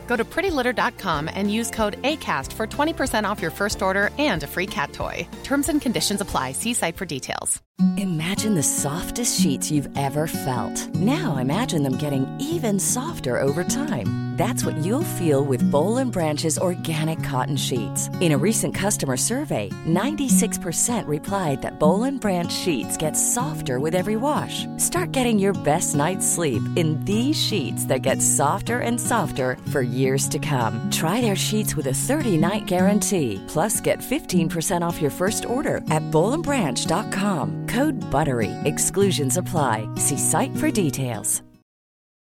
Go 0.11 0.17
to 0.17 0.25
prettylitter.com 0.25 1.29
and 1.33 1.49
use 1.49 1.71
code 1.71 1.95
ACAST 2.01 2.51
for 2.51 2.67
20% 2.67 3.23
off 3.23 3.41
your 3.41 3.49
first 3.49 3.81
order 3.81 4.09
and 4.19 4.43
a 4.43 4.47
free 4.47 4.65
cat 4.65 4.91
toy. 4.91 5.25
Terms 5.45 5.69
and 5.69 5.81
conditions 5.81 6.19
apply. 6.19 6.51
See 6.51 6.73
site 6.73 6.97
for 6.97 7.05
details. 7.05 7.61
Imagine 7.97 8.53
the 8.53 8.61
softest 8.61 9.39
sheets 9.39 9.71
you've 9.71 9.89
ever 9.97 10.27
felt. 10.27 10.93
Now 10.95 11.37
imagine 11.37 11.83
them 11.83 11.95
getting 11.95 12.27
even 12.41 12.77
softer 12.77 13.41
over 13.41 13.63
time. 13.63 14.31
That's 14.41 14.65
what 14.65 14.77
you'll 14.77 15.15
feel 15.19 15.43
with 15.43 15.69
Bowl 15.71 15.97
and 15.97 16.11
Branch's 16.11 16.57
organic 16.57 17.21
cotton 17.21 17.57
sheets. 17.57 18.09
In 18.21 18.31
a 18.31 18.39
recent 18.39 18.73
customer 18.73 19.15
survey, 19.17 19.69
96% 19.87 21.05
replied 21.07 21.61
that 21.61 21.79
Bowl 21.79 22.05
and 22.05 22.19
Branch 22.19 22.51
sheets 22.51 22.97
get 22.97 23.13
softer 23.13 23.77
with 23.79 23.93
every 23.93 24.15
wash. 24.15 24.65
Start 24.77 25.11
getting 25.11 25.37
your 25.37 25.53
best 25.53 25.95
night's 25.95 26.25
sleep 26.25 26.63
in 26.75 26.99
these 27.05 27.35
sheets 27.35 27.85
that 27.85 28.01
get 28.01 28.19
softer 28.19 28.79
and 28.79 28.99
softer 28.99 29.57
for 29.71 29.83
years 30.01 30.27
to 30.29 30.39
come. 30.39 30.89
Try 30.89 31.21
their 31.21 31.35
sheets 31.35 31.75
with 31.75 31.85
a 31.85 31.99
30-night 32.07 32.65
guarantee. 32.65 33.43
Plus, 33.47 33.79
get 33.79 33.99
15% 33.99 34.81
off 34.81 34.99
your 34.99 35.11
first 35.11 35.45
order 35.45 35.77
at 35.91 36.03
bowlandbranch.com. 36.11 37.67
Code 37.67 38.01
BUTTERY. 38.09 38.51
Exclusions 38.63 39.37
apply. 39.37 39.87
See 39.97 40.17
site 40.17 40.55
for 40.57 40.71
details. 40.71 41.43